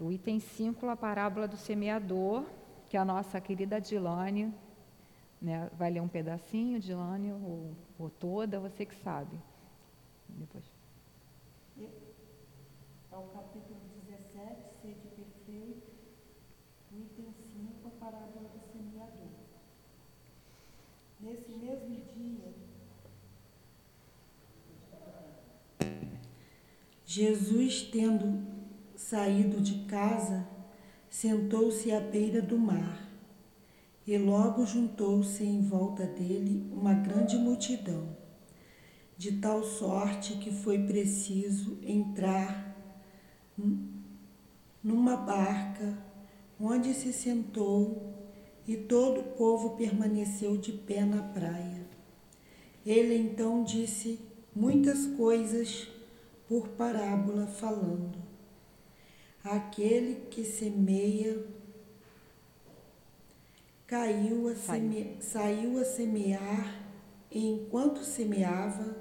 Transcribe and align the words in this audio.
O 0.00 0.10
item 0.10 0.40
5, 0.40 0.88
a 0.88 0.96
parábola 0.96 1.46
do 1.46 1.58
semeador, 1.58 2.46
que 2.88 2.96
a 2.96 3.04
nossa 3.04 3.38
querida 3.38 3.78
Dilane 3.78 4.50
né, 5.40 5.70
vai 5.76 5.90
ler 5.90 6.00
um 6.00 6.08
pedacinho, 6.08 6.80
Dilane, 6.80 7.32
ou, 7.34 7.76
ou 7.98 8.08
toda, 8.08 8.58
você 8.58 8.86
que 8.86 8.94
sabe. 8.94 9.38
Depois. 10.26 10.64
É 11.78 13.16
o 13.16 13.22
capítulo 13.24 13.78
17, 14.08 14.56
sede 14.80 15.08
perfeito, 15.16 15.82
item 16.92 17.34
5, 17.52 17.88
a 17.88 17.90
parábola 18.02 18.48
do 18.48 18.60
semeador. 18.72 19.28
Nesse 21.20 21.50
mesmo 21.52 22.00
dia, 22.14 22.54
Jesus, 27.04 27.82
tendo 27.82 28.49
saído 29.10 29.60
de 29.60 29.86
casa, 29.86 30.46
sentou-se 31.08 31.90
à 31.90 31.98
beira 31.98 32.40
do 32.40 32.56
mar. 32.56 33.10
E 34.06 34.16
logo 34.16 34.64
juntou-se 34.64 35.42
em 35.42 35.62
volta 35.62 36.06
dele 36.06 36.70
uma 36.72 36.94
grande 36.94 37.36
multidão, 37.36 38.16
de 39.18 39.32
tal 39.40 39.64
sorte 39.64 40.34
que 40.34 40.52
foi 40.52 40.78
preciso 40.86 41.76
entrar 41.82 42.72
numa 44.82 45.16
barca, 45.16 45.98
onde 46.60 46.94
se 46.94 47.12
sentou, 47.12 48.14
e 48.64 48.76
todo 48.76 49.22
o 49.22 49.32
povo 49.36 49.70
permaneceu 49.70 50.56
de 50.56 50.70
pé 50.72 51.04
na 51.04 51.20
praia. 51.20 51.84
Ele 52.86 53.16
então 53.16 53.64
disse 53.64 54.20
muitas 54.54 55.04
coisas 55.16 55.88
por 56.46 56.68
parábola, 56.68 57.48
falando: 57.48 58.19
Aquele 59.42 60.26
que 60.30 60.44
semeia 60.44 61.46
caiu 63.86 64.48
a 64.48 64.54
seme, 64.54 65.16
saiu 65.18 65.80
a 65.80 65.84
semear, 65.84 66.80
e 67.30 67.48
enquanto 67.48 68.04
semeava, 68.04 68.96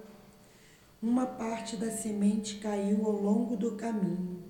uma 1.01 1.25
parte 1.25 1.75
da 1.75 1.91
semente 1.91 2.55
caiu 2.55 3.05
ao 3.05 3.11
longo 3.11 3.57
do 3.57 3.75
caminho, 3.75 4.41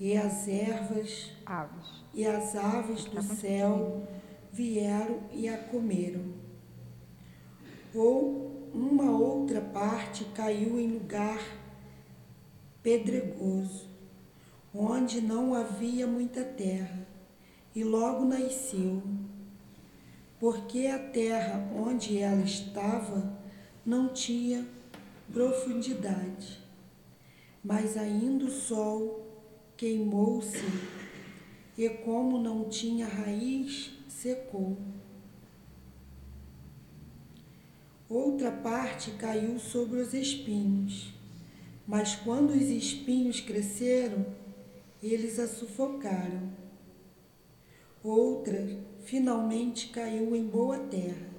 e 0.00 0.16
as 0.16 0.48
ervas 0.48 1.30
aves. 1.46 2.04
e 2.12 2.26
as 2.26 2.56
aves 2.56 3.04
do 3.04 3.22
céu 3.22 4.06
vieram 4.52 5.20
e 5.32 5.48
a 5.48 5.56
comeram. 5.56 6.34
Ou 7.94 8.68
uma 8.74 9.12
outra 9.12 9.60
parte 9.60 10.24
caiu 10.34 10.78
em 10.78 10.88
lugar 10.88 11.40
pedregoso, 12.82 13.83
onde 14.74 15.20
não 15.20 15.54
havia 15.54 16.06
muita 16.06 16.42
terra, 16.42 17.06
e 17.74 17.84
logo 17.84 18.24
nasceu 18.24 19.02
porque 20.44 20.88
a 20.88 20.98
terra 20.98 21.70
onde 21.74 22.18
ela 22.18 22.42
estava 22.42 23.32
não 23.82 24.12
tinha 24.12 24.66
profundidade. 25.32 26.60
Mas 27.64 27.96
ainda 27.96 28.44
o 28.44 28.50
sol 28.50 29.26
queimou-se 29.74 30.62
e, 31.78 31.88
como 31.88 32.38
não 32.38 32.68
tinha 32.68 33.06
raiz, 33.06 33.92
secou. 34.06 34.76
Outra 38.06 38.52
parte 38.52 39.12
caiu 39.12 39.58
sobre 39.58 39.98
os 39.98 40.12
espinhos, 40.12 41.14
mas 41.86 42.16
quando 42.16 42.50
os 42.50 42.68
espinhos 42.68 43.40
cresceram, 43.40 44.26
eles 45.12 45.38
a 45.38 45.46
sufocaram. 45.46 46.50
Outra 48.02 48.66
finalmente 49.02 49.88
caiu 49.88 50.34
em 50.34 50.46
boa 50.46 50.78
terra 50.78 51.30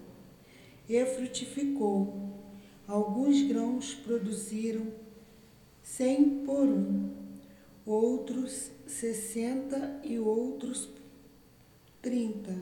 e 0.87 1.03
frutificou. 1.05 2.33
Alguns 2.87 3.41
grãos 3.41 3.93
produziram 3.93 4.93
cem 5.81 6.43
por 6.45 6.67
um, 6.67 7.11
outros 7.85 8.71
sessenta 8.85 9.99
e 10.03 10.19
outros 10.19 10.89
trinta. 12.01 12.55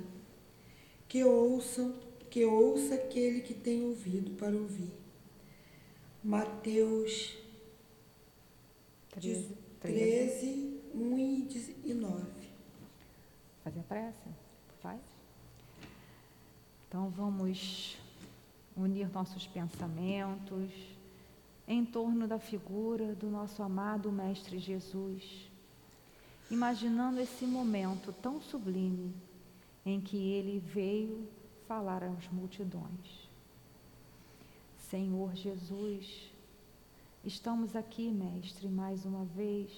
Que 1.07 1.23
ouçam, 1.23 1.93
que 2.29 2.45
ouça 2.45 2.95
aquele 2.95 3.41
que 3.41 3.53
tem 3.53 3.83
ouvido 3.83 4.31
para 4.31 4.55
ouvir. 4.55 4.91
Mateus 6.23 7.37
13, 9.11 9.49
13 9.81 10.72
1 10.93 11.47
e 11.83 11.93
9. 11.93 12.23
Fazer 13.63 13.79
a 13.79 13.83
prece? 13.83 14.29
Faz? 14.81 15.01
Então 16.87 17.09
vamos 17.09 17.97
unir 18.75 19.09
nossos 19.11 19.47
pensamentos 19.47 20.71
em 21.67 21.83
torno 21.85 22.27
da 22.27 22.37
figura 22.37 23.15
do 23.15 23.29
nosso 23.29 23.63
amado 23.63 24.11
Mestre 24.11 24.59
Jesus, 24.59 25.49
imaginando 26.51 27.19
esse 27.19 27.45
momento 27.45 28.13
tão 28.13 28.41
sublime 28.41 29.13
em 29.85 29.99
que 29.99 30.17
ele 30.17 30.59
veio 30.59 31.27
falar 31.67 32.03
às 32.03 32.27
multidões. 32.29 33.29
Senhor 34.77 35.33
Jesus, 35.33 36.31
estamos 37.23 37.75
aqui, 37.75 38.09
Mestre, 38.11 38.67
mais 38.67 39.05
uma 39.05 39.25
vez, 39.25 39.71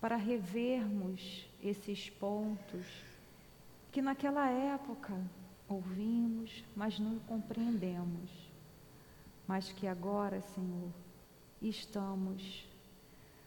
para 0.00 0.16
revermos 0.16 1.48
esses 1.62 2.08
pontos 2.08 2.86
que 3.92 4.00
naquela 4.00 4.48
época 4.48 5.14
ouvimos, 5.68 6.64
mas 6.74 6.98
não 6.98 7.18
compreendemos, 7.20 8.30
mas 9.46 9.72
que 9.72 9.86
agora, 9.86 10.40
Senhor, 10.40 10.90
estamos 11.60 12.66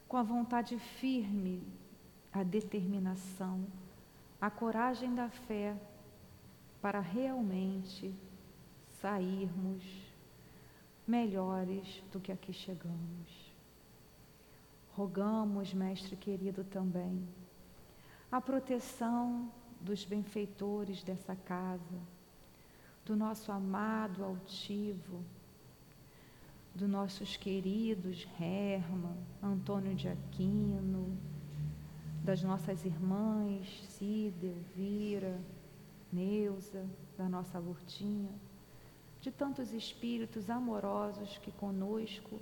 com 0.06 0.16
a 0.16 0.22
vontade 0.22 0.78
firme, 0.78 1.62
a 2.32 2.42
determinação, 2.42 3.66
a 4.40 4.50
coragem 4.50 5.14
da 5.14 5.28
fé 5.28 5.76
para 6.80 7.00
realmente 7.00 8.14
sairmos 9.00 9.82
melhores 11.06 12.02
do 12.12 12.20
que 12.20 12.30
aqui 12.30 12.52
chegamos. 12.52 13.43
Rogamos, 14.96 15.74
Mestre 15.74 16.16
querido, 16.16 16.64
também 16.64 17.26
a 18.34 18.40
proteção 18.40 19.48
dos 19.80 20.04
benfeitores 20.04 21.04
dessa 21.04 21.36
casa, 21.36 22.00
do 23.04 23.14
nosso 23.14 23.52
amado 23.52 24.24
altivo, 24.24 25.24
dos 26.74 26.88
nossos 26.88 27.36
queridos 27.36 28.26
Herman, 28.40 29.16
Antônio 29.40 29.94
de 29.94 30.08
Aquino, 30.08 31.16
das 32.24 32.42
nossas 32.42 32.84
irmãs 32.84 33.84
Cida, 33.90 34.46
Elvira, 34.46 35.40
Neuza, 36.12 36.84
da 37.16 37.28
nossa 37.28 37.60
Lurtinha, 37.60 38.32
de 39.20 39.30
tantos 39.30 39.72
espíritos 39.72 40.50
amorosos 40.50 41.38
que 41.38 41.52
conosco 41.52 42.40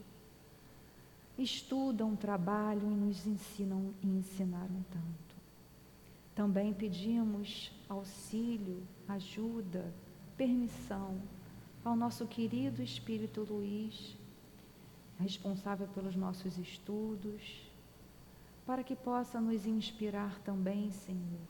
estudam, 1.39 2.15
trabalham 2.15 2.91
e 2.93 2.95
nos 2.95 3.27
ensinam 3.27 3.95
e 4.03 4.07
ensinaram 4.07 4.85
tanto. 4.91 5.37
Também 6.35 6.73
pedimos 6.73 7.73
auxílio, 7.89 8.83
ajuda, 9.09 9.93
permissão 10.37 11.21
ao 11.85 11.95
nosso 11.97 12.27
querido 12.27 12.83
Espírito 12.83 13.43
Luiz, 13.43 14.17
responsável 15.19 15.87
pelos 15.89 16.17
nossos 16.17 16.59
estudos, 16.59 17.71
para 18.65 18.83
que 18.85 18.95
possa 18.95 19.41
nos 19.41 19.67
inspirar 19.67 20.39
também, 20.41 20.91
Senhor, 20.91 21.49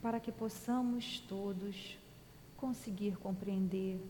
para 0.00 0.20
que 0.20 0.30
possamos 0.30 1.20
todos 1.20 1.98
conseguir 2.56 3.16
compreender 3.16 4.00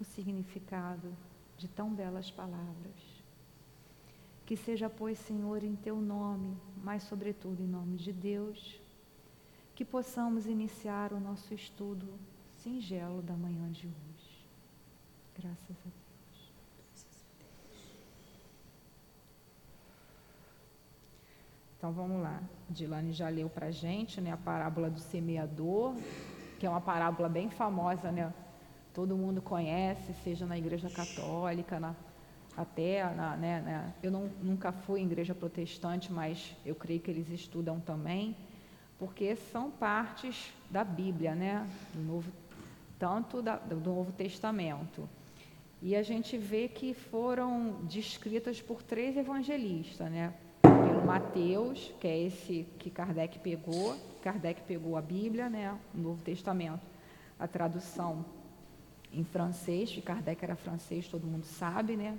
o 0.00 0.04
significado 0.04 1.16
de 1.56 1.66
tão 1.68 1.94
belas 1.94 2.30
palavras. 2.30 3.15
Que 4.46 4.56
seja, 4.56 4.88
pois, 4.88 5.18
Senhor, 5.18 5.64
em 5.64 5.74
teu 5.74 5.96
nome, 6.00 6.56
mas 6.82 7.02
sobretudo 7.02 7.62
em 7.62 7.66
nome 7.66 7.96
de 7.96 8.12
Deus, 8.12 8.80
que 9.74 9.84
possamos 9.84 10.46
iniciar 10.46 11.12
o 11.12 11.18
nosso 11.18 11.52
estudo 11.52 12.06
singelo 12.54 13.20
da 13.22 13.34
manhã 13.34 13.68
de 13.72 13.88
hoje. 13.88 14.46
Graças 15.36 15.76
a 15.76 15.88
Deus. 15.88 16.06
Então 21.76 21.92
vamos 21.92 22.22
lá. 22.22 22.40
Dilane 22.70 23.12
já 23.12 23.28
leu 23.28 23.48
para 23.48 23.70
gente 23.70 24.20
né, 24.20 24.32
a 24.32 24.36
parábola 24.36 24.88
do 24.88 25.00
semeador, 25.00 25.94
que 26.58 26.64
é 26.64 26.70
uma 26.70 26.80
parábola 26.80 27.28
bem 27.28 27.50
famosa, 27.50 28.10
né? 28.10 28.32
Todo 28.94 29.16
mundo 29.16 29.42
conhece, 29.42 30.14
seja 30.24 30.46
na 30.46 30.56
Igreja 30.56 30.88
Católica, 30.88 31.78
na 31.78 31.94
até, 32.56 33.04
na, 33.14 33.36
né, 33.36 33.60
né, 33.60 33.94
eu 34.02 34.10
não, 34.10 34.30
nunca 34.42 34.72
fui 34.72 35.00
em 35.00 35.04
igreja 35.04 35.34
protestante, 35.34 36.10
mas 36.10 36.56
eu 36.64 36.74
creio 36.74 37.00
que 37.00 37.10
eles 37.10 37.28
estudam 37.28 37.78
também, 37.78 38.34
porque 38.98 39.36
são 39.36 39.70
partes 39.70 40.52
da 40.70 40.82
Bíblia, 40.82 41.34
né, 41.34 41.68
do 41.92 42.02
Novo, 42.02 42.32
tanto 42.98 43.42
da, 43.42 43.56
do 43.56 43.76
Novo 43.76 44.10
Testamento. 44.12 45.06
E 45.82 45.94
a 45.94 46.02
gente 46.02 46.38
vê 46.38 46.66
que 46.66 46.94
foram 46.94 47.82
descritas 47.82 48.62
por 48.62 48.82
três 48.82 49.14
evangelistas, 49.14 50.10
né? 50.10 50.32
Pelo 50.62 51.04
Mateus, 51.04 51.92
que 52.00 52.08
é 52.08 52.18
esse 52.18 52.66
que 52.78 52.88
Kardec 52.88 53.38
pegou, 53.40 53.94
Kardec 54.22 54.62
pegou 54.62 54.96
a 54.96 55.02
Bíblia, 55.02 55.50
né, 55.50 55.78
o 55.94 55.98
Novo 55.98 56.22
Testamento, 56.22 56.80
a 57.38 57.46
tradução 57.46 58.24
em 59.12 59.22
francês, 59.22 59.90
que 59.90 60.00
Kardec 60.00 60.42
era 60.42 60.56
francês, 60.56 61.06
todo 61.06 61.26
mundo 61.26 61.44
sabe, 61.44 61.96
né? 61.96 62.16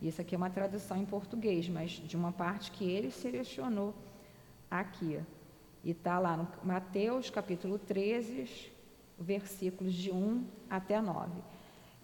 E 0.00 0.08
isso 0.08 0.20
aqui 0.20 0.34
é 0.34 0.38
uma 0.38 0.50
tradução 0.50 0.96
em 0.96 1.04
português, 1.04 1.68
mas 1.68 1.90
de 1.90 2.16
uma 2.16 2.32
parte 2.32 2.70
que 2.70 2.88
ele 2.88 3.10
selecionou 3.10 3.94
aqui. 4.70 5.18
E 5.82 5.90
está 5.90 6.18
lá 6.18 6.36
no 6.36 6.48
Mateus, 6.64 7.30
capítulo 7.30 7.78
13, 7.78 8.72
versículos 9.18 9.94
de 9.94 10.10
1 10.10 10.44
até 10.68 11.00
9. 11.00 11.30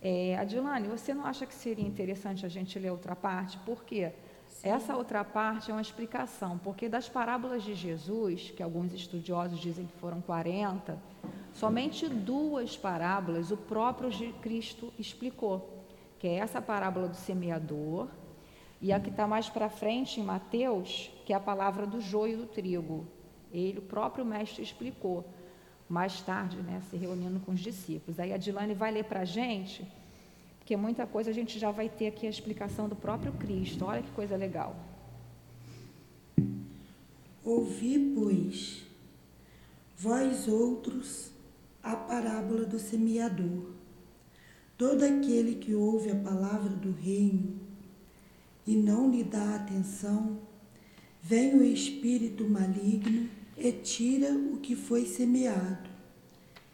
É, 0.00 0.36
Adilane, 0.36 0.88
você 0.88 1.14
não 1.14 1.24
acha 1.24 1.46
que 1.46 1.54
seria 1.54 1.86
interessante 1.86 2.44
a 2.44 2.48
gente 2.48 2.78
ler 2.78 2.90
outra 2.90 3.14
parte? 3.14 3.58
Por 3.58 3.84
quê? 3.84 4.12
Sim. 4.48 4.68
Essa 4.68 4.96
outra 4.96 5.24
parte 5.24 5.70
é 5.70 5.74
uma 5.74 5.80
explicação, 5.80 6.58
porque 6.58 6.88
das 6.88 7.08
parábolas 7.08 7.62
de 7.62 7.74
Jesus, 7.74 8.50
que 8.50 8.62
alguns 8.62 8.92
estudiosos 8.92 9.58
dizem 9.58 9.86
que 9.86 9.96
foram 9.98 10.20
40, 10.20 10.98
somente 11.52 12.08
duas 12.08 12.76
parábolas 12.76 13.50
o 13.50 13.56
próprio 13.56 14.10
Cristo 14.34 14.92
explicou, 14.98 15.81
que 16.22 16.28
é 16.28 16.34
essa 16.36 16.62
parábola 16.62 17.08
do 17.08 17.16
semeador 17.16 18.06
e 18.80 18.92
a 18.92 19.00
que 19.00 19.10
está 19.10 19.26
mais 19.26 19.48
para 19.48 19.68
frente 19.68 20.20
em 20.20 20.22
Mateus, 20.22 21.10
que 21.26 21.32
é 21.32 21.36
a 21.36 21.40
palavra 21.40 21.84
do 21.84 22.00
joio 22.00 22.38
do 22.38 22.46
trigo. 22.46 23.08
Ele, 23.52 23.80
o 23.80 23.82
próprio 23.82 24.24
mestre, 24.24 24.62
explicou 24.62 25.24
mais 25.88 26.20
tarde, 26.20 26.58
né, 26.58 26.80
se 26.88 26.96
reunindo 26.96 27.40
com 27.40 27.50
os 27.50 27.58
discípulos. 27.58 28.20
Aí 28.20 28.32
a 28.32 28.36
Dilane 28.36 28.72
vai 28.72 28.92
ler 28.92 29.02
para 29.02 29.22
a 29.22 29.24
gente, 29.24 29.84
porque 30.60 30.76
muita 30.76 31.08
coisa 31.08 31.30
a 31.30 31.34
gente 31.34 31.58
já 31.58 31.72
vai 31.72 31.88
ter 31.88 32.06
aqui 32.06 32.24
a 32.24 32.30
explicação 32.30 32.88
do 32.88 32.94
próprio 32.94 33.32
Cristo. 33.32 33.84
Olha 33.84 34.00
que 34.00 34.10
coisa 34.12 34.36
legal. 34.36 34.76
Ouvi, 37.44 38.12
pois, 38.14 38.84
vós 39.96 40.46
outros, 40.46 41.32
a 41.82 41.96
parábola 41.96 42.64
do 42.64 42.78
semeador. 42.78 43.81
Todo 44.82 45.04
aquele 45.04 45.54
que 45.54 45.76
ouve 45.76 46.10
a 46.10 46.16
palavra 46.16 46.70
do 46.70 46.90
reino 46.90 47.54
e 48.66 48.74
não 48.74 49.12
lhe 49.12 49.22
dá 49.22 49.54
atenção, 49.54 50.40
vem 51.22 51.54
o 51.54 51.62
espírito 51.62 52.44
maligno 52.48 53.30
e 53.56 53.70
tira 53.70 54.32
o 54.32 54.56
que 54.56 54.74
foi 54.74 55.06
semeado 55.06 55.88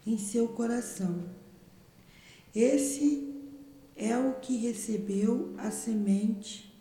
em 0.07 0.17
seu 0.17 0.47
coração. 0.47 1.23
Esse 2.55 3.31
é 3.95 4.17
o 4.17 4.39
que 4.39 4.57
recebeu 4.57 5.53
a 5.59 5.69
semente 5.69 6.75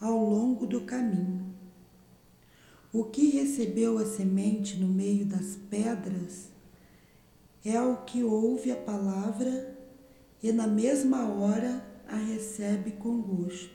ao 0.00 0.18
longo 0.18 0.66
do 0.66 0.80
caminho. 0.80 1.46
O 2.92 3.04
que 3.04 3.30
recebeu 3.30 3.98
a 3.98 4.04
semente 4.04 4.76
no 4.80 4.88
meio 4.88 5.26
das 5.26 5.56
pedras 5.70 6.48
é 7.64 7.80
o 7.80 7.98
que 7.98 8.24
ouve 8.24 8.72
a 8.72 8.76
palavra 8.76 9.75
e 10.42 10.52
na 10.52 10.66
mesma 10.66 11.28
hora 11.28 11.84
a 12.08 12.16
recebe 12.16 12.92
com 12.92 13.20
gosto. 13.20 13.74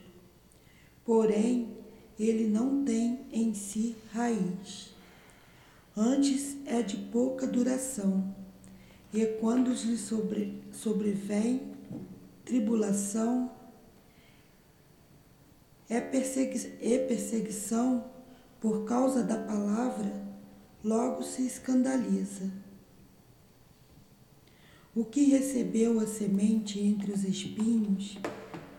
Porém, 1.03 1.77
ele 2.19 2.47
não 2.47 2.83
tem 2.85 3.25
em 3.31 3.53
si 3.53 3.95
raiz 4.13 4.91
antes 5.95 6.57
é 6.65 6.81
de 6.81 6.97
pouca 6.97 7.45
duração, 7.45 8.33
e 9.13 9.25
quando 9.39 9.71
lhe 9.71 9.97
sobre, 9.97 10.63
sobrevém 10.71 11.73
tribulação 12.45 13.51
é 15.89 15.99
persegui 15.99 16.77
e 16.81 16.99
perseguição 16.99 18.05
por 18.61 18.85
causa 18.85 19.23
da 19.23 19.37
palavra, 19.37 20.11
logo 20.83 21.23
se 21.23 21.45
escandaliza. 21.45 22.49
O 24.93 25.05
que 25.05 25.23
recebeu 25.23 26.01
a 26.01 26.05
semente 26.05 26.77
entre 26.77 27.13
os 27.13 27.23
espinhos 27.23 28.19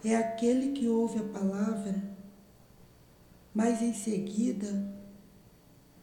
é 0.05 0.15
aquele 0.15 0.73
que 0.73 0.87
ouve 0.87 1.19
a 1.19 1.23
palavra, 1.23 2.03
mas 3.55 3.81
em 3.81 3.95
seguida 3.95 4.95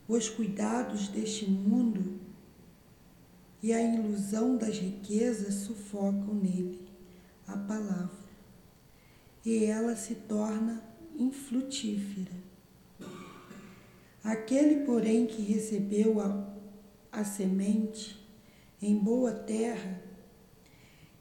os 0.08 0.28
cuidados 0.28 1.10
deste 1.10 1.48
mundo 1.48 2.20
e 3.62 3.72
a 3.72 3.80
ilusão 3.80 4.58
das 4.58 4.80
riquezas 4.80 5.54
sufocam 5.54 6.34
nele 6.34 6.90
a 7.46 7.56
palavra, 7.56 8.30
e 9.46 9.66
ela 9.66 9.96
se 9.96 10.16
torna 10.16 10.84
infrutífera. 11.20 12.32
Aquele, 14.24 14.86
porém, 14.86 15.28
que 15.28 15.42
recebeu 15.44 16.20
a, 16.20 16.52
a 17.12 17.24
semente 17.24 18.19
em 18.81 18.98
boa 18.98 19.34
terra 19.34 20.02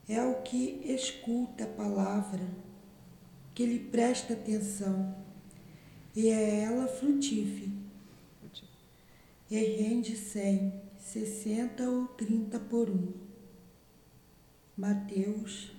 é 0.08 0.22
o 0.22 0.42
que 0.42 0.80
escuta 0.84 1.64
a 1.64 1.66
palavra, 1.66 2.46
que 3.54 3.66
lhe 3.66 3.78
presta 3.78 4.32
atenção, 4.32 5.14
e 6.14 6.28
é 6.28 6.60
ela 6.60 6.86
frutífera 6.86 7.70
e 9.50 9.56
rende 9.56 10.16
cem, 10.16 10.72
sessenta 10.98 11.88
ou 11.88 12.06
trinta 12.08 12.58
por 12.58 12.90
um. 12.90 13.12
Mateus 14.76 15.72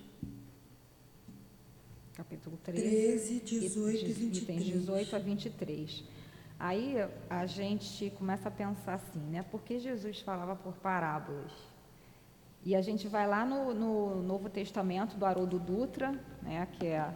capítulo 2.14 2.58
13, 2.62 3.40
18 3.40 4.04
e 4.04 4.12
23. 4.12 4.64
18 4.64 5.16
a 5.16 5.18
23. 5.18 6.04
Aí 6.60 6.94
a 7.30 7.46
gente 7.46 8.10
começa 8.18 8.48
a 8.48 8.52
pensar 8.52 8.92
assim, 8.92 9.18
né? 9.18 9.42
Por 9.50 9.62
que 9.62 9.78
Jesus 9.78 10.20
falava 10.20 10.54
por 10.54 10.74
parábolas? 10.74 11.50
E 12.62 12.76
a 12.76 12.82
gente 12.82 13.08
vai 13.08 13.26
lá 13.26 13.46
no, 13.46 13.72
no 13.72 14.22
Novo 14.22 14.50
Testamento 14.50 15.16
do 15.16 15.24
Haroldo 15.24 15.58
Dutra, 15.58 16.12
né? 16.42 16.68
Que 16.74 16.88
é, 16.88 17.14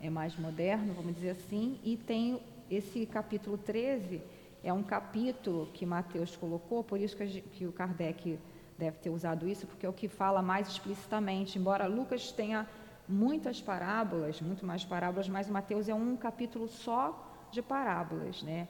é 0.00 0.08
mais 0.08 0.34
moderno, 0.38 0.94
vamos 0.94 1.14
dizer 1.14 1.32
assim, 1.32 1.78
e 1.84 1.98
tem 1.98 2.40
esse 2.70 3.04
capítulo 3.04 3.58
13 3.58 4.22
é 4.64 4.72
um 4.72 4.82
capítulo 4.82 5.68
que 5.74 5.84
Mateus 5.84 6.34
colocou, 6.34 6.82
por 6.82 6.98
isso 6.98 7.14
que, 7.14 7.42
que 7.42 7.66
o 7.66 7.72
Kardec 7.72 8.38
deve 8.78 8.96
ter 8.96 9.10
usado 9.10 9.46
isso, 9.46 9.66
porque 9.66 9.84
é 9.84 9.88
o 9.88 9.92
que 9.92 10.08
fala 10.08 10.40
mais 10.40 10.66
explicitamente. 10.66 11.58
Embora 11.58 11.86
Lucas 11.86 12.32
tenha 12.32 12.66
muitas 13.06 13.60
parábolas, 13.60 14.40
muito 14.40 14.64
mais 14.64 14.82
parábolas, 14.82 15.28
mas 15.28 15.46
Mateus 15.46 15.90
é 15.90 15.94
um 15.94 16.16
capítulo 16.16 16.68
só 16.68 17.27
de 17.50 17.62
parábolas, 17.62 18.42
né? 18.42 18.68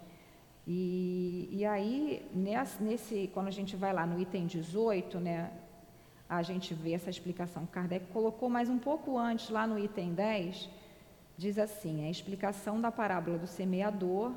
E, 0.66 1.48
e 1.50 1.64
aí, 1.64 2.28
nesse, 2.34 2.82
nesse, 2.82 3.30
quando 3.32 3.48
a 3.48 3.50
gente 3.50 3.74
vai 3.74 3.92
lá 3.92 4.04
no 4.04 4.20
item 4.20 4.46
18, 4.46 5.18
né, 5.18 5.50
a 6.28 6.42
gente 6.42 6.74
vê 6.74 6.92
essa 6.92 7.08
explicação 7.08 7.64
que 7.64 7.72
Kardec 7.72 8.06
colocou, 8.12 8.50
mas 8.50 8.68
um 8.68 8.78
pouco 8.78 9.16
antes, 9.16 9.48
lá 9.48 9.66
no 9.66 9.78
item 9.78 10.12
10, 10.12 10.68
diz 11.38 11.58
assim, 11.58 12.06
a 12.06 12.10
explicação 12.10 12.78
da 12.78 12.92
parábola 12.92 13.38
do 13.38 13.46
semeador 13.46 14.34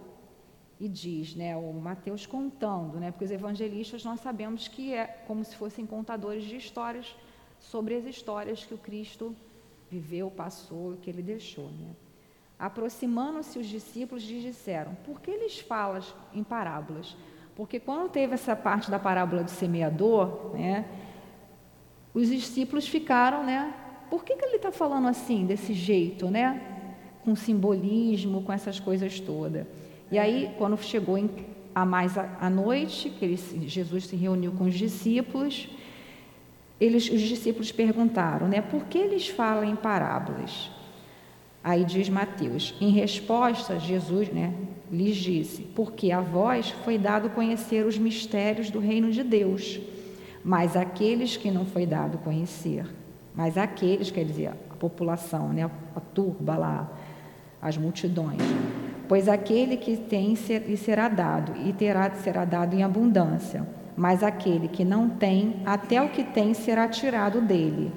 e 0.80 0.88
diz, 0.88 1.36
né, 1.36 1.56
o 1.58 1.74
Mateus 1.74 2.26
contando, 2.26 2.98
né, 2.98 3.12
porque 3.12 3.26
os 3.26 3.32
evangelistas 3.32 4.06
nós 4.06 4.22
sabemos 4.22 4.70
que 4.70 4.94
é 4.94 5.06
como 5.28 5.44
se 5.44 5.56
fossem 5.58 5.86
contadores 5.86 6.46
de 6.46 6.56
histórias 6.56 7.14
sobre 7.60 7.96
as 7.96 8.06
histórias 8.06 8.64
que 8.64 8.74
o 8.74 8.78
Cristo 8.78 9.36
viveu, 9.90 10.32
passou, 10.32 10.96
que 11.02 11.10
ele 11.10 11.22
deixou, 11.22 11.70
né? 11.72 11.94
Aproximando-se 12.62 13.58
os 13.58 13.66
discípulos 13.66 14.22
lhes 14.24 14.44
disseram: 14.44 14.96
Por 15.04 15.20
que 15.20 15.32
eles 15.32 15.60
falas 15.60 16.14
em 16.32 16.44
parábolas? 16.44 17.18
Porque 17.56 17.80
quando 17.80 18.08
teve 18.08 18.36
essa 18.36 18.56
parte 18.56 18.92
da 18.92 19.00
parábola 19.00 19.44
do 19.44 19.50
semeador, 19.50 20.52
né, 20.54 20.86
os 22.14 22.28
discípulos 22.28 22.88
ficaram, 22.88 23.44
né? 23.44 23.74
Por 24.12 24.24
que, 24.24 24.36
que 24.36 24.46
ele 24.46 24.58
está 24.58 24.72
falando 24.72 25.08
assim, 25.08 25.44
desse 25.44 25.74
jeito, 25.74 26.30
né? 26.30 26.62
Com 27.26 27.36
simbolismo, 27.36 28.44
com 28.44 28.54
essas 28.54 28.80
coisas 28.80 29.20
todas. 29.20 29.66
E 30.12 30.20
aí, 30.20 30.54
quando 30.60 30.78
chegou 30.78 31.18
em, 31.18 31.32
a 31.74 31.84
mais 31.84 32.16
à 32.16 32.48
noite, 32.48 33.10
que 33.10 33.26
ele, 33.26 33.38
Jesus 33.68 34.06
se 34.06 34.16
reuniu 34.16 34.52
com 34.52 34.66
os 34.66 34.76
discípulos, 34.76 35.68
eles, 36.80 37.10
os 37.10 37.22
discípulos 37.22 37.72
perguntaram, 37.72 38.48
né, 38.48 38.62
por 38.62 38.86
que 38.86 39.00
eles 39.00 39.28
falam 39.28 39.64
em 39.64 39.76
parábolas? 39.76 40.70
Aí 41.64 41.86
diz 41.86 42.10
Mateus, 42.10 42.74
em 42.82 42.90
resposta, 42.90 43.80
Jesus 43.80 44.30
né, 44.30 44.54
lhes 44.92 45.16
disse, 45.16 45.62
porque 45.62 46.12
a 46.12 46.20
vós 46.20 46.72
foi 46.84 46.98
dado 46.98 47.30
conhecer 47.30 47.86
os 47.86 47.98
mistérios 47.98 48.72
do 48.72 48.80
reino 48.80 49.12
de 49.12 49.24
Deus, 49.24 49.80
mas 50.44 50.76
aqueles 50.76 51.38
que 51.38 51.52
não 51.52 51.66
foi 51.66 51.86
dado 51.86 52.18
conhecer, 52.18 52.86
mas 53.36 53.58
aqueles, 53.58 54.10
quer 54.10 54.26
dizer, 54.26 54.48
a 54.70 54.76
população, 54.76 55.50
né, 55.50 55.70
a 55.96 56.00
turba 56.00 56.58
lá, 56.58 56.92
as 57.62 57.78
multidões. 57.78 58.42
Pois 59.08 59.28
aquele 59.28 59.78
que 59.78 59.96
tem 59.96 60.34
lhe 60.68 60.78
será 60.78 61.08
dado, 61.08 61.54
e 61.68 61.74
terá 61.74 62.10
será 62.16 62.44
dado 62.44 62.76
em 62.76 62.84
abundância. 62.84 63.68
Mas 63.96 64.24
aquele 64.24 64.68
que 64.68 64.84
não 64.84 65.10
tem, 65.10 65.58
até 65.66 66.02
o 66.02 66.10
que 66.10 66.24
tem 66.24 66.54
será 66.54 66.88
tirado 66.88 67.42
dele. 67.42 67.92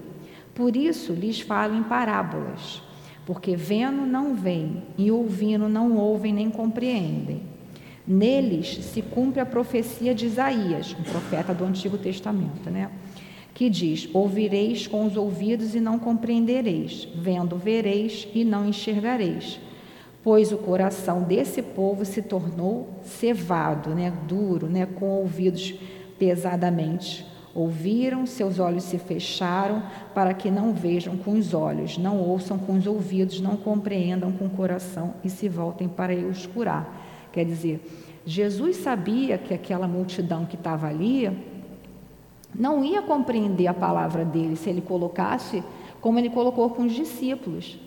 Por 0.54 0.76
isso 0.76 1.12
lhes 1.12 1.40
falo 1.40 1.74
em 1.74 1.82
parábolas, 1.82 2.82
porque 3.26 3.56
vendo 3.56 4.06
não 4.06 4.34
veem, 4.34 4.82
e 4.98 5.10
ouvindo 5.10 5.68
não 5.68 5.96
ouvem 5.96 6.32
nem 6.32 6.50
compreendem. 6.50 7.42
Neles 8.06 8.84
se 8.84 9.00
cumpre 9.00 9.40
a 9.40 9.46
profecia 9.46 10.14
de 10.14 10.26
Isaías, 10.26 10.94
um 10.98 11.02
profeta 11.02 11.54
do 11.54 11.64
Antigo 11.64 11.96
Testamento, 11.96 12.70
né? 12.70 12.90
que 13.54 13.70
diz: 13.70 14.08
Ouvireis 14.12 14.86
com 14.86 15.06
os 15.06 15.16
ouvidos 15.16 15.74
e 15.74 15.80
não 15.80 15.98
compreendereis, 15.98 17.08
vendo 17.14 17.56
vereis 17.56 18.28
e 18.34 18.44
não 18.44 18.68
enxergareis. 18.68 19.60
Pois 20.22 20.52
o 20.52 20.58
coração 20.58 21.22
desse 21.22 21.62
povo 21.62 22.04
se 22.04 22.20
tornou 22.20 22.88
cevado, 23.04 23.90
né, 23.90 24.12
duro, 24.26 24.66
né, 24.66 24.86
com 24.86 25.06
ouvidos 25.10 25.74
pesadamente. 26.18 27.26
Ouviram, 27.54 28.26
seus 28.26 28.58
olhos 28.58 28.82
se 28.82 28.98
fecharam, 28.98 29.80
para 30.12 30.34
que 30.34 30.50
não 30.50 30.72
vejam 30.72 31.16
com 31.16 31.32
os 31.32 31.54
olhos, 31.54 31.96
não 31.96 32.18
ouçam 32.18 32.58
com 32.58 32.76
os 32.76 32.84
ouvidos, 32.84 33.40
não 33.40 33.56
compreendam 33.56 34.32
com 34.32 34.46
o 34.46 34.50
coração 34.50 35.14
e 35.22 35.30
se 35.30 35.48
voltem 35.48 35.86
para 35.86 36.12
os 36.12 36.46
curar. 36.46 37.28
Quer 37.32 37.44
dizer, 37.44 37.80
Jesus 38.26 38.78
sabia 38.78 39.38
que 39.38 39.54
aquela 39.54 39.86
multidão 39.86 40.44
que 40.44 40.56
estava 40.56 40.88
ali 40.88 41.30
não 42.52 42.84
ia 42.84 43.02
compreender 43.02 43.68
a 43.68 43.74
palavra 43.74 44.24
dele 44.24 44.56
se 44.56 44.68
ele 44.68 44.80
colocasse 44.80 45.62
como 46.00 46.18
ele 46.18 46.30
colocou 46.30 46.70
com 46.70 46.82
os 46.82 46.92
discípulos. 46.92 47.78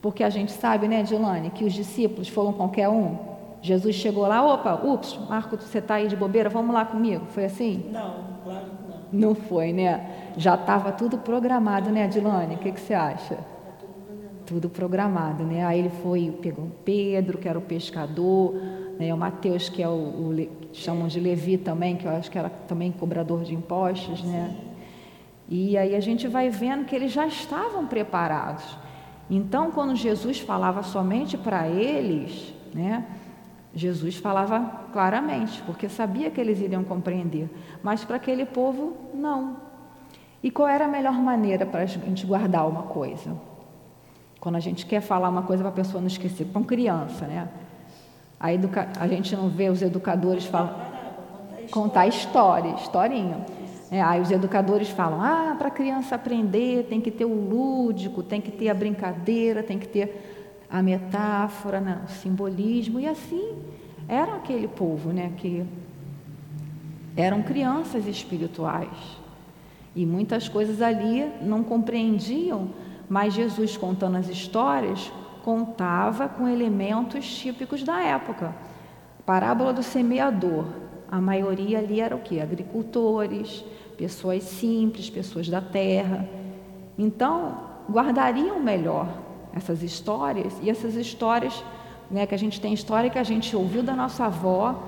Porque 0.00 0.24
a 0.24 0.30
gente 0.30 0.50
sabe, 0.50 0.88
né, 0.88 1.02
Dilane, 1.02 1.50
que 1.50 1.64
os 1.64 1.74
discípulos 1.74 2.26
foram 2.28 2.54
qualquer 2.54 2.88
um. 2.88 3.18
Jesus 3.60 3.96
chegou 3.96 4.26
lá, 4.26 4.42
opa, 4.42 4.74
ups, 4.82 5.18
Marco, 5.28 5.58
você 5.58 5.78
está 5.78 5.96
aí 5.96 6.08
de 6.08 6.16
bobeira, 6.16 6.48
vamos 6.48 6.74
lá 6.74 6.86
comigo. 6.86 7.26
Foi 7.28 7.44
assim? 7.44 7.84
Não, 7.92 8.24
claro 8.42 8.79
não. 9.12 9.34
Foi, 9.34 9.72
né? 9.72 10.32
Já 10.36 10.54
estava 10.54 10.92
tudo 10.92 11.18
programado, 11.18 11.90
né, 11.90 12.06
Dilane? 12.06 12.54
O 12.54 12.58
que, 12.58 12.72
que 12.72 12.80
você 12.80 12.94
acha? 12.94 13.38
Tudo 14.46 14.68
programado, 14.68 15.44
né? 15.44 15.64
Aí 15.64 15.78
ele 15.78 15.90
foi, 16.02 16.36
pegou 16.42 16.68
Pedro, 16.84 17.38
que 17.38 17.48
era 17.48 17.58
o 17.58 17.62
pescador, 17.62 18.54
né, 18.98 19.12
o 19.14 19.16
Mateus, 19.16 19.68
que 19.68 19.82
é 19.82 19.88
o, 19.88 19.92
o 19.92 20.48
chamam 20.72 21.08
de 21.08 21.18
Levi 21.18 21.56
também, 21.56 21.96
que 21.96 22.06
eu 22.06 22.10
acho 22.10 22.30
que 22.30 22.38
era 22.38 22.50
também 22.50 22.92
cobrador 22.92 23.42
de 23.42 23.54
impostos, 23.54 24.22
né? 24.22 24.54
E 25.48 25.76
aí 25.76 25.96
a 25.96 26.00
gente 26.00 26.28
vai 26.28 26.48
vendo 26.48 26.84
que 26.84 26.94
eles 26.94 27.10
já 27.10 27.26
estavam 27.26 27.86
preparados. 27.86 28.64
Então, 29.28 29.70
quando 29.70 29.96
Jesus 29.96 30.38
falava 30.38 30.82
somente 30.82 31.36
para 31.36 31.68
eles, 31.68 32.54
né? 32.74 33.06
Jesus 33.74 34.16
falava 34.16 34.88
claramente, 34.92 35.62
porque 35.62 35.88
sabia 35.88 36.30
que 36.30 36.40
eles 36.40 36.60
iriam 36.60 36.82
compreender, 36.82 37.48
mas 37.82 38.04
para 38.04 38.16
aquele 38.16 38.44
povo, 38.44 38.96
não. 39.14 39.56
E 40.42 40.50
qual 40.50 40.68
era 40.68 40.86
a 40.86 40.88
melhor 40.88 41.14
maneira 41.14 41.64
para 41.64 41.82
a 41.82 41.86
gente 41.86 42.26
guardar 42.26 42.66
uma 42.66 42.84
coisa? 42.84 43.36
Quando 44.40 44.56
a 44.56 44.60
gente 44.60 44.86
quer 44.86 45.00
falar 45.00 45.28
uma 45.28 45.42
coisa 45.42 45.62
para 45.62 45.70
a 45.70 45.74
pessoa 45.74 46.00
não 46.00 46.08
esquecer, 46.08 46.46
com 46.46 46.64
criança, 46.64 47.26
né? 47.26 47.48
A, 48.38 48.52
educa... 48.52 48.88
a 48.98 49.06
gente 49.06 49.36
não 49.36 49.50
vê 49.50 49.68
os 49.68 49.82
educadores 49.82 50.46
falam. 50.46 50.74
Contar 51.70 52.06
história, 52.06 52.74
historinha. 52.74 53.44
É, 53.90 54.00
aí 54.00 54.20
os 54.20 54.30
educadores 54.30 54.88
falam: 54.88 55.20
ah, 55.20 55.54
para 55.58 55.68
a 55.68 55.70
criança 55.70 56.14
aprender 56.14 56.86
tem 56.88 57.00
que 57.00 57.10
ter 57.10 57.26
o 57.26 57.34
lúdico, 57.34 58.22
tem 58.22 58.40
que 58.40 58.50
ter 58.50 58.70
a 58.70 58.74
brincadeira, 58.74 59.62
tem 59.62 59.78
que 59.78 59.86
ter 59.86 60.39
a 60.70 60.82
metáfora, 60.82 61.80
né, 61.80 62.00
o 62.06 62.10
simbolismo. 62.10 63.00
E 63.00 63.08
assim 63.08 63.56
era 64.06 64.36
aquele 64.36 64.68
povo, 64.68 65.12
né, 65.12 65.32
que 65.36 65.64
eram 67.16 67.42
crianças 67.42 68.06
espirituais. 68.06 69.18
E 69.94 70.06
muitas 70.06 70.48
coisas 70.48 70.80
ali 70.80 71.28
não 71.42 71.64
compreendiam, 71.64 72.70
mas 73.08 73.34
Jesus 73.34 73.76
contando 73.76 74.16
as 74.16 74.28
histórias 74.28 75.12
contava 75.44 76.28
com 76.28 76.46
elementos 76.46 77.26
típicos 77.26 77.82
da 77.82 78.00
época. 78.00 78.54
Parábola 79.26 79.72
do 79.72 79.82
semeador. 79.82 80.64
A 81.10 81.20
maioria 81.20 81.78
ali 81.78 82.00
era 82.00 82.14
o 82.14 82.20
que? 82.20 82.40
Agricultores, 82.40 83.64
pessoas 83.98 84.44
simples, 84.44 85.10
pessoas 85.10 85.48
da 85.48 85.60
terra. 85.60 86.28
Então, 86.96 87.58
guardariam 87.90 88.60
melhor 88.60 89.08
essas 89.54 89.82
histórias 89.82 90.54
e 90.62 90.70
essas 90.70 90.94
histórias, 90.94 91.64
né, 92.10 92.26
que 92.26 92.34
a 92.34 92.38
gente 92.38 92.60
tem 92.60 92.72
história 92.72 93.10
que 93.10 93.18
a 93.18 93.22
gente 93.22 93.54
ouviu 93.54 93.82
da 93.82 93.94
nossa 93.94 94.26
avó, 94.26 94.82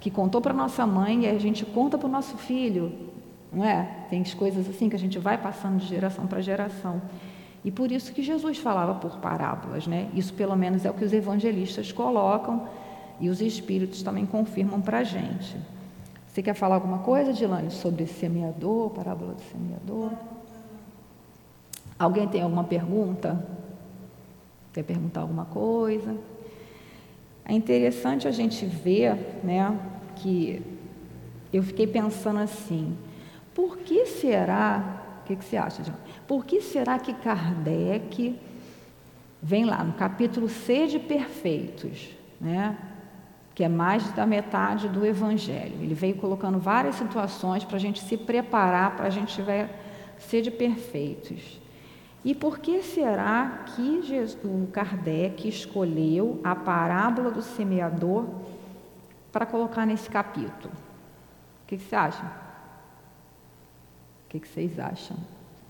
que 0.00 0.10
contou 0.10 0.40
para 0.40 0.52
nossa 0.52 0.86
mãe 0.86 1.24
e 1.24 1.28
a 1.28 1.38
gente 1.38 1.64
conta 1.64 1.96
para 1.96 2.08
o 2.08 2.10
nosso 2.10 2.36
filho, 2.36 2.92
não 3.52 3.64
é? 3.64 4.06
Tem 4.10 4.22
coisas 4.36 4.68
assim 4.68 4.88
que 4.88 4.96
a 4.96 4.98
gente 4.98 5.18
vai 5.18 5.38
passando 5.38 5.78
de 5.78 5.86
geração 5.86 6.26
para 6.26 6.40
geração. 6.40 7.00
E 7.64 7.70
por 7.70 7.92
isso 7.92 8.12
que 8.12 8.22
Jesus 8.22 8.58
falava 8.58 8.94
por 8.94 9.18
parábolas, 9.18 9.86
né? 9.86 10.08
Isso 10.14 10.34
pelo 10.34 10.56
menos 10.56 10.84
é 10.84 10.90
o 10.90 10.94
que 10.94 11.04
os 11.04 11.12
evangelistas 11.12 11.92
colocam 11.92 12.66
e 13.20 13.28
os 13.28 13.40
espíritos 13.40 14.02
também 14.02 14.26
confirmam 14.26 14.80
para 14.80 14.98
a 14.98 15.04
gente. 15.04 15.56
Você 16.26 16.42
quer 16.42 16.54
falar 16.54 16.76
alguma 16.76 16.98
coisa, 16.98 17.32
Dilane, 17.32 17.70
sobre 17.70 18.06
semeador, 18.06 18.90
parábola 18.90 19.34
do 19.34 19.42
semeador? 19.42 20.10
Alguém 21.98 22.26
tem 22.26 22.42
alguma 22.42 22.64
pergunta? 22.64 23.46
Quer 24.72 24.82
perguntar 24.82 25.20
alguma 25.20 25.44
coisa? 25.44 26.16
É 27.44 27.52
interessante 27.52 28.26
a 28.26 28.30
gente 28.30 28.64
ver, 28.64 29.40
né, 29.42 29.78
que 30.16 30.62
eu 31.52 31.62
fiquei 31.62 31.86
pensando 31.86 32.38
assim, 32.38 32.96
por 33.54 33.78
que 33.78 34.06
será 34.06 35.02
o 35.22 35.24
que, 35.26 35.36
que 35.36 35.44
você 35.44 35.56
acha, 35.56 35.82
John? 35.82 35.92
Por 36.26 36.44
que 36.44 36.60
será 36.60 36.98
que 36.98 37.12
Kardec 37.12 38.38
vem 39.40 39.64
lá 39.64 39.84
no 39.84 39.92
capítulo 39.92 40.48
Sede 40.48 40.98
Perfeitos, 40.98 42.10
né? 42.40 42.76
que 43.54 43.62
é 43.62 43.68
mais 43.68 44.10
da 44.12 44.26
metade 44.26 44.88
do 44.88 45.04
Evangelho. 45.04 45.74
Ele 45.80 45.94
veio 45.94 46.16
colocando 46.16 46.58
várias 46.58 46.96
situações 46.96 47.64
para 47.64 47.76
a 47.76 47.80
gente 47.80 48.00
se 48.00 48.16
preparar, 48.16 48.96
para 48.96 49.06
a 49.06 49.10
gente 49.10 49.34
tiver 49.34 49.68
sede 50.18 50.50
perfeitos. 50.50 51.60
E 52.24 52.34
por 52.34 52.60
que 52.60 52.82
será 52.82 53.64
que 53.74 54.02
Jesus, 54.02 54.38
o 54.44 54.68
Kardec 54.72 55.48
escolheu 55.48 56.40
a 56.44 56.54
parábola 56.54 57.30
do 57.30 57.42
semeador 57.42 58.26
para 59.32 59.44
colocar 59.44 59.84
nesse 59.84 60.08
capítulo? 60.08 60.72
O 60.72 61.66
que, 61.66 61.76
que 61.76 61.84
você 61.84 61.96
acha? 61.96 62.42
que, 64.32 64.40
que 64.40 64.48
vocês 64.48 64.78
acham, 64.78 65.18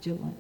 Dilane? 0.00 0.37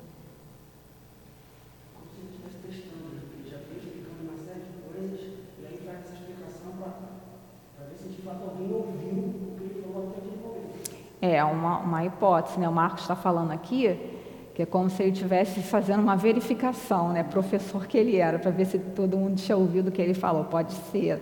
É 11.20 11.44
uma, 11.44 11.78
uma 11.78 12.04
hipótese, 12.04 12.58
né? 12.58 12.68
O 12.68 12.72
Marcos 12.72 13.02
está 13.02 13.16
falando 13.16 13.50
aqui 13.52 14.21
que 14.54 14.62
é 14.62 14.66
como 14.66 14.90
se 14.90 15.02
ele 15.02 15.12
estivesse 15.12 15.60
fazendo 15.62 16.02
uma 16.02 16.16
verificação, 16.16 17.12
né? 17.12 17.22
Professor 17.22 17.86
que 17.86 17.96
ele 17.96 18.16
era, 18.16 18.38
para 18.38 18.50
ver 18.50 18.66
se 18.66 18.78
todo 18.78 19.16
mundo 19.16 19.36
tinha 19.36 19.56
ouvido 19.56 19.88
o 19.88 19.92
que 19.92 20.02
ele 20.02 20.14
falou. 20.14 20.44
Pode 20.44 20.72
ser, 20.90 21.20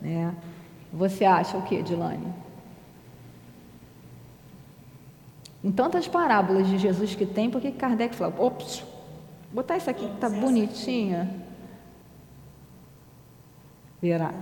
né? 0.00 0.34
Você 0.92 1.24
acha 1.24 1.56
o 1.56 1.62
que, 1.62 1.82
Dilane? 1.82 2.32
Em 5.62 5.70
tantas 5.70 6.08
parábolas 6.08 6.66
de 6.66 6.78
Jesus 6.78 7.14
que 7.14 7.24
tem, 7.24 7.50
por 7.50 7.60
que 7.60 7.70
Kardec 7.70 8.14
falou, 8.14 8.46
ops, 8.46 8.84
botar 9.52 9.76
isso 9.76 9.88
aqui 9.88 10.06
que 10.06 10.14
está 10.14 10.28
bonitinha? 10.28 11.30
Verá. 14.00 14.32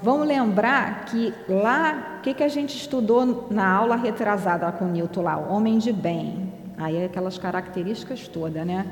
Vamos 0.00 0.28
lembrar 0.28 1.06
que 1.06 1.34
lá, 1.48 2.18
o 2.18 2.22
que, 2.22 2.32
que 2.32 2.44
a 2.44 2.48
gente 2.48 2.76
estudou 2.76 3.48
na 3.50 3.68
aula 3.68 3.96
retrasada 3.96 4.70
com 4.70 4.84
o 4.84 4.88
Newton 4.88 5.22
lá? 5.22 5.36
O 5.38 5.52
homem 5.52 5.78
de 5.78 5.92
bem. 5.92 6.47
Aí 6.78 7.04
aquelas 7.04 7.36
características 7.36 8.28
todas, 8.28 8.66
né? 8.66 8.86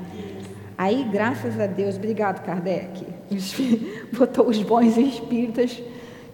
Aí, 0.77 1.03
graças 1.11 1.59
a 1.59 1.65
Deus, 1.65 1.95
obrigado, 1.95 2.45
Kardec, 2.45 3.03
botou 4.15 4.47
os 4.47 4.61
bons 4.61 4.95
espíritas 4.95 5.81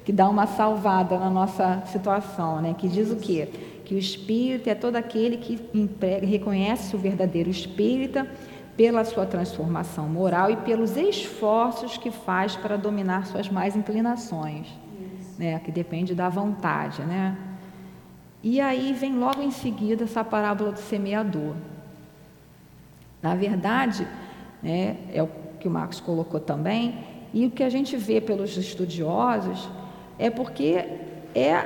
que 0.04 0.12
dá 0.12 0.28
uma 0.28 0.46
salvada 0.46 1.18
na 1.18 1.30
nossa 1.30 1.82
situação, 1.86 2.62
né? 2.62 2.76
Que 2.78 2.90
diz 2.90 3.10
o 3.10 3.16
quê? 3.16 3.48
que 3.84 3.94
o 3.94 3.98
espírito 3.98 4.70
é 4.70 4.76
todo 4.76 4.96
aquele 4.96 5.38
que 5.38 5.60
emprega, 5.74 6.26
reconhece 6.26 6.96
o 6.96 7.00
verdadeiro 7.00 7.50
espírita 7.50 8.28
pela 8.76 9.04
sua 9.06 9.26
transformação 9.26 10.08
moral 10.08 10.50
e 10.50 10.58
pelos 10.58 10.98
esforços 10.98 11.98
que 11.98 12.10
faz 12.10 12.56
para 12.56 12.76
dominar 12.76 13.28
suas 13.28 13.50
mais 13.50 13.76
inclinações, 13.76 14.68
né, 15.38 15.60
que 15.60 15.72
depende 15.72 16.16
da 16.16 16.30
vontade, 16.30 17.04
né? 17.04 17.38
E 18.44 18.60
aí 18.60 18.92
vem 18.92 19.18
logo 19.18 19.42
em 19.42 19.52
seguida 19.52 20.04
essa 20.04 20.24
parábola 20.24 20.74
do 20.74 20.80
semeador. 20.80 21.56
Na 23.22 23.36
verdade, 23.36 24.06
né, 24.62 24.98
é 25.14 25.24
o 25.24 25.30
que 25.60 25.68
o 25.68 25.72
Marcos 25.72 26.02
colocou 26.02 26.42
também, 26.42 27.00
E 27.34 27.48
o 27.48 27.52
que 27.52 27.64
a 27.64 27.70
gente 27.70 27.98
vê 27.98 28.22
pelos 28.22 28.56
estudiosos 28.56 29.68
é 30.20 30.30
porque 30.30 30.86
é 31.34 31.66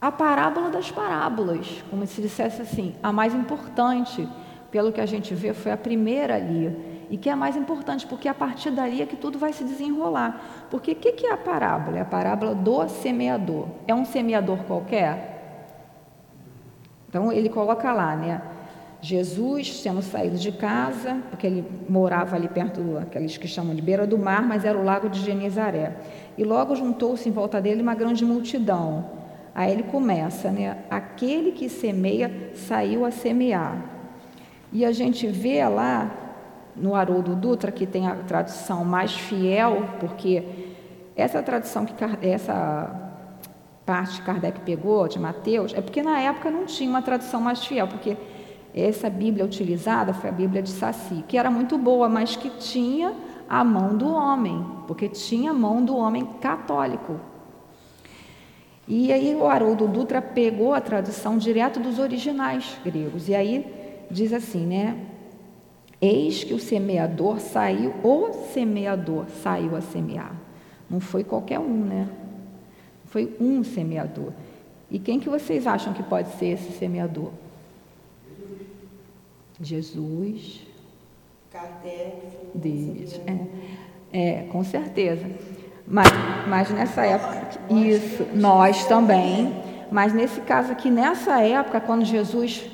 a 0.00 0.12
parábola 0.12 0.70
das 0.70 0.92
parábolas, 0.92 1.82
como 1.90 2.06
se 2.06 2.22
dissesse 2.22 2.62
assim, 2.62 2.94
a 3.02 3.12
mais 3.12 3.34
importante, 3.34 4.28
pelo 4.70 4.92
que 4.92 5.00
a 5.00 5.06
gente 5.06 5.34
vê, 5.34 5.52
foi 5.52 5.72
a 5.72 5.76
primeira 5.76 6.36
ali, 6.36 7.04
e 7.10 7.16
que 7.16 7.28
é 7.28 7.32
a 7.32 7.36
mais 7.36 7.56
importante, 7.56 8.06
porque 8.06 8.28
é 8.28 8.30
a 8.30 8.34
partir 8.34 8.70
dali 8.70 9.02
é 9.02 9.06
que 9.06 9.16
tudo 9.16 9.38
vai 9.38 9.52
se 9.52 9.64
desenrolar. 9.64 10.66
Porque 10.70 10.92
o 10.92 10.96
que, 10.96 11.12
que 11.12 11.26
é 11.26 11.32
a 11.32 11.36
parábola? 11.36 11.98
É 11.98 12.00
a 12.02 12.04
parábola 12.04 12.54
do 12.54 12.88
semeador. 12.88 13.66
É 13.86 13.94
um 13.94 14.04
semeador 14.04 14.58
qualquer? 14.64 15.33
Então 17.14 17.30
ele 17.30 17.48
coloca 17.48 17.92
lá, 17.92 18.16
né? 18.16 18.42
Jesus 19.00 19.80
tendo 19.80 20.02
saído 20.02 20.36
de 20.36 20.50
casa, 20.50 21.18
porque 21.30 21.46
ele 21.46 21.64
morava 21.88 22.34
ali 22.34 22.48
perto 22.48 22.80
daqueles 22.80 23.36
que 23.36 23.46
chamam 23.46 23.72
de 23.72 23.80
beira 23.80 24.04
do 24.04 24.18
mar, 24.18 24.42
mas 24.42 24.64
era 24.64 24.76
o 24.76 24.82
lago 24.82 25.08
de 25.08 25.20
Genezaré. 25.20 25.94
E 26.36 26.42
logo 26.42 26.74
juntou-se 26.74 27.28
em 27.28 27.30
volta 27.30 27.60
dele 27.60 27.82
uma 27.82 27.94
grande 27.94 28.24
multidão. 28.24 29.12
Aí 29.54 29.70
ele 29.70 29.84
começa, 29.84 30.50
né? 30.50 30.78
Aquele 30.90 31.52
que 31.52 31.68
semeia 31.68 32.50
saiu 32.52 33.04
a 33.04 33.12
semear. 33.12 33.78
E 34.72 34.84
a 34.84 34.90
gente 34.90 35.28
vê 35.28 35.64
lá 35.68 36.10
no 36.74 36.96
Haroldo 36.96 37.36
Dutra, 37.36 37.70
que 37.70 37.86
tem 37.86 38.08
a 38.08 38.16
tradução 38.16 38.84
mais 38.84 39.14
fiel, 39.14 39.88
porque 40.00 40.42
essa 41.14 41.40
tradução 41.40 41.86
que 41.86 41.94
essa 42.26 43.03
parte 43.84 44.20
que 44.20 44.26
Kardec 44.26 44.60
pegou 44.60 45.06
de 45.08 45.18
Mateus, 45.18 45.74
é 45.74 45.80
porque 45.80 46.02
na 46.02 46.20
época 46.20 46.50
não 46.50 46.64
tinha 46.64 46.88
uma 46.88 47.02
tradução 47.02 47.40
mais 47.40 47.64
fiel, 47.64 47.86
porque 47.86 48.16
essa 48.74 49.08
Bíblia 49.08 49.44
utilizada 49.44 50.12
foi 50.12 50.30
a 50.30 50.32
Bíblia 50.32 50.62
de 50.62 50.70
Saci, 50.70 51.24
que 51.28 51.38
era 51.38 51.50
muito 51.50 51.78
boa, 51.78 52.08
mas 52.08 52.36
que 52.36 52.50
tinha 52.50 53.14
a 53.48 53.62
mão 53.62 53.96
do 53.96 54.12
homem, 54.12 54.64
porque 54.86 55.08
tinha 55.08 55.50
a 55.50 55.54
mão 55.54 55.84
do 55.84 55.96
homem 55.96 56.24
católico, 56.40 57.20
e 58.86 59.10
aí 59.12 59.34
o 59.34 59.46
Haroldo 59.46 59.88
Dutra 59.88 60.20
pegou 60.20 60.74
a 60.74 60.80
tradução 60.80 61.38
direto 61.38 61.80
dos 61.80 61.98
originais 61.98 62.78
gregos. 62.84 63.28
E 63.28 63.34
aí 63.34 64.06
diz 64.10 64.32
assim, 64.32 64.66
né? 64.66 64.98
Eis 66.00 66.44
que 66.44 66.52
o 66.52 66.58
semeador 66.58 67.40
saiu, 67.40 67.94
o 68.02 68.32
semeador 68.52 69.26
saiu 69.42 69.74
a 69.74 69.80
semear. 69.80 70.34
Não 70.88 71.00
foi 71.00 71.24
qualquer 71.24 71.58
um, 71.58 71.84
né? 71.84 72.08
Foi 73.14 73.32
um 73.40 73.62
semeador. 73.62 74.32
E 74.90 74.98
quem 74.98 75.20
que 75.20 75.28
vocês 75.28 75.68
acham 75.68 75.92
que 75.94 76.02
pode 76.02 76.30
ser 76.36 76.46
esse 76.46 76.72
semeador? 76.72 77.30
Jesus. 79.60 80.66
Kardec. 81.52 82.16
Deus. 82.52 83.20
É, 83.24 83.38
é, 84.12 84.42
com 84.50 84.64
certeza. 84.64 85.30
Mas, 85.86 86.08
mas 86.48 86.70
nessa 86.70 87.06
época, 87.06 87.56
isso, 87.72 88.26
nós 88.34 88.84
também. 88.88 89.62
Mas 89.92 90.12
nesse 90.12 90.40
caso 90.40 90.72
aqui, 90.72 90.90
nessa 90.90 91.40
época, 91.40 91.80
quando 91.80 92.04
Jesus. 92.04 92.68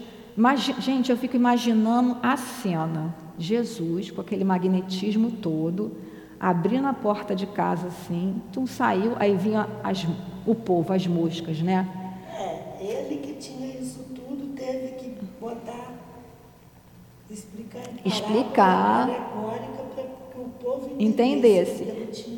Gente, 0.79 1.11
eu 1.11 1.19
fico 1.19 1.37
imaginando 1.37 2.17
a 2.23 2.39
cena. 2.39 3.15
Jesus, 3.39 4.11
com 4.11 4.23
aquele 4.23 4.45
magnetismo 4.45 5.33
todo, 5.33 5.99
abrindo 6.41 6.89
a 6.89 6.95
porta 6.95 7.37
de 7.37 7.47
casa 7.47 7.89
assim, 7.89 8.41
então 8.51 8.67
saiu, 8.67 9.13
aí 9.19 9.37
vinha 9.37 9.69
as, 9.85 10.07
o 10.47 10.55
povo, 10.55 10.93
as 10.93 11.07
moscas, 11.07 11.61
né? 11.61 11.87
É, 12.35 12.83
ele 12.83 13.17
que 13.19 13.35
tinha 13.35 13.67
isso 13.77 14.05
tudo 14.15 14.55
teve 14.57 14.95
que 14.95 15.15
botar, 15.39 15.93
explicar, 17.31 17.83
explicar 18.05 19.09
o 20.35 20.49
povo 20.63 20.97
entendesse. 20.99 21.85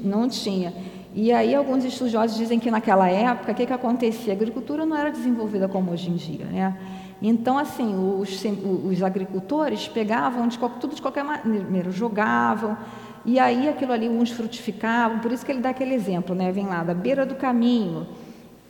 Não 0.02 0.28
tinha. 0.28 0.74
E 1.14 1.30
aí 1.30 1.54
alguns 1.54 1.84
estudiosos 1.84 2.36
dizem 2.36 2.58
que 2.58 2.70
naquela 2.70 3.08
época, 3.08 3.52
o 3.52 3.54
que, 3.54 3.66
que 3.66 3.72
acontecia? 3.72 4.32
A 4.32 4.36
agricultura 4.36 4.86
não 4.86 4.96
era 4.96 5.10
desenvolvida 5.10 5.68
como 5.68 5.92
hoje 5.92 6.10
em 6.10 6.14
dia, 6.14 6.46
né? 6.46 6.76
Então, 7.20 7.56
assim, 7.56 7.94
os, 8.18 8.42
os 8.84 9.02
agricultores 9.02 9.86
pegavam 9.86 10.48
de, 10.48 10.58
tudo 10.58 10.94
de 10.94 11.00
qualquer 11.00 11.22
maneira, 11.22 11.90
jogavam, 11.92 12.76
e 13.24 13.38
aí 13.38 13.68
aquilo 13.68 13.92
ali, 13.92 14.08
uns 14.08 14.30
frutificavam, 14.30 15.20
por 15.20 15.30
isso 15.30 15.46
que 15.46 15.52
ele 15.52 15.60
dá 15.60 15.70
aquele 15.70 15.94
exemplo, 15.94 16.34
né? 16.34 16.50
Vem 16.50 16.66
lá, 16.66 16.82
da 16.82 16.94
beira 16.94 17.24
do 17.24 17.36
caminho, 17.36 18.06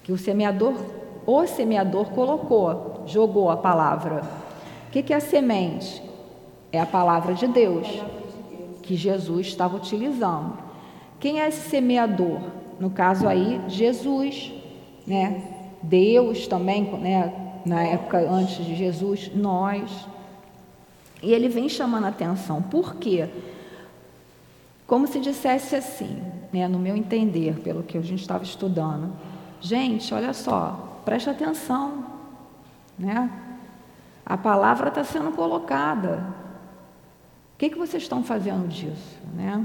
que 0.03 0.13
o 0.13 0.19
semeador, 0.19 0.75
o 1.27 1.47
semeador 1.47 2.11
colocou, 2.11 3.03
jogou 3.07 3.51
a 3.51 3.57
palavra. 3.57 4.23
O 4.89 4.91
que, 4.91 5.03
que 5.03 5.13
é 5.13 5.17
a 5.17 5.21
semente? 5.21 6.03
É 6.71 6.81
a 6.81 6.87
palavra 6.87 7.33
de 7.35 7.47
Deus 7.47 7.89
que 8.83 8.95
Jesus 8.95 9.47
estava 9.47 9.77
utilizando. 9.77 10.59
Quem 11.19 11.41
é 11.41 11.49
esse 11.49 11.71
semeador? 11.71 12.41
No 12.79 12.91
caso 12.91 13.29
aí, 13.29 13.61
Jesus, 13.69 14.53
né? 15.07 15.43
Deus 15.83 16.47
também, 16.47 16.83
né? 16.99 17.33
Na 17.65 17.83
época 17.85 18.19
antes 18.19 18.65
de 18.65 18.75
Jesus, 18.75 19.31
nós. 19.35 19.91
E 21.23 21.33
ele 21.33 21.49
vem 21.49 21.69
chamando 21.69 22.05
a 22.05 22.09
atenção. 22.09 22.61
Por 22.61 22.97
quê? 22.97 23.29
Como 24.87 25.07
se 25.07 25.21
dissesse 25.21 25.77
assim, 25.77 26.23
né? 26.53 26.69
No 26.69 26.79
meu 26.79 26.97
entender, 26.97 27.61
pelo 27.61 27.83
que 27.83 27.97
a 27.97 28.03
gente 28.03 28.21
estava 28.21 28.45
estudando. 28.45 29.13
Gente, 29.61 30.13
olha 30.13 30.33
só, 30.33 31.01
preste 31.05 31.31
atenção, 31.31 32.05
né? 32.99 33.31
A 34.25 34.37
palavra 34.37 34.89
está 34.89 35.03
sendo 35.05 35.33
colocada 35.33 36.43
que, 37.63 37.71
que 37.71 37.79
vocês 37.79 38.03
estão 38.03 38.25
fazendo 38.25 38.67
disso? 38.67 39.21
Né? 39.37 39.65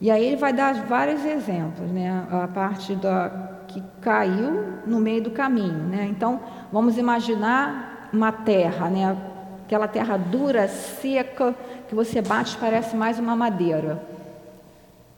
E 0.00 0.12
aí 0.12 0.24
ele 0.24 0.36
vai 0.36 0.52
dar 0.52 0.86
vários 0.86 1.24
exemplos, 1.24 1.90
né? 1.90 2.24
a 2.30 2.46
parte 2.46 2.94
da, 2.94 3.62
que 3.66 3.82
caiu 4.00 4.78
no 4.86 5.00
meio 5.00 5.24
do 5.24 5.32
caminho. 5.32 5.88
Né? 5.88 6.06
Então, 6.08 6.40
vamos 6.70 6.96
imaginar 6.96 8.08
uma 8.12 8.30
terra, 8.30 8.88
né? 8.88 9.16
aquela 9.64 9.88
terra 9.88 10.16
dura, 10.16 10.68
seca, 10.68 11.52
que 11.88 11.96
você 11.96 12.22
bate 12.22 12.56
parece 12.58 12.94
mais 12.94 13.18
uma 13.18 13.34
madeira. 13.34 14.00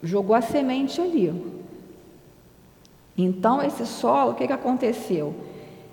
Jogou 0.03 0.35
a 0.35 0.41
semente 0.41 1.01
ali. 1.01 1.33
Então, 3.17 3.61
esse 3.61 3.85
solo, 3.85 4.31
o 4.31 4.35
que, 4.35 4.47
que 4.47 4.53
aconteceu? 4.53 5.35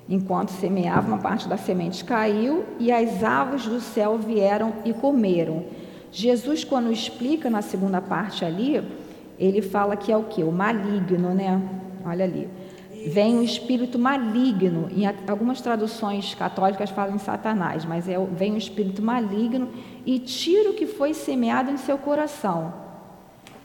Enquanto 0.08 0.50
semeava, 0.50 1.08
uma 1.08 1.18
parte 1.18 1.48
da 1.48 1.58
semente 1.58 2.06
caiu 2.06 2.64
e 2.80 2.92
as 2.92 3.24
aves 3.24 3.66
do 3.66 3.80
céu 3.80 4.18
vieram 4.20 4.74
e 4.86 4.94
comeram. 4.94 5.66
Jesus, 6.12 6.64
quando 6.64 6.92
explica 6.92 7.50
na 7.50 7.64
segunda 7.64 8.00
parte 8.00 8.46
ali, 8.46 8.84
ele 9.40 9.64
fala 9.64 9.98
que 9.98 10.12
é 10.12 10.18
o 10.18 10.24
que? 10.24 10.44
O 10.44 10.52
maligno, 10.52 11.34
né? 11.34 11.60
Olha 12.06 12.26
ali. 12.26 12.48
Vem 13.08 13.40
o 13.40 13.44
espírito 13.44 13.98
maligno. 13.98 14.88
Em 14.92 15.06
algumas 15.28 15.62
traduções 15.62 16.36
católicas 16.36 16.92
falam 16.92 17.18
Satanás, 17.18 17.84
mas 17.84 18.08
é, 18.08 18.18
vem 18.18 18.54
o 18.54 18.58
espírito 18.58 19.02
maligno 19.02 19.70
e 20.06 20.20
tira 20.20 20.70
o 20.70 20.74
que 20.74 20.86
foi 20.86 21.16
semeado 21.16 21.72
em 21.72 21.78
seu 21.78 21.98
coração. 21.98 22.85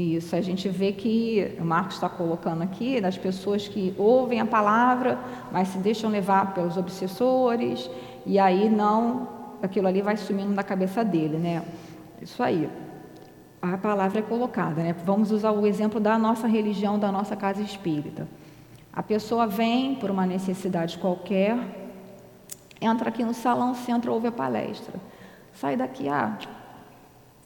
isso, 0.00 0.34
a 0.36 0.40
gente 0.40 0.68
vê 0.68 0.92
que 0.92 1.56
o 1.58 1.64
Marcos 1.64 1.94
está 1.94 2.08
colocando 2.08 2.62
aqui 2.62 3.00
das 3.00 3.18
pessoas 3.18 3.68
que 3.68 3.94
ouvem 3.98 4.40
a 4.40 4.46
palavra, 4.46 5.18
mas 5.50 5.68
se 5.68 5.78
deixam 5.78 6.10
levar 6.10 6.54
pelos 6.54 6.76
obsessores, 6.76 7.90
e 8.24 8.38
aí 8.38 8.68
não, 8.68 9.28
aquilo 9.62 9.86
ali 9.86 10.02
vai 10.02 10.16
sumindo 10.16 10.54
da 10.54 10.62
cabeça 10.62 11.04
dele, 11.04 11.36
né? 11.36 11.64
Isso 12.20 12.42
aí. 12.42 12.68
A 13.60 13.76
palavra 13.76 14.20
é 14.20 14.22
colocada, 14.22 14.82
né? 14.82 14.94
Vamos 15.04 15.30
usar 15.30 15.50
o 15.50 15.66
exemplo 15.66 16.00
da 16.00 16.18
nossa 16.18 16.46
religião, 16.46 16.98
da 16.98 17.12
nossa 17.12 17.36
casa 17.36 17.60
espírita. 17.60 18.26
A 18.92 19.02
pessoa 19.02 19.46
vem 19.46 19.94
por 19.96 20.10
uma 20.10 20.26
necessidade 20.26 20.98
qualquer, 20.98 21.58
entra 22.80 23.08
aqui 23.08 23.24
no 23.24 23.34
salão, 23.34 23.74
senta, 23.74 24.10
ouve 24.10 24.28
a 24.28 24.32
palestra. 24.32 24.98
Sai 25.52 25.76
daqui, 25.76 26.08
ah, 26.08 26.38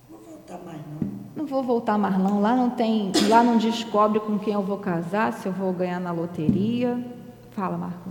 voltar 0.08 0.58
mais 0.64 0.80
não. 0.86 1.23
Não 1.36 1.46
vou 1.46 1.62
voltar 1.62 1.98
mais 1.98 2.16
não. 2.18 2.40
Lá 2.40 2.54
não 2.54 2.70
tem, 2.70 3.10
lá 3.28 3.42
não 3.42 3.56
descobre 3.56 4.20
com 4.20 4.38
quem 4.38 4.54
eu 4.54 4.62
vou 4.62 4.78
casar, 4.78 5.32
se 5.32 5.46
eu 5.46 5.52
vou 5.52 5.72
ganhar 5.72 5.98
na 5.98 6.12
loteria. 6.12 7.04
Fala, 7.50 7.76
Marco. 7.76 8.10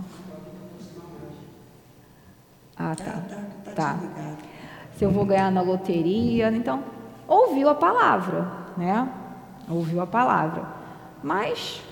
Ah, 2.76 2.94
tá. 2.94 3.04
Tá. 3.04 3.72
tá, 3.74 3.98
tá. 4.16 4.36
Se 4.96 5.04
eu 5.04 5.10
vou 5.10 5.24
ganhar 5.24 5.50
na 5.50 5.62
loteria, 5.62 6.50
então 6.50 6.82
ouviu 7.26 7.68
a 7.68 7.74
palavra. 7.74 8.46
né? 8.76 9.08
Ouviu 9.68 10.00
a 10.00 10.06
palavra. 10.06 10.64
Mas 11.22 11.82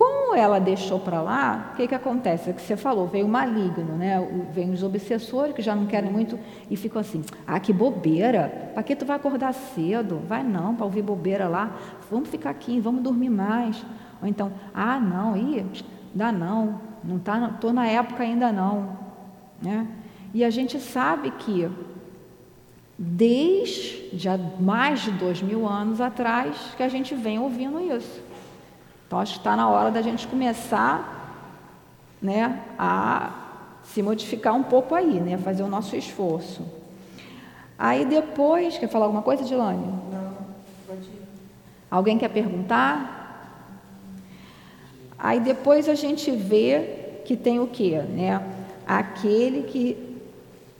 como 0.00 0.34
ela 0.34 0.58
deixou 0.58 0.98
para 0.98 1.20
lá, 1.20 1.72
o 1.74 1.76
que, 1.76 1.86
que 1.86 1.94
acontece? 1.94 2.48
É 2.48 2.52
que 2.54 2.62
você 2.62 2.74
falou, 2.74 3.06
veio 3.06 3.26
o 3.26 3.28
maligno, 3.28 3.96
né? 3.96 4.18
Vem 4.50 4.70
os 4.70 4.82
obsessores 4.82 5.54
que 5.54 5.60
já 5.60 5.76
não 5.76 5.84
querem 5.84 6.10
muito 6.10 6.38
e 6.70 6.76
ficam 6.76 7.02
assim, 7.02 7.22
ah, 7.46 7.60
que 7.60 7.70
bobeira, 7.70 8.70
para 8.72 8.82
que 8.82 8.96
tu 8.96 9.04
vai 9.04 9.16
acordar 9.16 9.52
cedo? 9.52 10.18
Vai 10.26 10.42
não, 10.42 10.74
para 10.74 10.86
ouvir 10.86 11.02
bobeira 11.02 11.48
lá, 11.48 11.76
vamos 12.10 12.30
ficar 12.30 12.48
aqui, 12.48 12.80
vamos 12.80 13.02
dormir 13.02 13.28
mais. 13.28 13.84
Ou 14.22 14.26
então, 14.26 14.50
ah, 14.72 14.98
não, 14.98 15.36
ih, 15.36 15.66
dá 16.14 16.32
não, 16.32 16.80
não 17.04 17.18
tá, 17.18 17.58
tô 17.60 17.70
na 17.70 17.86
época 17.86 18.22
ainda 18.22 18.50
não, 18.50 18.96
né? 19.60 19.86
E 20.32 20.42
a 20.42 20.48
gente 20.48 20.80
sabe 20.80 21.30
que 21.30 21.68
desde 22.96 24.30
mais 24.58 25.00
de 25.00 25.10
dois 25.10 25.42
mil 25.42 25.68
anos 25.68 26.00
atrás 26.00 26.72
que 26.74 26.82
a 26.82 26.88
gente 26.88 27.14
vem 27.14 27.38
ouvindo 27.38 27.78
isso. 27.78 28.29
Então 29.10 29.18
acho 29.18 29.32
que 29.32 29.38
está 29.40 29.56
na 29.56 29.68
hora 29.68 29.90
da 29.90 30.00
gente 30.02 30.28
começar 30.28 31.42
né, 32.22 32.60
a 32.78 33.30
se 33.82 34.04
modificar 34.04 34.54
um 34.54 34.62
pouco 34.62 34.94
aí, 34.94 35.18
né, 35.18 35.36
fazer 35.36 35.64
o 35.64 35.66
nosso 35.66 35.96
esforço. 35.96 36.62
Aí 37.76 38.04
depois, 38.04 38.78
quer 38.78 38.88
falar 38.88 39.06
alguma 39.06 39.22
coisa, 39.22 39.42
Dilane? 39.42 39.84
Não, 39.84 40.32
pode 40.86 41.08
ir. 41.08 41.22
Alguém 41.90 42.18
quer 42.18 42.28
perguntar? 42.28 43.58
Aí 45.18 45.40
depois 45.40 45.88
a 45.88 45.96
gente 45.96 46.30
vê 46.30 47.22
que 47.24 47.36
tem 47.36 47.58
o 47.58 47.66
quê? 47.66 48.00
Né? 48.08 48.40
Aquele 48.86 49.64
que 49.64 50.20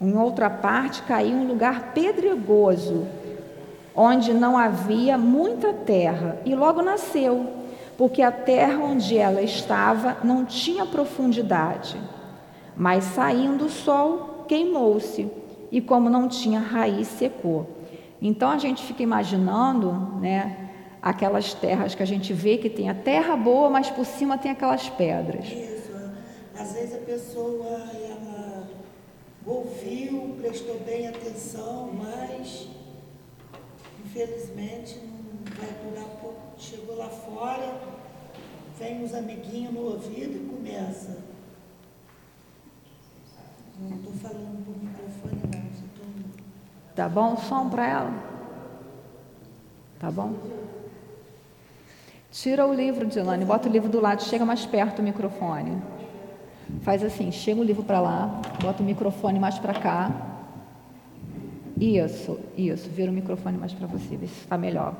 em 0.00 0.16
outra 0.16 0.48
parte 0.48 1.02
caiu 1.02 1.30
em 1.30 1.40
um 1.40 1.48
lugar 1.48 1.92
pedregoso, 1.94 3.08
onde 3.92 4.32
não 4.32 4.56
havia 4.56 5.18
muita 5.18 5.72
terra, 5.72 6.40
e 6.44 6.54
logo 6.54 6.80
nasceu 6.80 7.58
porque 8.00 8.22
a 8.22 8.32
terra 8.32 8.82
onde 8.82 9.18
ela 9.18 9.42
estava 9.42 10.16
não 10.24 10.42
tinha 10.42 10.86
profundidade. 10.86 12.00
Mas 12.74 13.04
saindo 13.04 13.66
o 13.66 13.68
sol, 13.68 14.46
queimou-se, 14.48 15.30
e 15.70 15.82
como 15.82 16.08
não 16.08 16.26
tinha 16.26 16.60
raiz, 16.60 17.08
secou. 17.08 17.68
Então 18.22 18.48
a 18.48 18.56
gente 18.56 18.82
fica 18.84 19.02
imaginando, 19.02 19.92
né, 20.18 20.70
aquelas 21.02 21.52
terras 21.52 21.94
que 21.94 22.02
a 22.02 22.06
gente 22.06 22.32
vê 22.32 22.56
que 22.56 22.70
tem 22.70 22.88
a 22.88 22.94
terra 22.94 23.36
boa, 23.36 23.68
mas 23.68 23.90
por 23.90 24.06
cima 24.06 24.38
tem 24.38 24.50
aquelas 24.50 24.88
pedras. 24.88 25.44
Isso. 25.48 25.92
Às 26.58 26.72
vezes 26.72 26.94
a 26.94 27.04
pessoa 27.04 27.82
ela 28.02 28.66
ouviu, 29.44 30.36
prestou 30.40 30.80
bem 30.86 31.06
atenção, 31.06 31.90
mas 31.92 32.66
infelizmente 34.06 34.98
não 35.02 35.44
vai 35.54 35.68
durar 35.84 36.08
pouco. 36.22 36.39
Chegou 36.60 36.94
lá 36.98 37.08
fora, 37.08 37.74
vem 38.78 39.02
uns 39.02 39.14
amiguinhos 39.14 39.72
no 39.72 39.80
ouvido 39.80 40.36
e 40.36 40.46
começa. 40.46 41.16
Não 43.80 43.96
estou 43.96 44.12
falando 44.12 44.62
por 44.66 44.76
microfone, 44.76 45.40
não. 45.42 45.60
Tô... 45.96 46.42
Tá 46.94 47.08
bom 47.08 47.32
o 47.32 47.36
som 47.38 47.70
para 47.70 47.88
ela? 47.88 48.12
Tá 49.98 50.10
bom? 50.10 50.34
Tira 52.30 52.66
o 52.66 52.74
livro, 52.74 53.06
Dilane, 53.06 53.46
bota 53.46 53.66
o 53.66 53.72
livro 53.72 53.88
do 53.88 53.98
lado, 53.98 54.22
chega 54.22 54.44
mais 54.44 54.66
perto 54.66 54.96
do 54.96 55.02
microfone. 55.02 55.82
Faz 56.82 57.02
assim, 57.02 57.32
chega 57.32 57.58
o 57.58 57.64
livro 57.64 57.82
para 57.82 58.00
lá, 58.00 58.42
bota 58.62 58.82
o 58.82 58.86
microfone 58.86 59.40
mais 59.40 59.58
para 59.58 59.72
cá. 59.72 60.10
Isso, 61.78 62.38
isso, 62.54 62.90
vira 62.90 63.10
o 63.10 63.14
microfone 63.14 63.56
mais 63.56 63.72
para 63.72 63.86
você, 63.86 64.14
vê 64.14 64.26
se 64.26 64.40
está 64.40 64.58
melhor. 64.58 64.94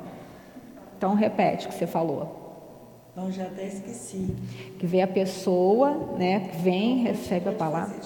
Então 1.00 1.14
repete 1.14 1.64
o 1.64 1.70
que 1.70 1.74
você 1.74 1.86
falou. 1.86 2.68
Então 3.10 3.32
já 3.32 3.44
até 3.44 3.66
esqueci. 3.66 4.36
Que 4.78 4.86
vem 4.86 5.02
a 5.02 5.06
pessoa, 5.06 5.92
né? 6.18 6.40
Que 6.40 6.58
vem, 6.58 6.98
recebe 7.04 7.48
a 7.48 7.52
palavra. 7.52 7.96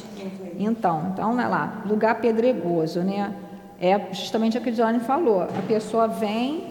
Então, 0.57 1.09
então, 1.13 1.35
né 1.35 1.49
lá, 1.49 1.83
lugar 1.87 2.21
pedregoso, 2.21 3.01
né? 3.01 3.35
É 3.81 4.15
justamente 4.15 4.57
o 4.57 4.61
que 4.61 4.71
o 4.71 4.73
Johnny 4.73 5.01
falou. 5.01 5.43
A 5.43 5.63
pessoa 5.67 6.07
vem, 6.07 6.69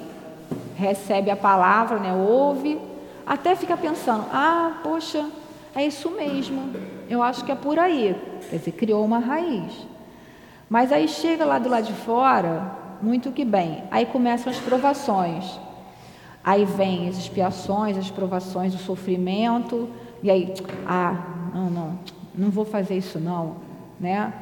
recebe 0.77 1.29
a 1.29 1.35
palavra, 1.35 1.99
né? 1.99 2.13
Ouve, 2.13 2.79
até 3.25 3.53
fica 3.53 3.75
pensando, 3.75 4.23
ah, 4.31 4.79
poxa, 4.81 5.29
é 5.75 5.85
isso 5.85 6.09
mesmo. 6.09 6.71
Eu 7.09 7.21
acho 7.21 7.43
que 7.43 7.51
é 7.51 7.55
por 7.55 7.77
aí. 7.77 8.15
Quer 8.49 8.59
dizer, 8.59 8.71
criou 8.71 9.03
uma 9.03 9.19
raiz. 9.19 9.73
Mas 10.69 10.89
aí 10.93 11.05
chega 11.09 11.43
lá 11.43 11.59
do 11.59 11.67
lado 11.67 11.85
de 11.85 11.93
fora, 11.93 12.71
muito 13.01 13.29
que 13.33 13.43
bem. 13.43 13.83
Aí 13.91 14.05
começam 14.05 14.49
as 14.49 14.59
provações. 14.59 15.59
Aí 16.43 16.65
vem 16.65 17.07
as 17.07 17.17
expiações, 17.17 17.97
as 17.97 18.11
provações, 18.11 18.75
o 18.75 18.77
sofrimento, 18.77 19.89
e 20.21 20.29
aí, 20.29 20.53
ah, 20.85 21.51
não, 21.53 21.69
não, 21.69 21.99
não 22.35 22.49
vou 22.49 22.65
fazer 22.65 22.97
isso 22.97 23.17
não, 23.17 23.55
né? 23.99 24.33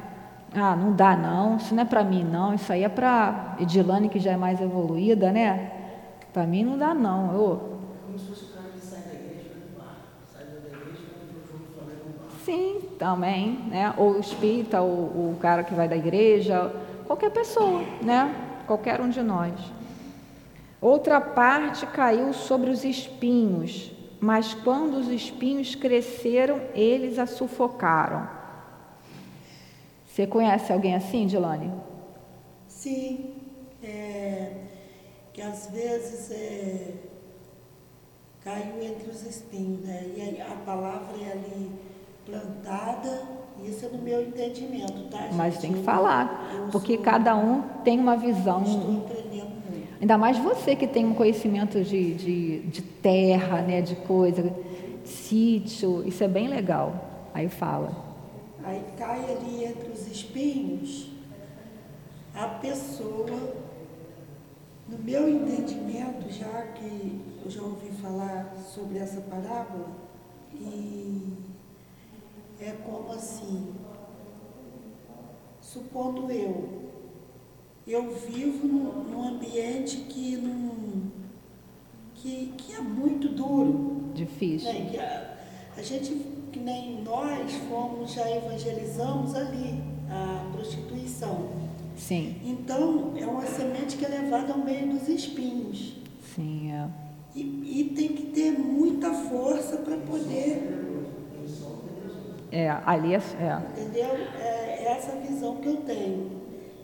Ah, 0.54 0.74
não 0.76 0.92
dá 0.92 1.16
não, 1.16 1.56
isso 1.56 1.74
não 1.74 1.82
é 1.82 1.86
para 1.86 2.02
mim 2.02 2.24
não, 2.24 2.54
isso 2.54 2.72
aí 2.72 2.82
é 2.82 2.88
para 2.88 3.56
Edilane 3.58 4.08
que 4.08 4.18
já 4.18 4.32
é 4.32 4.36
mais 4.36 4.60
evoluída, 4.60 5.30
né? 5.30 5.72
Para 6.32 6.44
mim 6.44 6.64
não 6.64 6.76
dá 6.76 6.92
não. 6.92 7.32
Eu... 7.32 7.78
Sim, 12.44 12.80
também, 12.98 13.60
né? 13.70 13.94
Ou 13.96 14.14
o 14.14 14.20
espírita, 14.20 14.80
ou 14.80 15.32
o 15.32 15.36
cara 15.40 15.62
que 15.62 15.72
vai 15.72 15.88
da 15.88 15.96
igreja, 15.96 16.72
qualquer 17.06 17.30
pessoa, 17.30 17.82
né? 18.02 18.34
Qualquer 18.66 19.00
um 19.00 19.08
de 19.08 19.22
nós. 19.22 19.52
Outra 20.82 21.20
parte 21.20 21.86
caiu 21.86 22.32
sobre 22.32 22.68
os 22.68 22.84
espinhos, 22.84 23.92
mas 24.18 24.52
quando 24.52 24.96
os 24.96 25.06
espinhos 25.06 25.76
cresceram, 25.76 26.60
eles 26.74 27.20
a 27.20 27.26
sufocaram. 27.26 28.28
Você 30.04 30.26
conhece 30.26 30.72
alguém 30.72 30.96
assim, 30.96 31.24
Dilane? 31.24 31.72
Sim, 32.66 33.32
é, 33.80 34.54
que 35.32 35.40
às 35.40 35.70
vezes 35.70 36.32
é, 36.32 36.94
caiu 38.42 38.82
entre 38.82 39.08
os 39.08 39.24
espinhos, 39.24 39.82
né? 39.82 40.02
E 40.16 40.40
a 40.42 40.56
palavra 40.66 41.16
é 41.16 41.30
ali 41.30 41.70
plantada, 42.26 43.22
isso 43.62 43.86
é 43.86 43.88
no 43.88 43.98
meu 43.98 44.20
entendimento, 44.20 45.08
tá? 45.10 45.18
Gente? 45.22 45.34
Mas 45.34 45.58
tem 45.58 45.74
que 45.74 45.82
falar, 45.84 46.68
porque 46.72 46.98
cada 46.98 47.36
um 47.36 47.62
tem 47.84 48.00
uma 48.00 48.16
visão. 48.16 48.64
Ainda 50.02 50.18
mais 50.18 50.36
você 50.36 50.74
que 50.74 50.88
tem 50.88 51.06
um 51.06 51.14
conhecimento 51.14 51.80
de, 51.84 52.14
de, 52.14 52.58
de 52.62 52.82
terra, 52.82 53.62
né, 53.62 53.80
de 53.80 53.94
coisa, 53.94 54.52
sítio, 55.04 56.02
isso 56.04 56.24
é 56.24 56.26
bem 56.28 56.48
legal. 56.48 57.28
Aí 57.32 57.48
fala. 57.48 57.94
Aí 58.64 58.82
cai 58.98 59.20
ali 59.20 59.64
entre 59.64 59.92
os 59.92 60.08
espinhos 60.08 61.08
a 62.34 62.48
pessoa, 62.48 63.54
no 64.88 64.98
meu 64.98 65.28
entendimento, 65.28 66.28
já 66.32 66.62
que 66.74 67.20
eu 67.44 67.48
já 67.48 67.62
ouvi 67.62 67.90
falar 68.02 68.56
sobre 68.74 68.98
essa 68.98 69.20
parábola, 69.20 69.86
e 70.52 71.32
é 72.60 72.72
como 72.84 73.12
assim, 73.12 73.72
supondo 75.60 76.28
eu, 76.28 76.91
eu 77.86 78.14
vivo 78.14 78.66
num, 78.66 79.04
num 79.04 79.28
ambiente 79.28 79.96
que, 80.08 80.36
num, 80.36 81.10
que, 82.14 82.52
que 82.56 82.74
é 82.74 82.80
muito 82.80 83.28
duro. 83.28 84.02
Difícil. 84.14 84.72
Né? 84.72 84.88
Que 84.90 84.98
a, 84.98 85.36
a 85.76 85.82
gente, 85.82 86.14
que 86.52 86.60
nem 86.60 87.02
nós 87.02 87.52
fomos, 87.68 88.12
já 88.12 88.30
evangelizamos 88.30 89.34
ali 89.34 89.82
a 90.08 90.50
prostituição. 90.52 91.50
Sim. 91.96 92.36
Então, 92.44 93.12
é 93.16 93.26
uma 93.26 93.46
semente 93.46 93.96
que 93.96 94.04
é 94.04 94.08
levada 94.08 94.52
ao 94.52 94.58
meio 94.58 94.88
dos 94.88 95.08
espinhos. 95.08 95.96
Sim, 96.34 96.72
é. 96.72 96.88
E, 97.34 97.80
e 97.80 97.92
tem 97.96 98.08
que 98.08 98.26
ter 98.26 98.52
muita 98.52 99.12
força 99.12 99.78
para 99.78 99.96
poder. 99.96 100.80
É, 102.50 102.68
ali 102.84 103.14
é. 103.14 103.16
é. 103.16 103.80
Entendeu? 103.80 104.10
É 104.38 104.84
essa 104.84 105.16
visão 105.16 105.56
que 105.56 105.68
eu 105.68 105.76
tenho 105.78 106.41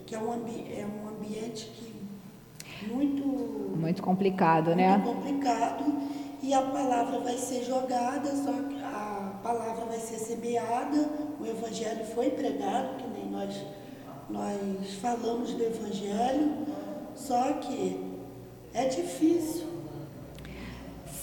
que 0.09 0.15
é 0.15 0.17
um, 0.17 0.33
é 0.33 0.87
um 0.87 1.07
ambiente 1.07 1.71
que 1.75 2.91
muito 2.91 3.23
muito 3.77 4.01
complicado, 4.01 4.75
né? 4.75 4.97
muito 4.97 5.07
né? 5.07 5.13
complicado 5.13 5.85
e 6.41 6.51
a 6.51 6.63
palavra 6.63 7.19
vai 7.19 7.37
ser 7.37 7.63
jogada, 7.63 8.35
só 8.35 8.51
que 8.51 8.81
a 8.83 9.39
palavra 9.43 9.85
vai 9.85 9.99
ser 9.99 10.17
semeada, 10.17 11.07
o 11.39 11.45
evangelho 11.45 12.03
foi 12.05 12.31
pregado, 12.31 12.97
que 12.97 13.07
nem 13.07 13.29
nós 13.29 13.55
nós 14.27 14.93
falamos 14.95 15.53
do 15.53 15.63
evangelho, 15.63 16.53
só 17.15 17.53
que 17.53 18.03
é 18.73 18.85
difícil. 18.85 19.67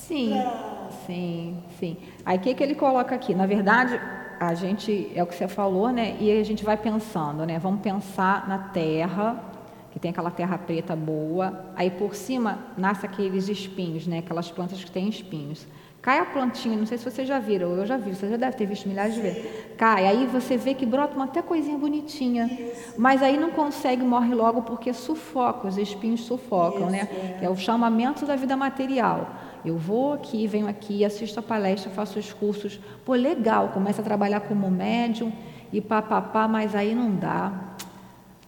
Sim, 0.07 0.31
pra... 0.31 0.75
sim, 1.07 1.57
sim. 1.79 1.97
Aí 2.25 2.37
o 2.38 2.40
que, 2.40 2.55
que 2.55 2.62
ele 2.62 2.75
coloca 2.75 3.14
aqui? 3.14 3.35
Na 3.35 3.47
verdade, 3.47 3.99
a 4.38 4.55
gente, 4.55 5.11
é 5.14 5.23
o 5.23 5.27
que 5.27 5.35
você 5.35 5.49
falou, 5.49 5.90
né? 5.90 6.16
E 6.21 6.31
a 6.31 6.45
gente 6.45 6.64
vai 6.64 6.77
pensando, 6.77 7.47
né? 7.47 7.59
Vamos 7.59 7.81
pensar 7.81 8.49
na 8.49 8.59
terra, 8.59 9.42
que 9.90 9.99
tem 9.99 10.11
aquela 10.11 10.31
terra 10.31 10.59
preta 10.59 10.95
boa, 10.95 11.64
aí 11.75 11.90
por 11.90 12.14
cima 12.14 12.59
nasce 12.77 13.07
aqueles 13.07 13.49
espinhos, 13.49 14.07
né? 14.07 14.19
Aquelas 14.19 14.51
plantas 14.51 14.83
que 14.85 14.90
têm 14.90 15.09
espinhos. 15.09 15.66
Cai 16.03 16.21
a 16.21 16.25
plantinha, 16.25 16.77
não 16.77 16.87
sei 16.87 16.99
se 16.99 17.11
vocês 17.11 17.27
já 17.27 17.40
viram, 17.40 17.71
eu 17.71 17.85
já 17.85 17.97
vi, 17.97 18.14
você 18.14 18.29
já 18.29 18.37
deve 18.37 18.57
ter 18.57 18.64
visto 18.64 18.88
milhares 18.88 19.14
de 19.14 19.23
vezes. 19.23 19.45
Cai, 19.77 20.07
aí 20.07 20.27
você 20.27 20.57
vê 20.57 20.73
que 20.73 20.87
brota 20.87 21.16
uma 21.16 21.25
até 21.25 21.42
coisinha 21.42 21.77
bonitinha, 21.77 22.49
mas 22.97 23.23
aí 23.25 23.37
não 23.37 23.51
consegue, 23.51 24.05
morre 24.05 24.33
logo 24.33 24.62
porque 24.62 24.92
sufoca, 24.92 25.66
os 25.66 25.77
espinhos 25.77 26.21
sufocam, 26.21 26.88
né? 26.88 27.09
É. 27.40 27.47
é 27.47 27.51
o 27.51 27.57
chamamento 27.57 28.25
da 28.25 28.37
vida 28.37 28.57
material. 28.57 29.31
Eu 29.66 29.76
vou 29.76 30.12
aqui, 30.12 30.46
venho 30.46 30.68
aqui, 30.68 31.05
assisto 31.05 31.40
a 31.40 31.42
palestra, 31.42 31.90
faço 31.90 32.20
os 32.20 32.33
cursos, 32.33 32.79
pô, 33.05 33.14
legal, 33.14 33.70
começa 33.70 34.00
a 34.00 34.05
trabalhar 34.05 34.38
como 34.40 34.70
médium 34.70 35.33
e 35.72 35.81
papapá, 35.81 36.46
mas 36.46 36.72
aí 36.72 36.94
não 36.94 37.16
dá. 37.16 37.52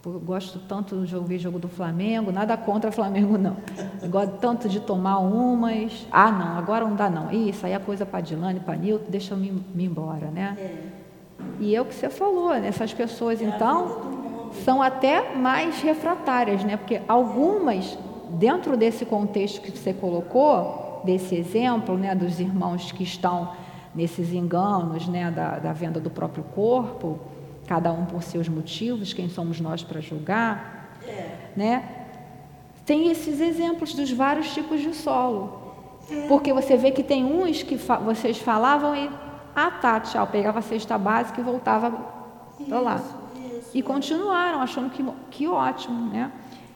Eu 0.06 0.20
gosto 0.20 0.60
tanto 0.60 1.04
de 1.04 1.16
ouvir 1.16 1.38
jogo 1.40 1.58
do 1.58 1.68
Flamengo, 1.68 2.30
nada 2.30 2.56
contra 2.56 2.88
o 2.88 2.92
Flamengo, 2.92 3.36
não. 3.36 3.56
Eu 4.00 4.08
gosto 4.08 4.36
tanto 4.36 4.68
de 4.68 4.78
tomar 4.78 5.18
umas. 5.18 6.06
Ah, 6.12 6.30
não, 6.30 6.56
agora 6.56 6.84
não 6.84 6.94
dá, 6.94 7.10
não. 7.10 7.32
Isso 7.32 7.66
aí 7.66 7.72
é 7.72 7.78
coisa 7.80 8.06
para 8.06 8.20
Dilane, 8.20 8.60
para 8.60 8.76
Nilton, 8.76 9.06
deixa 9.08 9.34
eu 9.34 9.38
me, 9.38 9.50
me 9.74 9.84
embora, 9.84 10.30
né? 10.30 10.56
É. 10.56 10.98
E 11.58 11.74
é 11.74 11.80
o 11.80 11.84
que 11.84 11.94
você 11.94 12.08
falou, 12.08 12.50
né? 12.50 12.68
Essas 12.68 12.94
pessoas, 12.94 13.42
é 13.42 13.44
então, 13.44 14.50
são 14.64 14.80
até 14.80 15.34
mais 15.34 15.82
refratárias, 15.82 16.62
né? 16.62 16.76
Porque 16.76 17.02
algumas, 17.08 17.98
dentro 18.30 18.76
desse 18.76 19.04
contexto 19.04 19.60
que 19.60 19.76
você 19.76 19.92
colocou, 19.92 20.87
desse 21.04 21.34
exemplo, 21.34 21.96
né, 21.96 22.14
dos 22.14 22.40
irmãos 22.40 22.92
que 22.92 23.02
estão 23.02 23.52
nesses 23.94 24.32
enganos, 24.32 25.08
né, 25.08 25.30
da, 25.30 25.58
da 25.58 25.72
venda 25.72 25.98
do 25.98 26.10
próprio 26.10 26.44
corpo 26.54 27.18
cada 27.68 27.92
um 27.92 28.06
por 28.06 28.22
seus 28.22 28.48
motivos, 28.48 29.12
quem 29.12 29.28
somos 29.28 29.60
nós 29.60 29.84
para 29.84 30.00
julgar, 30.00 30.96
é. 31.06 31.36
né? 31.54 31.84
Tem 32.86 33.10
esses 33.10 33.40
exemplos 33.40 33.92
dos 33.92 34.10
vários 34.10 34.54
tipos 34.54 34.80
de 34.80 34.94
solo. 34.94 35.74
É. 36.10 36.26
Porque 36.26 36.50
você 36.50 36.78
vê 36.78 36.90
que 36.90 37.02
tem 37.02 37.22
uns 37.22 37.62
que 37.62 37.76
fa 37.76 37.98
vocês 37.98 38.38
falavam 38.38 38.96
e, 38.96 39.10
ah 39.54 39.70
tá, 39.70 40.00
tchau, 40.00 40.26
pegava 40.26 40.60
a 40.60 40.62
cesta 40.62 40.96
básica 40.96 41.42
e 41.42 41.44
voltava 41.44 41.90
para 42.66 42.80
lá. 42.80 42.96
Isso, 42.96 43.70
e 43.74 43.82
continuaram 43.82 44.62
achando 44.62 44.88
que, 44.88 45.04
que 45.30 45.46
ótimo, 45.46 46.10
né? 46.10 46.32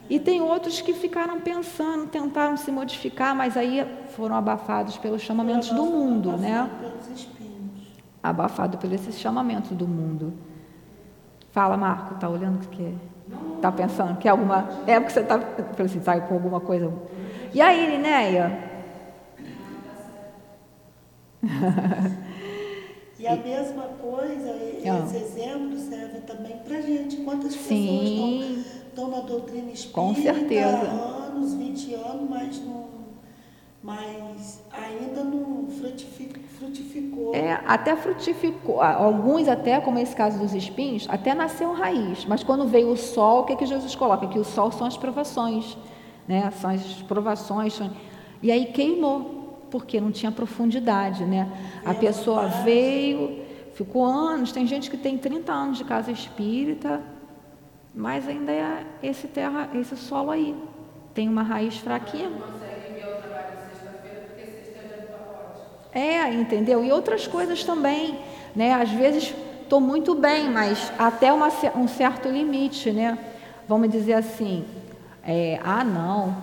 E 0.09 0.19
tem 0.19 0.41
outros 0.41 0.81
que 0.81 0.93
ficaram 0.93 1.39
pensando, 1.39 2.07
tentaram 2.07 2.57
se 2.57 2.71
modificar, 2.71 3.35
mas 3.35 3.55
aí 3.55 3.85
foram 4.15 4.35
abafados 4.35 4.97
pelos 4.97 5.21
chamamentos 5.21 5.69
do 5.69 5.85
mundo, 5.85 6.37
né? 6.37 6.69
Abafado 8.21 8.77
pelos 8.77 9.01
chamamentos 9.17 9.71
do 9.71 9.87
mundo. 9.87 10.33
Fala, 11.51 11.77
Marco, 11.77 12.15
tá 12.15 12.27
olhando 12.29 12.63
o 12.63 12.67
que 12.67 12.95
Tá 13.61 13.71
pensando 13.71 14.17
que 14.17 14.27
é 14.27 14.31
alguma. 14.31 14.67
É 14.85 14.99
porque 14.99 15.13
você 15.13 15.21
está 15.21 15.35
assim, 15.83 15.99
tá 15.99 16.19
com 16.19 16.33
alguma 16.33 16.59
coisa. 16.59 16.91
E 17.53 17.61
aí, 17.61 17.89
Linéia? 17.89 18.71
e 23.19 23.27
a 23.27 23.35
mesma 23.35 23.83
coisa, 24.01 24.49
esse 24.77 24.89
ah. 24.89 25.05
exemplo 25.15 25.77
serve 25.77 26.19
também 26.21 26.57
para 26.57 26.81
gente. 26.81 27.17
Quantas 27.17 27.55
pessoas 27.55 27.79
estão, 27.79 28.82
na 29.01 29.21
doutrina 29.21 29.71
espírita 29.71 29.93
com 29.93 30.15
certeza. 30.15 30.67
há 30.67 31.27
anos, 31.27 31.53
20 31.53 31.93
anos, 31.93 32.29
mas 32.29 32.65
não 32.65 32.93
mas 33.83 34.63
ainda 34.71 35.25
não 35.25 35.67
frutificou. 35.67 37.35
É, 37.35 37.61
até 37.67 37.93
frutificou, 37.97 38.81
alguns 38.81 39.49
até, 39.49 39.81
como 39.81 39.99
esse 39.99 40.15
caso 40.15 40.39
dos 40.39 40.53
espinhos, 40.55 41.05
até 41.09 41.35
nasceu 41.35 41.73
raiz, 41.73 42.23
mas 42.23 42.41
quando 42.43 42.65
veio 42.65 42.89
o 42.89 42.95
sol, 42.95 43.41
o 43.41 43.43
que, 43.43 43.57
que 43.57 43.65
Jesus 43.65 43.93
coloca? 43.93 44.25
Que 44.27 44.39
o 44.39 44.45
sol 44.45 44.71
são 44.71 44.87
as 44.87 44.95
provações, 44.95 45.77
né? 46.25 46.49
são 46.51 46.69
as 46.69 46.81
provações, 47.01 47.73
são... 47.73 47.91
e 48.41 48.49
aí 48.49 48.67
queimou, 48.67 49.59
porque 49.69 49.99
não 49.99 50.11
tinha 50.11 50.31
profundidade, 50.31 51.25
né? 51.25 51.51
A 51.83 51.93
pessoa 51.93 52.47
veio, 52.47 53.41
ficou 53.73 54.05
anos, 54.05 54.53
tem 54.53 54.65
gente 54.65 54.89
que 54.89 54.95
tem 54.95 55.17
30 55.17 55.51
anos 55.51 55.77
de 55.77 55.83
casa 55.83 56.09
espírita, 56.09 57.01
mas 57.93 58.27
ainda 58.27 58.51
é 58.51 58.85
esse 59.01 59.27
terra, 59.27 59.69
esse 59.75 59.95
solo 59.95 60.31
aí, 60.31 60.55
tem 61.13 61.29
uma 61.29 61.43
raiz 61.43 61.77
fraquinha. 61.77 62.31
É, 65.91 66.33
entendeu? 66.33 66.83
E 66.83 66.91
outras 66.91 67.27
coisas 67.27 67.63
também, 67.63 68.17
né? 68.55 68.73
Às 68.73 68.89
vezes 68.89 69.33
estou 69.61 69.79
muito 69.79 70.15
bem, 70.15 70.49
mas 70.49 70.91
até 70.97 71.31
uma, 71.31 71.49
um 71.75 71.87
certo 71.87 72.29
limite, 72.29 72.91
né? 72.91 73.17
Vamos 73.67 73.89
dizer 73.89 74.13
assim, 74.13 74.65
é, 75.23 75.59
ah 75.63 75.83
não, 75.83 76.35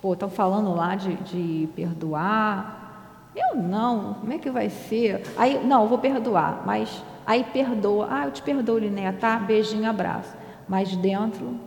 pô, 0.00 0.14
estão 0.14 0.30
falando 0.30 0.74
lá 0.74 0.96
de, 0.96 1.14
de 1.16 1.68
perdoar, 1.76 2.80
eu 3.36 3.56
não, 3.56 4.14
como 4.14 4.32
é 4.32 4.38
que 4.38 4.50
vai 4.50 4.68
ser? 4.68 5.22
Aí, 5.36 5.64
não, 5.64 5.82
eu 5.82 5.88
vou 5.88 5.98
perdoar, 5.98 6.62
mas 6.66 7.02
aí 7.26 7.44
perdoa, 7.44 8.08
ah, 8.10 8.24
eu 8.24 8.32
te 8.32 8.42
perdoo, 8.42 8.78
Linéia, 8.78 9.12
tá? 9.12 9.36
Beijinho, 9.36 9.88
abraço. 9.88 10.39
Mas 10.70 10.96
dentro 10.96 11.58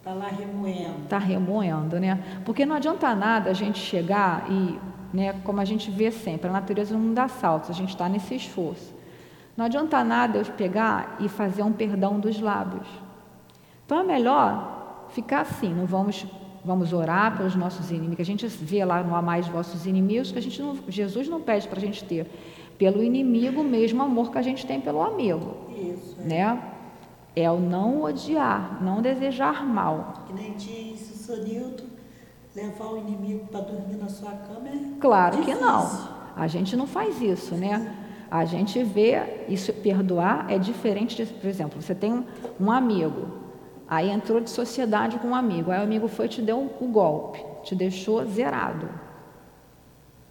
Está 0.00 0.14
lá 0.14 0.28
remoendo. 0.28 1.02
Está 1.04 1.18
remoendo, 1.18 2.00
né? 2.00 2.40
Porque 2.44 2.64
não 2.64 2.74
adianta 2.74 3.14
nada 3.14 3.50
a 3.50 3.52
gente 3.52 3.78
chegar 3.78 4.50
e 4.50 4.78
né? 5.12 5.34
como 5.44 5.60
a 5.60 5.64
gente 5.64 5.90
vê 5.90 6.10
sempre, 6.10 6.48
a 6.48 6.52
natureza 6.52 6.96
não 6.96 7.12
dá 7.12 7.28
saltos, 7.28 7.68
a 7.68 7.72
gente 7.72 7.90
está 7.90 8.08
nesse 8.08 8.34
esforço. 8.34 8.94
Não 9.56 9.66
adianta 9.66 10.02
nada 10.02 10.38
eu 10.38 10.44
pegar 10.46 11.16
e 11.20 11.28
fazer 11.28 11.62
um 11.62 11.72
perdão 11.72 12.18
dos 12.18 12.40
lábios. 12.40 12.88
Então 13.84 14.00
é 14.00 14.02
melhor 14.02 15.06
ficar 15.10 15.40
assim, 15.40 15.72
não 15.72 15.86
vamos 15.86 16.26
vamos 16.64 16.92
orar 16.92 17.36
pelos 17.36 17.54
nossos 17.54 17.90
inimigos. 17.90 18.20
A 18.20 18.24
gente 18.24 18.46
vê 18.46 18.84
lá 18.84 19.02
no 19.02 19.14
amar 19.14 19.40
os 19.40 19.48
vossos 19.48 19.86
inimigos 19.86 20.32
que 20.32 20.38
a 20.38 20.42
gente 20.42 20.60
não, 20.60 20.76
Jesus 20.88 21.28
não 21.28 21.40
pede 21.40 21.68
para 21.68 21.78
a 21.78 21.80
gente 21.80 22.04
ter 22.04 22.26
pelo 22.78 23.02
inimigo 23.02 23.60
o 23.60 23.64
mesmo 23.64 24.02
amor 24.02 24.30
que 24.30 24.38
a 24.38 24.42
gente 24.42 24.66
tem 24.66 24.80
pelo 24.80 25.02
amigo. 25.02 25.56
Isso. 25.76 26.16
É. 26.20 26.24
Né? 26.24 26.62
É 27.34 27.50
o 27.50 27.58
não 27.58 28.02
odiar, 28.02 28.82
não 28.82 29.00
desejar 29.00 29.64
mal. 29.64 30.24
Que 30.26 30.32
nem 30.32 30.54
disse 30.54 31.12
o 31.12 31.16
Sonilton, 31.16 31.84
Levar 32.54 32.86
o 32.86 32.98
inimigo 32.98 33.46
para 33.46 33.60
dormir 33.60 33.96
na 33.96 34.08
sua 34.08 34.32
cama 34.32 34.68
é 34.68 35.00
Claro 35.00 35.36
difícil. 35.36 35.56
que 35.56 35.64
não. 35.64 36.08
A 36.36 36.48
gente 36.48 36.76
não 36.76 36.86
faz 36.86 37.20
isso, 37.22 37.54
né? 37.54 37.96
A 38.28 38.44
gente 38.44 38.82
vê 38.82 39.44
isso, 39.48 39.72
perdoar 39.72 40.46
é 40.50 40.58
diferente 40.58 41.16
de, 41.16 41.32
por 41.32 41.46
exemplo, 41.48 41.80
você 41.80 41.94
tem 41.94 42.12
um, 42.12 42.24
um 42.60 42.70
amigo, 42.70 43.28
aí 43.88 44.10
entrou 44.10 44.40
de 44.40 44.50
sociedade 44.50 45.18
com 45.18 45.28
um 45.28 45.34
amigo, 45.34 45.70
aí 45.70 45.80
o 45.80 45.82
amigo 45.82 46.08
foi 46.08 46.26
e 46.26 46.28
te 46.28 46.42
deu 46.42 46.58
o 46.58 46.62
um, 46.80 46.86
um 46.88 46.92
golpe, 46.92 47.44
te 47.62 47.74
deixou 47.74 48.24
zerado. 48.26 48.88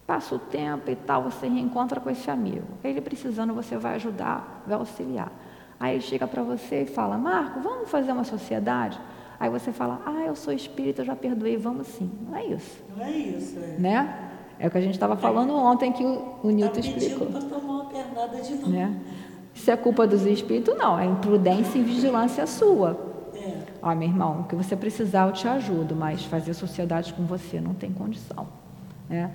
Passa 0.06 0.34
o 0.34 0.38
tempo 0.38 0.90
e 0.90 0.96
tal, 0.96 1.22
você 1.22 1.46
reencontra 1.46 2.00
com 2.00 2.10
esse 2.10 2.30
amigo. 2.30 2.66
Ele 2.84 3.00
precisando, 3.00 3.54
você 3.54 3.78
vai 3.78 3.94
ajudar, 3.94 4.62
vai 4.66 4.76
auxiliar. 4.76 5.32
Aí 5.80 5.94
ele 5.94 6.02
chega 6.02 6.26
para 6.26 6.42
você 6.42 6.82
e 6.82 6.86
fala: 6.86 7.16
Marco, 7.16 7.58
vamos 7.60 7.90
fazer 7.90 8.12
uma 8.12 8.24
sociedade? 8.24 9.00
Aí 9.40 9.48
você 9.48 9.72
fala, 9.72 10.02
ah, 10.04 10.26
eu 10.26 10.36
sou 10.36 10.52
espírita, 10.52 11.00
eu 11.00 11.06
já 11.06 11.16
perdoei, 11.16 11.56
vamos 11.56 11.86
sim. 11.86 12.10
Não 12.28 12.36
é 12.36 12.44
isso. 12.44 12.78
Não 12.94 13.02
é 13.02 13.10
isso. 13.10 13.58
É. 13.58 13.80
Né? 13.80 14.30
É 14.58 14.68
o 14.68 14.70
que 14.70 14.76
a 14.76 14.80
gente 14.82 14.92
estava 14.92 15.16
falando 15.16 15.54
ontem 15.54 15.90
que 15.90 16.04
o, 16.04 16.36
o 16.42 16.50
Newton 16.50 16.74
tá 16.74 16.80
explicou. 16.80 17.26
para 17.26 17.40
tomar 17.40 17.72
uma 17.72 17.84
pernada 17.86 18.38
de 18.42 18.54
novo. 18.56 18.68
Né? 18.68 19.00
Isso 19.54 19.70
é 19.70 19.76
culpa 19.78 20.06
dos 20.06 20.26
espíritos? 20.26 20.76
Não, 20.76 20.98
é 20.98 21.06
imprudência 21.06 21.78
e 21.78 21.82
vigilância 21.82 22.46
sua. 22.46 23.00
É. 23.34 23.62
Ó, 23.80 23.94
meu 23.94 24.08
irmão, 24.08 24.42
o 24.42 24.44
que 24.44 24.54
você 24.54 24.76
precisar 24.76 25.26
eu 25.26 25.32
te 25.32 25.48
ajudo, 25.48 25.96
mas 25.96 26.22
fazer 26.22 26.52
sociedade 26.52 27.14
com 27.14 27.24
você 27.24 27.62
não 27.62 27.72
tem 27.72 27.90
condição. 27.90 28.46
Né? 29.08 29.30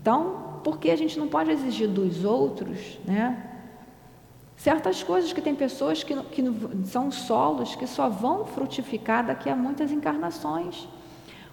Então, 0.00 0.60
por 0.64 0.78
que 0.78 0.90
a 0.90 0.96
gente 0.96 1.18
não 1.18 1.28
pode 1.28 1.50
exigir 1.50 1.88
dos 1.88 2.24
outros, 2.24 2.98
né? 3.04 3.55
Certas 4.56 5.02
coisas 5.02 5.32
que 5.32 5.40
tem 5.40 5.54
pessoas 5.54 6.02
que, 6.02 6.14
que 6.24 6.42
são 6.86 7.10
solos 7.10 7.76
que 7.76 7.86
só 7.86 8.08
vão 8.08 8.46
frutificar 8.46 9.24
daqui 9.24 9.50
a 9.50 9.54
muitas 9.54 9.92
encarnações. 9.92 10.88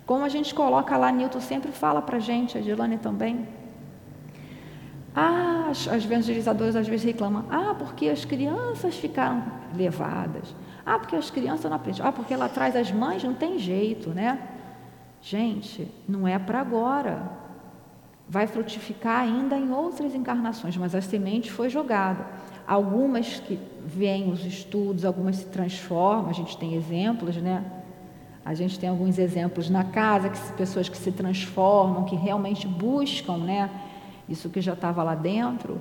Como 0.06 0.24
a 0.24 0.30
gente 0.30 0.54
coloca 0.56 0.96
lá, 0.98 1.12
Newton 1.12 1.42
sempre 1.42 1.72
fala 1.72 2.02
para 2.02 2.18
a 2.18 2.20
gente, 2.20 2.58
a 2.58 2.62
Dilane 2.62 2.98
também. 2.98 3.48
Ah, 5.16 5.68
as, 5.70 5.88
as 5.88 6.06
evangelizadoras 6.06 6.76
às 6.76 6.88
vezes 6.88 7.06
reclamam. 7.06 7.46
Ah, 7.50 7.76
porque 7.78 8.10
as 8.10 8.26
crianças 8.26 8.96
ficaram 8.96 9.44
levadas. 9.76 10.56
Ah, 10.86 10.98
porque 10.98 11.16
as 11.16 11.30
crianças 11.30 11.70
não 11.70 11.78
aprendem. 11.78 12.02
Ah, 12.04 12.12
porque 12.12 12.36
lá 12.36 12.46
atrás 12.46 12.76
as 12.76 12.92
mães 12.92 13.24
não 13.24 13.34
tem 13.34 13.60
jeito, 13.60 14.10
né? 14.10 14.40
Gente, 15.22 15.90
não 16.08 16.28
é 16.28 16.38
para 16.40 16.60
agora. 16.60 17.32
Vai 18.28 18.48
frutificar 18.48 19.22
ainda 19.22 19.58
em 19.58 19.72
outras 19.72 20.16
encarnações, 20.16 20.76
mas 20.76 20.96
a 20.96 21.02
semente 21.02 21.52
foi 21.52 21.70
jogada. 21.70 22.26
Algumas 22.68 23.40
que 23.40 23.60
vêm 23.86 24.32
os 24.32 24.46
estudos, 24.46 25.04
algumas 25.04 25.38
se 25.38 25.46
transformam, 25.46 26.30
a 26.30 26.34
gente 26.34 26.58
tem 26.58 26.76
exemplos, 26.76 27.36
né? 27.38 27.64
A 28.46 28.54
gente 28.54 28.78
tem 28.78 28.90
alguns 28.90 29.18
exemplos 29.18 29.70
na 29.70 29.84
casa, 29.86 30.30
que 30.30 30.54
pessoas 30.54 30.90
que 30.90 30.98
se 30.98 31.12
transformam, 31.12 32.04
que 32.04 32.16
realmente 32.16 32.68
buscam, 32.68 33.38
né? 33.38 33.70
Isso 34.28 34.50
que 34.50 34.62
já 34.62 34.74
estava 34.74 35.04
lá 35.04 35.16
dentro, 35.16 35.80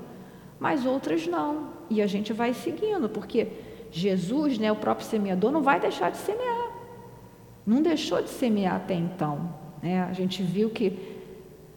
mas 0.58 0.86
outras 0.86 1.26
não. 1.26 1.70
E 1.90 2.00
a 2.00 2.06
gente 2.06 2.32
vai 2.32 2.54
seguindo, 2.54 3.08
porque 3.08 3.48
Jesus, 3.90 4.58
né, 4.58 4.72
o 4.72 4.76
próprio 4.76 5.06
semeador, 5.06 5.52
não 5.52 5.62
vai 5.62 5.78
deixar 5.78 6.10
de 6.10 6.16
semear. 6.16 6.70
não 7.64 7.80
deixou 7.80 8.20
de 8.20 8.28
semear 8.28 8.74
até 8.74 8.94
então. 8.94 9.54
Né? 9.80 10.02
A 10.02 10.12
gente 10.12 10.42
viu 10.42 10.70
que 10.70 10.98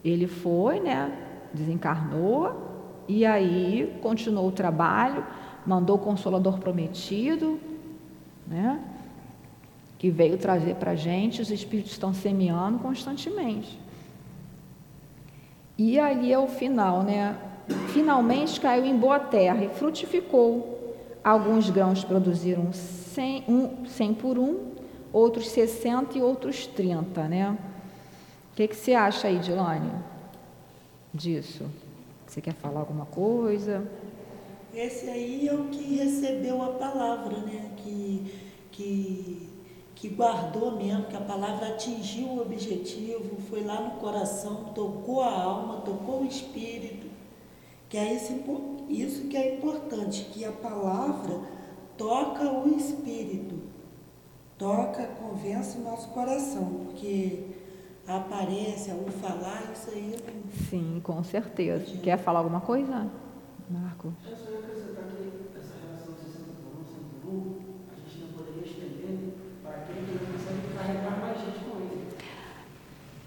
ele 0.04 0.26
foi, 0.26 0.80
né, 0.80 1.12
desencarnou, 1.54 2.65
e 3.08 3.26
aí 3.26 3.98
continuou 4.02 4.48
o 4.48 4.52
trabalho, 4.52 5.26
mandou 5.66 5.96
o 5.96 6.00
Consolador 6.00 6.60
prometido, 6.60 7.60
né, 8.48 8.80
que 9.98 10.10
veio 10.10 10.38
trazer 10.38 10.76
para 10.76 10.92
a 10.92 10.96
gente, 10.96 11.42
os 11.42 11.50
Espíritos 11.50 11.92
estão 11.92 12.14
semeando 12.14 12.80
constantemente. 12.80 13.80
E 15.78 16.00
ali 16.00 16.32
é 16.32 16.40
o 16.40 16.48
final, 16.48 17.04
né? 17.04 17.36
Finalmente 17.90 18.60
caiu 18.62 18.86
em 18.86 18.98
boa 18.98 19.20
terra 19.20 19.64
e 19.64 19.70
frutificou. 19.70 20.96
Alguns 21.24 21.70
grãos 21.70 22.04
produziram 22.04 22.72
100, 22.72 23.44
um, 23.48 23.86
100 23.86 24.14
por 24.14 24.38
um, 24.38 24.72
outros 25.12 25.50
60 25.50 26.18
e 26.18 26.22
outros 26.22 26.68
30, 26.68 27.28
né? 27.28 27.58
O 28.52 28.56
que, 28.56 28.68
que 28.68 28.76
você 28.76 28.94
acha 28.94 29.28
aí, 29.28 29.38
Dilane, 29.40 29.92
disso? 31.14 31.66
Você 32.36 32.42
quer 32.42 32.54
falar 32.56 32.82
alguma 32.82 33.06
coisa? 33.06 33.90
Esse 34.74 35.10
aí 35.10 35.48
é 35.48 35.54
o 35.54 35.70
que 35.70 35.96
recebeu 35.96 36.62
a 36.62 36.74
palavra, 36.74 37.38
né? 37.38 37.72
Que, 37.78 38.30
que, 38.74 39.50
que 39.96 40.10
guardou 40.10 40.76
mesmo, 40.76 41.06
que 41.06 41.16
a 41.16 41.22
palavra 41.22 41.70
atingiu 41.70 42.28
o 42.28 42.42
objetivo, 42.42 43.38
foi 43.50 43.64
lá 43.64 43.80
no 43.80 43.92
coração, 44.02 44.66
tocou 44.76 45.22
a 45.22 45.32
alma, 45.32 45.80
tocou 45.80 46.24
o 46.24 46.26
espírito. 46.26 47.08
Que 47.88 47.98
é 47.98 48.14
isso, 48.14 48.34
isso 48.90 49.30
que 49.30 49.38
é 49.38 49.56
importante, 49.56 50.26
que 50.34 50.44
a 50.44 50.52
palavra 50.52 51.40
toca 51.96 52.52
o 52.52 52.68
espírito, 52.76 53.62
toca, 54.58 55.06
convence 55.06 55.78
o 55.78 55.84
nosso 55.84 56.10
coração, 56.10 56.82
porque 56.84 57.46
a 58.08 58.18
aparência, 58.18 58.94
o 58.94 59.12
falar, 59.12 59.64
isso 59.74 59.90
aí. 59.90 60.16
Sim, 60.70 61.00
com 61.04 61.24
certeza. 61.24 61.86
Quer 62.04 62.18
falar 62.18 62.40
alguma 62.40 62.62
coisa, 62.62 63.08
Marcos? 63.70 64.14
Eu 64.30 64.38
só 64.38 64.52
ia 64.52 64.60
acrescentar 64.60 65.06
que 65.06 65.58
essa 65.58 65.74
relação 65.84 66.14
60 66.14 66.52
por 66.62 66.82
1, 66.82 66.86
100 66.86 67.04
por 67.22 67.34
1, 67.34 67.56
a 67.92 68.10
gente 68.10 68.22
não 68.22 68.28
poderia 68.38 68.64
estender 68.64 69.34
para 69.64 69.72
aquele 69.72 70.06
que 70.06 70.24
não 70.24 70.32
consegue 70.34 70.78
carregar 70.78 71.20
mais 71.20 71.40
gente 71.40 71.60
com 71.66 71.78
ele. 71.78 72.08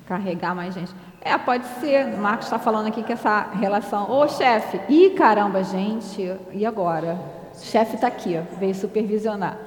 Carregar 0.07 0.55
mais 0.55 0.75
gente. 0.75 0.95
É, 1.21 1.37
pode 1.37 1.67
ser. 1.81 2.14
O 2.14 2.19
Marcos 2.19 2.47
está 2.47 2.59
falando 2.61 2.87
aqui 2.87 3.03
que 3.03 3.12
essa 3.12 3.51
relação. 3.51 4.09
Ô, 4.09 4.29
chefe! 4.29 4.81
Ih, 4.88 5.11
caramba, 5.11 5.64
gente! 5.64 6.37
E 6.53 6.64
agora? 6.64 7.19
O 7.53 7.59
chefe 7.61 7.97
está 7.97 8.07
aqui, 8.07 8.41
veio 8.61 8.75
supervisionar. 8.77 9.59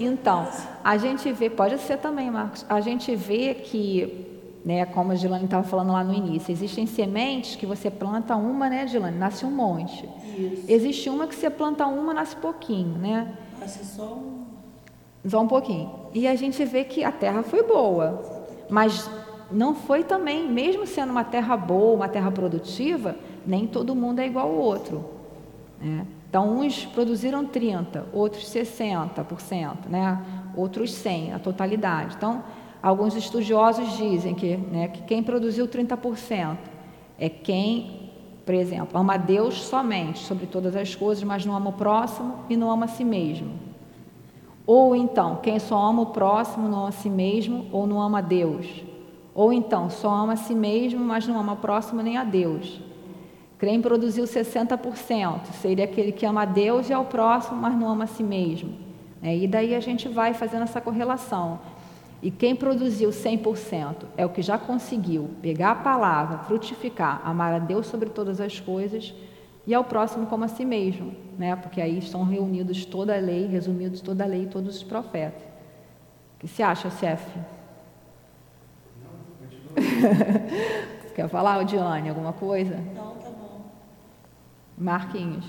Então, 0.00 0.48
a 0.82 0.96
gente 0.96 1.30
vê, 1.30 1.48
pode 1.48 1.78
ser 1.78 1.98
também, 1.98 2.30
Marcos, 2.30 2.64
a 2.68 2.80
gente 2.80 3.14
vê 3.14 3.54
que 3.54 4.29
né, 4.64 4.84
como 4.84 5.12
a 5.12 5.14
Gilane 5.14 5.44
estava 5.44 5.66
falando 5.66 5.92
lá 5.92 6.04
no 6.04 6.12
início, 6.12 6.52
existem 6.52 6.86
sementes 6.86 7.56
que 7.56 7.66
você 7.66 7.90
planta 7.90 8.36
uma, 8.36 8.68
né, 8.68 8.86
Gilane, 8.86 9.16
nasce 9.16 9.44
um 9.44 9.50
monte. 9.50 10.08
Isso. 10.36 10.64
Existe 10.68 11.08
uma 11.08 11.26
que 11.26 11.34
você 11.34 11.48
planta 11.48 11.86
uma, 11.86 12.12
nasce 12.12 12.36
pouquinho, 12.36 12.98
né? 12.98 13.32
Nasce 13.58 13.84
só 13.84 14.14
um... 14.14 14.40
Só 15.26 15.40
um 15.40 15.48
pouquinho. 15.48 15.90
E 16.14 16.26
a 16.26 16.34
gente 16.34 16.64
vê 16.64 16.84
que 16.84 17.04
a 17.04 17.12
terra 17.12 17.42
foi 17.42 17.62
boa, 17.62 18.22
mas 18.70 19.08
não 19.50 19.74
foi 19.74 20.02
também, 20.04 20.48
mesmo 20.48 20.86
sendo 20.86 21.10
uma 21.10 21.24
terra 21.24 21.56
boa, 21.56 21.94
uma 21.94 22.08
terra 22.08 22.30
produtiva, 22.30 23.16
nem 23.46 23.66
todo 23.66 23.94
mundo 23.94 24.20
é 24.20 24.26
igual 24.26 24.48
ao 24.48 24.54
outro. 24.54 25.04
Né? 25.80 26.06
Então, 26.28 26.58
uns 26.58 26.86
produziram 26.86 27.44
30%, 27.44 28.04
outros 28.12 28.44
60%, 28.44 29.88
né? 29.88 30.22
outros 30.56 30.92
100%, 30.92 31.34
a 31.34 31.38
totalidade. 31.38 32.14
Então, 32.16 32.44
Alguns 32.82 33.14
estudiosos 33.14 33.96
dizem 33.96 34.34
que, 34.34 34.56
né, 34.56 34.88
que 34.88 35.02
quem 35.02 35.22
produziu 35.22 35.68
30% 35.68 36.56
é 37.18 37.28
quem, 37.28 38.10
por 38.46 38.54
exemplo, 38.54 38.98
ama 38.98 39.18
Deus 39.18 39.62
somente 39.62 40.20
sobre 40.20 40.46
todas 40.46 40.74
as 40.74 40.94
coisas, 40.94 41.22
mas 41.22 41.44
não 41.44 41.54
ama 41.54 41.70
o 41.70 41.74
próximo 41.74 42.36
e 42.48 42.56
não 42.56 42.70
ama 42.70 42.86
a 42.86 42.88
si 42.88 43.04
mesmo. 43.04 43.50
Ou 44.66 44.94
então, 44.94 45.36
quem 45.42 45.58
só 45.58 45.76
ama 45.76 46.02
o 46.02 46.06
próximo, 46.06 46.68
não 46.68 46.78
ama 46.78 46.88
a 46.88 46.92
si 46.92 47.10
mesmo 47.10 47.66
ou 47.70 47.86
não 47.86 48.00
ama 48.00 48.18
a 48.18 48.22
Deus. 48.22 48.66
Ou 49.34 49.52
então, 49.52 49.90
só 49.90 50.08
ama 50.10 50.34
a 50.34 50.36
si 50.36 50.54
mesmo, 50.54 51.04
mas 51.04 51.26
não 51.26 51.38
ama 51.38 51.52
o 51.52 51.56
próximo 51.56 52.02
nem 52.02 52.16
a 52.16 52.24
Deus. 52.24 52.80
Quem 53.58 53.80
produziu 53.82 54.24
60% 54.24 55.46
seria 55.60 55.84
aquele 55.84 56.12
que 56.12 56.24
ama 56.24 56.42
a 56.42 56.44
Deus 56.46 56.88
e 56.88 56.94
ao 56.94 57.04
próximo, 57.04 57.60
mas 57.60 57.74
não 57.78 57.88
ama 57.88 58.04
a 58.04 58.06
si 58.06 58.22
mesmo. 58.22 58.72
É, 59.22 59.36
e 59.36 59.46
daí 59.46 59.74
a 59.74 59.80
gente 59.80 60.08
vai 60.08 60.32
fazendo 60.32 60.62
essa 60.62 60.80
correlação. 60.80 61.58
E 62.22 62.30
quem 62.30 62.54
produziu 62.54 63.10
100% 63.10 64.04
é 64.16 64.26
o 64.26 64.28
que 64.28 64.42
já 64.42 64.58
conseguiu 64.58 65.30
pegar 65.40 65.70
a 65.70 65.74
palavra, 65.76 66.38
frutificar, 66.38 67.22
amar 67.24 67.54
a 67.54 67.58
Deus 67.58 67.86
sobre 67.86 68.10
todas 68.10 68.40
as 68.40 68.60
coisas 68.60 69.14
e 69.66 69.72
ao 69.72 69.84
próximo 69.84 70.26
como 70.26 70.44
a 70.44 70.48
si 70.48 70.64
mesmo, 70.64 71.14
né? 71.38 71.56
Porque 71.56 71.80
aí 71.80 71.98
estão 71.98 72.22
reunidos 72.22 72.84
toda 72.84 73.16
a 73.16 73.20
lei, 73.20 73.46
resumidos 73.46 74.02
toda 74.02 74.24
a 74.24 74.26
lei 74.26 74.42
e 74.42 74.46
todos 74.46 74.76
os 74.76 74.82
profetas. 74.82 75.42
O 76.36 76.40
que 76.40 76.48
se 76.48 76.62
acha, 76.62 76.90
chefe? 76.90 77.38
Quer 81.14 81.28
falar, 81.28 81.62
Diane, 81.64 82.10
alguma 82.10 82.34
coisa? 82.34 82.76
Não, 82.94 83.14
tá 83.14 83.30
bom. 83.30 83.60
Marquinhos. 84.76 85.46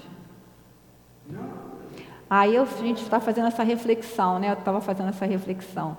Aí 2.30 2.56
a 2.56 2.64
gente 2.64 3.04
está 3.04 3.20
fazendo 3.20 3.48
essa 3.48 3.64
reflexão, 3.64 4.40
né? 4.40 4.50
Eu 4.50 4.54
estava 4.54 4.80
fazendo 4.80 5.10
essa 5.10 5.26
reflexão 5.26 5.98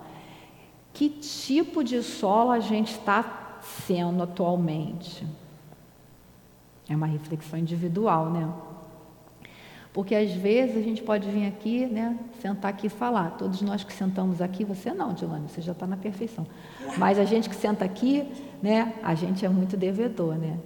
que 0.93 1.09
tipo 1.09 1.83
de 1.83 2.03
solo 2.03 2.51
a 2.51 2.61
gente 2.61 2.93
está 2.93 3.59
sendo 3.87 4.23
atualmente. 4.23 5.27
É 6.89 6.95
uma 6.95 7.07
reflexão 7.07 7.59
individual, 7.59 8.31
né? 8.31 8.53
Porque 9.93 10.15
às 10.15 10.33
vezes 10.33 10.77
a 10.77 10.81
gente 10.81 11.03
pode 11.03 11.29
vir 11.29 11.47
aqui, 11.47 11.85
né, 11.87 12.19
sentar 12.41 12.71
aqui 12.71 12.87
e 12.87 12.91
falar. 12.91 13.33
Todos 13.33 13.61
nós 13.61 13.85
que 13.85 13.93
sentamos 13.93 14.41
aqui, 14.41 14.65
você 14.65 14.93
não, 14.93 15.13
Dilane, 15.13 15.49
você 15.49 15.61
já 15.61 15.73
está 15.73 15.87
na 15.87 15.99
perfeição. 15.99 16.47
Mas 16.97 17.19
a 17.19 17.25
gente 17.25 17.49
que 17.49 17.55
senta 17.55 17.85
aqui, 17.85 18.27
né, 18.63 18.95
a 19.03 19.15
gente 19.15 19.45
é 19.45 19.49
muito 19.51 19.77
devedor, 19.77 20.35
né? 20.37 20.59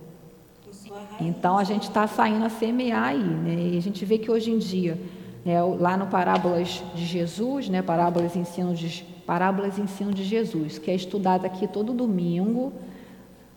Então 1.21 1.59
a 1.59 1.65
gente 1.65 1.83
está 1.83 2.07
saindo 2.07 2.45
a 2.45 2.49
semear 2.49 3.09
aí, 3.09 3.19
né? 3.19 3.55
E 3.73 3.79
a 3.79 3.83
gente 3.83 4.05
vê 4.05 4.17
que 4.17 4.31
hoje 4.31 4.53
em 4.53 4.59
dia, 4.59 5.01
né, 5.45 5.61
lá 5.61 5.97
no 5.97 6.07
Parábolas 6.07 6.83
de 6.95 7.05
Jesus, 7.05 7.69
né, 7.69 7.83
Parábolas 7.83 8.37
e 8.37 8.39
Ensinos 8.39 8.79
de 8.79 9.16
Parábolas 9.27 9.77
e 9.77 9.81
Ensino 9.81 10.15
de 10.15 10.23
Jesus, 10.23 10.79
que 10.79 10.91
é 10.91 10.95
estudada 10.95 11.47
aqui 11.47 11.67
todo 11.67 11.93
domingo, 11.93 12.73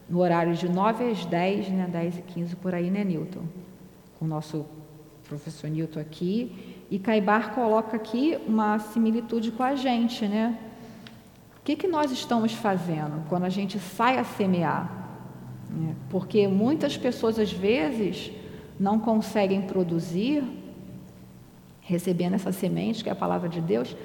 no 0.09 0.19
horário 0.19 0.55
de 0.55 0.67
9 0.67 1.11
às 1.11 1.25
10, 1.25 1.69
né, 1.69 1.87
10 1.91 2.17
e 2.17 2.21
15 2.23 2.55
por 2.55 2.73
aí, 2.73 2.89
né, 2.89 3.03
Newton? 3.03 3.43
Com 4.17 4.25
o 4.25 4.27
nosso 4.27 4.65
professor 5.27 5.69
Newton 5.69 5.99
aqui. 5.99 6.79
E 6.89 6.97
Caibar 6.97 7.53
coloca 7.53 7.95
aqui 7.95 8.39
uma 8.47 8.79
similitude 8.79 9.51
com 9.51 9.61
a 9.61 9.75
gente, 9.75 10.27
né? 10.27 10.57
O 11.59 11.63
que, 11.63 11.75
que 11.75 11.87
nós 11.87 12.11
estamos 12.11 12.51
fazendo 12.53 13.23
quando 13.29 13.43
a 13.43 13.49
gente 13.49 13.77
sai 13.77 14.17
a 14.17 14.23
semear? 14.23 14.99
É, 15.69 15.93
porque 16.09 16.47
muitas 16.47 16.97
pessoas, 16.97 17.37
às 17.37 17.51
vezes, 17.51 18.31
não 18.79 18.97
conseguem 18.99 19.61
produzir, 19.61 20.43
recebendo 21.81 22.33
essa 22.33 22.51
semente, 22.51 23.03
que 23.03 23.09
é 23.09 23.11
a 23.11 23.15
palavra 23.15 23.47
de 23.47 23.61
Deus, 23.61 23.95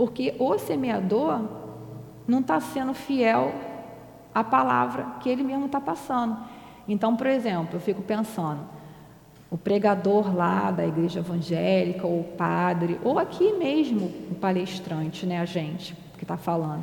porque 0.00 0.34
o 0.38 0.56
semeador 0.56 1.42
não 2.26 2.40
está 2.40 2.58
sendo 2.58 2.94
fiel 2.94 3.52
à 4.34 4.42
palavra 4.42 5.04
que 5.20 5.28
ele 5.28 5.42
mesmo 5.42 5.66
está 5.66 5.78
passando. 5.78 6.38
Então, 6.88 7.14
por 7.14 7.26
exemplo, 7.26 7.76
eu 7.76 7.80
fico 7.80 8.00
pensando, 8.00 8.62
o 9.50 9.58
pregador 9.58 10.34
lá 10.34 10.70
da 10.70 10.86
igreja 10.86 11.18
evangélica, 11.18 12.06
ou 12.06 12.20
o 12.20 12.24
padre, 12.24 12.98
ou 13.04 13.18
aqui 13.18 13.52
mesmo 13.58 14.06
o 14.30 14.34
palestrante, 14.34 15.26
né, 15.26 15.38
a 15.38 15.44
gente 15.44 15.94
que 16.16 16.24
está 16.24 16.38
falando. 16.38 16.82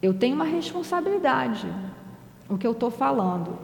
Eu 0.00 0.14
tenho 0.14 0.34
uma 0.34 0.46
responsabilidade, 0.46 1.70
o 2.48 2.56
que 2.56 2.66
eu 2.66 2.72
estou 2.72 2.90
falando. 2.90 3.58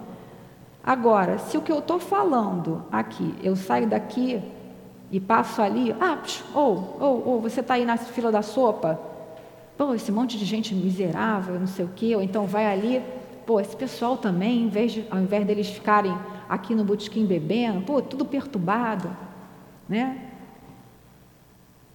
Agora, 0.85 1.39
se 1.39 1.57
o 1.57 1.63
que 1.63 1.73
eu 1.73 1.79
estou 1.79 1.99
falando 1.99 2.85
aqui, 2.93 3.35
eu 3.43 3.57
saio 3.57 3.87
daqui 3.87 4.43
e 5.15 5.21
passo 5.21 5.63
ali, 5.63 5.95
ah, 6.01 6.21
ou, 6.53 6.97
ou, 6.99 7.29
ou, 7.29 7.41
você 7.41 7.61
está 7.61 7.75
aí 7.75 7.85
na 7.85 7.97
fila 7.97 8.33
da 8.33 8.43
sopa, 8.43 8.99
pô, 9.79 9.95
esse 9.95 10.11
monte 10.11 10.37
de 10.37 10.45
gente 10.45 10.75
miserável, 10.75 11.57
não 11.57 11.69
sei 11.69 11.85
o 11.85 11.91
quê, 11.95 12.17
ou 12.17 12.21
então 12.21 12.49
vai 12.49 12.67
ali, 12.67 13.01
pô, 13.47 13.61
esse 13.61 13.77
pessoal 13.77 14.17
também, 14.17 14.69
de, 14.69 15.07
ao 15.09 15.21
invés 15.21 15.47
deles 15.47 15.69
ficarem 15.69 16.13
aqui 16.49 16.75
no 16.75 16.83
botequim 16.83 17.25
bebendo, 17.25 17.83
pô, 17.83 18.03
tudo 18.03 18.25
perturbado, 18.25 19.17
né? 19.89 20.31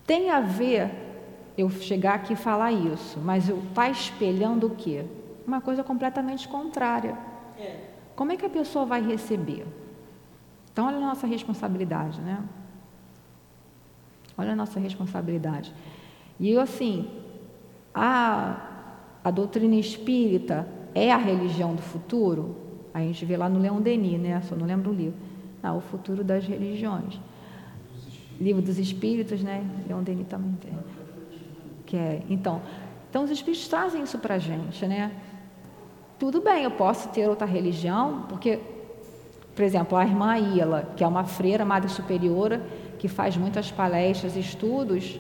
Tem 0.08 0.30
a 0.30 0.40
ver 0.40 0.90
eu 1.58 1.70
chegar 1.70 2.14
aqui 2.14 2.32
e 2.32 2.38
falar 2.38 2.72
isso, 2.72 3.20
mas 3.20 3.50
eu 3.50 3.62
tá 3.76 3.90
espelhando 3.90 4.68
o 4.68 4.76
quê? 4.78 5.04
Uma 5.46 5.60
coisa 5.60 5.84
completamente 5.84 6.48
contrária. 6.48 7.18
É. 7.60 7.82
Como 8.16 8.32
é 8.32 8.38
que 8.38 8.46
a 8.46 8.50
pessoa 8.50 8.86
vai 8.86 9.02
receber? 9.02 9.68
Então, 10.72 10.88
olha 10.88 10.96
a 10.96 11.02
nossa 11.02 11.28
responsabilidade, 11.28 12.22
né? 12.22 12.42
Olha 14.40 14.54
a 14.54 14.56
nossa 14.56 14.80
responsabilidade. 14.80 15.74
E 16.40 16.50
eu, 16.50 16.62
assim, 16.62 17.08
A, 17.94 18.56
a 19.24 19.32
doutrina 19.32 19.76
espírita 19.76 20.68
é 20.96 21.12
a 21.12 21.18
religião 21.18 21.76
do 21.76 21.82
futuro? 21.82 22.56
A 22.94 23.00
gente 23.00 23.26
vê 23.26 23.36
lá 23.36 23.50
no 23.50 23.60
Leão 23.60 23.82
Denis, 23.82 24.20
né? 24.20 24.42
Só 24.48 24.56
não 24.56 24.66
lembro 24.66 24.92
o 24.92 24.94
livro. 24.94 25.18
Não, 25.62 25.78
o 25.78 25.82
futuro 25.82 26.24
das 26.24 26.46
religiões. 26.46 27.20
Livro 28.40 28.62
dos 28.62 28.78
Espíritos, 28.80 29.44
né? 29.44 29.58
Leão 29.88 30.02
Denis 30.02 30.28
também 30.28 30.54
tem. 30.62 30.72
Que 31.86 31.98
é, 31.98 32.22
então, 32.30 32.62
então 33.10 33.24
os 33.24 33.32
Espíritos 33.32 33.68
trazem 33.68 34.04
isso 34.04 34.18
para 34.20 34.36
a 34.36 34.40
gente, 34.40 34.86
né? 34.88 35.12
Tudo 36.18 36.42
bem, 36.42 36.64
eu 36.64 36.72
posso 36.72 37.10
ter 37.10 37.28
outra 37.28 37.48
religião, 37.48 38.26
porque, 38.30 38.60
por 39.56 39.64
exemplo, 39.64 39.98
a 39.98 40.04
irmã 40.06 40.38
Ila, 40.38 40.90
que 40.96 41.04
é 41.04 41.08
uma 41.08 41.24
freira, 41.24 41.66
madre 41.66 41.90
superiora, 41.90 42.62
que 43.00 43.08
faz 43.08 43.36
muitas 43.38 43.72
palestras 43.72 44.36
estudos, 44.36 45.18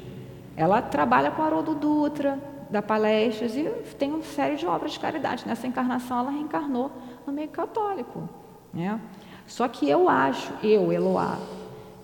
ela 0.55 0.81
trabalha 0.81 1.31
com 1.31 1.41
Haroldo 1.41 1.73
Dutra, 1.73 2.37
dá 2.69 2.81
palestras 2.81 3.55
e 3.55 3.63
tem 3.97 4.11
uma 4.11 4.21
série 4.21 4.57
de 4.57 4.67
obras 4.67 4.91
de 4.91 4.99
caridade. 4.99 5.47
Nessa 5.47 5.65
encarnação, 5.65 6.19
ela 6.19 6.29
reencarnou 6.29 6.91
no 7.25 7.31
meio 7.31 7.47
católico. 7.47 8.29
Né? 8.73 8.99
Só 9.47 9.67
que 9.67 9.89
eu 9.89 10.09
acho, 10.09 10.53
eu, 10.61 10.91
Eloá, 10.91 11.39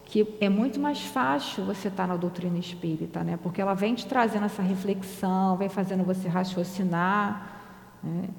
que 0.05 0.35
é 0.39 0.47
muito 0.47 0.79
mais 0.79 1.01
fácil 1.01 1.65
você 1.65 1.89
estar 1.89 2.07
na 2.07 2.15
doutrina 2.15 2.57
espírita, 2.57 3.23
né? 3.23 3.37
porque 3.43 3.61
ela 3.61 3.73
vem 3.73 3.93
te 3.93 4.07
trazendo 4.07 4.45
essa 4.45 4.61
reflexão, 4.61 5.57
vem 5.57 5.67
fazendo 5.67 6.05
você 6.05 6.29
raciocinar 6.29 7.59
né? 8.01 8.29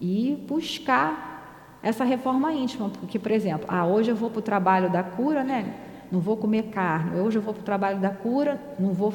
e 0.00 0.42
buscar 0.48 1.78
essa 1.82 2.04
reforma 2.04 2.52
íntima. 2.52 2.88
Porque, 2.88 3.18
por 3.18 3.32
exemplo, 3.32 3.66
ah, 3.68 3.84
hoje 3.84 4.10
eu 4.10 4.16
vou 4.16 4.30
para 4.30 4.38
o 4.38 4.42
trabalho 4.42 4.90
da 4.90 5.02
cura, 5.02 5.42
né? 5.42 5.89
Não 6.10 6.20
vou 6.20 6.36
comer 6.36 6.64
carne, 6.64 7.20
hoje 7.20 7.38
eu 7.38 7.42
vou 7.42 7.54
para 7.54 7.60
o 7.60 7.64
trabalho 7.64 8.00
da 8.00 8.10
cura, 8.10 8.60
não 8.78 8.92
vou 8.92 9.12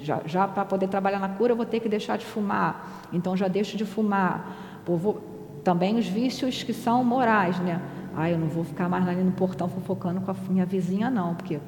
já, 0.00 0.20
já 0.26 0.46
para 0.46 0.64
poder 0.64 0.88
trabalhar 0.88 1.18
na 1.18 1.28
cura, 1.28 1.52
eu 1.52 1.56
vou 1.56 1.66
ter 1.66 1.80
que 1.80 1.88
deixar 1.88 2.18
de 2.18 2.26
fumar. 2.26 3.06
Então 3.12 3.36
já 3.36 3.48
deixo 3.48 3.76
de 3.76 3.84
fumar. 3.84 4.82
Vou, 4.84 5.20
também 5.64 5.98
os 5.98 6.06
vícios 6.06 6.62
que 6.62 6.72
são 6.72 7.04
morais, 7.04 7.58
né? 7.60 7.80
Ah, 8.16 8.30
eu 8.30 8.38
não 8.38 8.48
vou 8.48 8.64
ficar 8.64 8.88
mais 8.88 9.06
ali 9.06 9.22
no 9.22 9.32
portão 9.32 9.68
fofocando 9.68 10.20
com 10.20 10.30
a 10.30 10.34
minha 10.48 10.66
vizinha, 10.66 11.10
não, 11.10 11.34
porque 11.34 11.60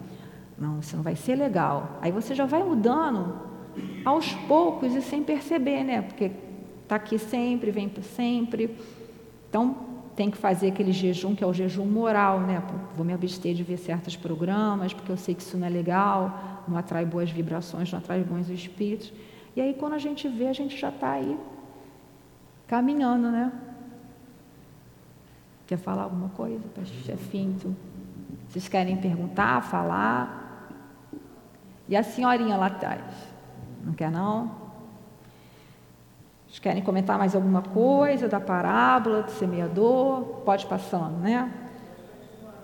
não, 0.59 0.81
isso 0.81 0.97
não 0.97 1.03
vai 1.03 1.17
ser 1.17 1.37
legal. 1.37 1.99
Aí 2.03 2.11
você 2.11 2.35
já 2.35 2.45
vai 2.45 2.63
mudando 2.63 3.35
aos 4.05 4.33
poucos 4.49 4.95
e 4.95 5.03
sem 5.03 5.23
perceber, 5.23 5.85
né? 5.85 6.03
Porque 6.03 6.31
está 6.83 6.97
aqui 6.97 7.19
sempre, 7.19 7.71
vem 7.71 7.91
sempre. 8.03 8.77
Então, 9.49 9.77
tem 10.21 10.31
que 10.31 10.37
fazer 10.37 10.69
aquele 10.69 10.93
jejum 10.93 11.35
que 11.35 11.43
é 11.43 11.47
o 11.47 11.53
jejum 11.55 11.87
moral, 11.87 12.41
né? 12.41 12.63
Vou 12.95 13.07
me 13.07 13.15
abster 13.15 13.55
de 13.55 13.63
ver 13.63 13.79
certos 13.79 14.17
programas, 14.17 14.93
porque 14.93 15.11
eu 15.11 15.17
sei 15.17 15.35
que 15.35 15.41
isso 15.41 15.57
não 15.57 15.67
é 15.67 15.71
legal, 15.71 16.63
não 16.69 16.77
atrai 16.77 17.07
boas 17.07 17.31
vibrações, 17.31 17.91
não 17.91 17.99
atrai 17.99 18.23
bons 18.23 18.51
espíritos. 18.51 19.11
E 19.57 19.63
aí, 19.63 19.73
quando 19.73 19.95
a 19.95 19.99
gente 19.99 20.29
vê, 20.29 20.49
a 20.49 20.53
gente 20.53 20.77
já 20.77 20.91
está 20.91 21.13
aí 21.13 21.39
caminhando, 22.67 23.31
né? 23.31 23.51
Quer 25.67 25.79
falar 25.79 26.03
alguma 26.03 26.29
coisa, 26.29 26.61
chefinho? 27.07 27.75
Vocês 28.47 28.69
querem 28.69 28.99
perguntar, 28.99 29.63
falar? 29.63 30.69
E 31.89 31.97
a 31.97 32.03
senhorinha 32.03 32.59
lá 32.59 32.67
atrás? 32.67 33.01
Não 33.83 33.95
quer 33.95 34.11
não? 34.11 34.60
Vocês 36.51 36.59
querem 36.59 36.83
comentar 36.83 37.17
mais 37.17 37.37
alguma 37.37 37.63
coisa 37.63 38.27
da 38.27 38.41
parábola 38.41 39.23
do 39.23 39.31
semeador? 39.31 40.41
Pode 40.45 40.67
passando, 40.67 41.17
né? 41.19 41.49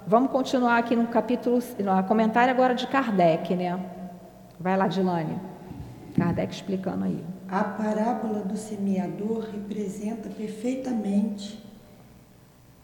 Vamos 0.04 0.32
continuar 0.32 0.78
aqui 0.78 0.96
no 0.96 1.06
capítulo, 1.06 1.60
no 1.78 2.02
comentário 2.02 2.52
agora 2.52 2.74
de 2.74 2.84
Kardec, 2.88 3.54
né? 3.54 3.78
Vai 4.58 4.76
lá, 4.76 4.88
Dilane. 4.88 5.40
Kardec 6.16 6.52
explicando 6.52 7.04
aí. 7.04 7.24
A 7.48 7.62
parábola 7.62 8.40
do 8.40 8.56
semeador 8.56 9.46
representa 9.52 10.28
perfeitamente 10.30 11.64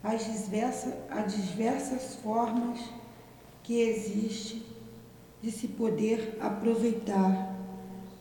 as 0.05 0.25
diversas, 0.25 0.95
as 1.11 1.33
diversas 1.35 2.15
formas 2.23 2.79
que 3.65 3.81
existe 3.81 4.65
de 5.43 5.51
se 5.51 5.67
poder 5.67 6.39
aproveitar 6.41 7.57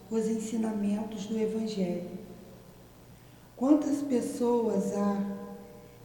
os 0.09 0.27
ensinamentos 0.27 1.27
do 1.27 1.37
Evangelho. 1.37 2.30
Quantas 3.61 4.01
pessoas 4.01 4.91
há 4.97 5.23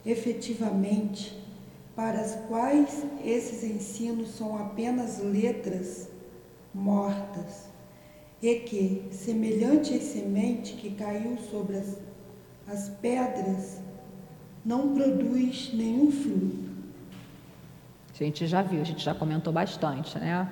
efetivamente 0.05 1.43
para 1.97 2.21
as 2.21 2.35
quais 2.49 3.03
esses 3.25 3.65
ensinos 3.65 4.29
são 4.37 4.59
apenas 4.59 5.21
letras 5.21 6.11
mortas 6.75 7.71
e 8.43 8.57
que, 8.57 9.09
semelhante 9.11 9.95
à 9.95 10.01
semente 10.03 10.75
que 10.75 10.91
caiu 10.97 11.39
sobre 11.51 11.79
as, 11.79 11.97
as 12.69 12.91
pedras, 12.91 13.81
não 14.63 14.93
produz 14.95 15.73
nenhum 15.73 16.13
fruto? 16.13 16.69
A 18.13 18.19
gente 18.23 18.47
já 18.47 18.61
viu, 18.61 18.83
a 18.83 18.85
gente 18.85 19.03
já 19.03 19.15
comentou 19.15 19.51
bastante, 19.51 20.19
né? 20.19 20.47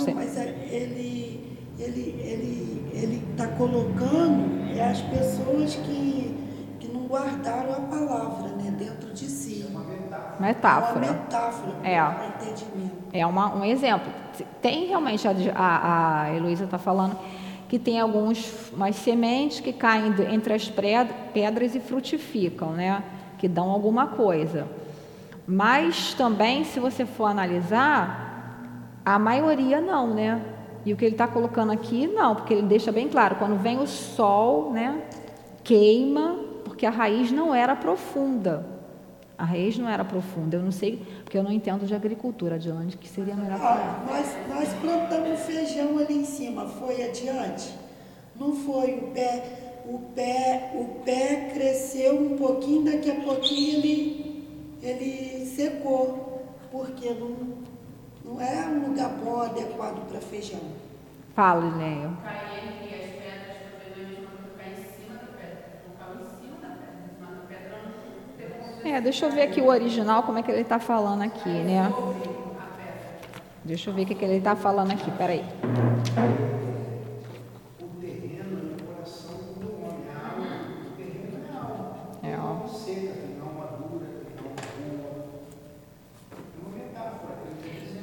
Não, 0.00 0.14
mas 0.14 0.36
é, 0.36 0.68
ele 0.70 1.58
ele 1.78 2.00
ele 2.20 2.90
ele 2.92 3.28
está 3.30 3.48
colocando 3.48 4.62
é 4.76 4.90
as 4.90 5.00
pessoas 5.00 5.74
que, 5.76 6.36
que 6.80 6.88
não 6.88 7.02
guardaram 7.02 7.72
a 7.72 7.80
palavra 7.80 8.48
né, 8.56 8.70
dentro 8.70 9.12
de 9.12 9.26
si. 9.26 9.52
Metáfora. 10.40 11.06
É 11.06 11.10
uma 11.10 11.18
metáfora 11.18 11.72
é. 11.84 11.98
entendimento. 12.26 12.96
É 13.12 13.26
uma, 13.26 13.54
um 13.54 13.64
exemplo. 13.64 14.12
Tem 14.60 14.86
realmente, 14.86 15.26
a, 15.28 15.32
a, 15.54 16.22
a 16.22 16.34
Heloísa 16.34 16.64
está 16.64 16.78
falando 16.78 17.16
que 17.68 17.78
tem 17.78 18.00
algumas 18.00 18.70
umas 18.72 18.96
sementes 18.96 19.60
que 19.60 19.72
caem 19.72 20.14
entre 20.30 20.52
as 20.52 20.68
pedras 20.68 21.74
e 21.74 21.80
frutificam, 21.80 22.72
né? 22.72 23.02
Que 23.38 23.48
dão 23.48 23.70
alguma 23.70 24.08
coisa. 24.08 24.66
Mas 25.46 26.14
também, 26.14 26.64
se 26.64 26.80
você 26.80 27.06
for 27.06 27.26
analisar, 27.26 28.31
a 29.04 29.18
maioria 29.18 29.80
não, 29.80 30.14
né? 30.14 30.40
E 30.84 30.92
o 30.92 30.96
que 30.96 31.04
ele 31.04 31.14
está 31.14 31.28
colocando 31.28 31.72
aqui, 31.72 32.06
não, 32.06 32.34
porque 32.34 32.54
ele 32.54 32.66
deixa 32.66 32.90
bem 32.90 33.08
claro, 33.08 33.36
quando 33.36 33.56
vem 33.60 33.78
o 33.78 33.86
sol, 33.86 34.72
né, 34.72 35.00
queima, 35.62 36.38
porque 36.64 36.84
a 36.84 36.90
raiz 36.90 37.30
não 37.30 37.54
era 37.54 37.76
profunda. 37.76 38.66
A 39.38 39.44
raiz 39.44 39.78
não 39.78 39.88
era 39.88 40.04
profunda. 40.04 40.56
Eu 40.56 40.62
não 40.62 40.72
sei, 40.72 41.00
porque 41.24 41.38
eu 41.38 41.42
não 41.42 41.52
entendo 41.52 41.86
de 41.86 41.94
agricultura, 41.94 42.58
de 42.58 42.70
onde 42.70 42.96
que 42.96 43.08
seria 43.08 43.34
melhor 43.34 43.58
ah, 43.60 44.04
nós, 44.06 44.36
nós 44.48 44.68
plantamos 44.80 45.40
feijão 45.40 45.98
ali 45.98 46.18
em 46.18 46.24
cima, 46.24 46.66
foi 46.66 47.04
adiante? 47.04 47.72
Não 48.38 48.54
foi 48.54 48.94
o 48.94 49.10
pé, 49.12 49.42
o 49.86 49.98
pé, 50.14 50.72
o 50.74 51.02
pé 51.04 51.50
cresceu 51.54 52.20
um 52.20 52.36
pouquinho, 52.36 52.84
daqui 52.84 53.10
a 53.10 53.16
pouquinho 53.16 53.78
ele, 53.78 54.46
ele 54.82 55.46
secou, 55.46 56.42
porque 56.70 57.10
não, 57.10 57.61
não 58.24 58.40
é 58.40 58.66
um 58.66 58.88
lugar 58.88 59.10
bom, 59.10 59.42
adequado 59.42 60.08
para 60.08 60.20
feijão. 60.20 60.60
Fala, 61.34 61.60
Linéio. 61.60 62.16
É, 68.84 69.00
deixa 69.00 69.26
eu 69.26 69.30
ver 69.30 69.42
aqui 69.42 69.60
o 69.60 69.68
original, 69.68 70.24
como 70.24 70.38
é 70.38 70.42
que 70.42 70.50
ele 70.50 70.62
está 70.62 70.78
falando 70.78 71.22
aqui, 71.22 71.48
né? 71.48 71.90
Deixa 73.64 73.90
eu 73.90 73.94
ver 73.94 74.02
o 74.02 74.06
que, 74.06 74.14
que 74.14 74.24
ele 74.24 74.38
está 74.38 74.56
falando 74.56 74.90
aqui, 74.90 75.10
peraí. 75.12 75.44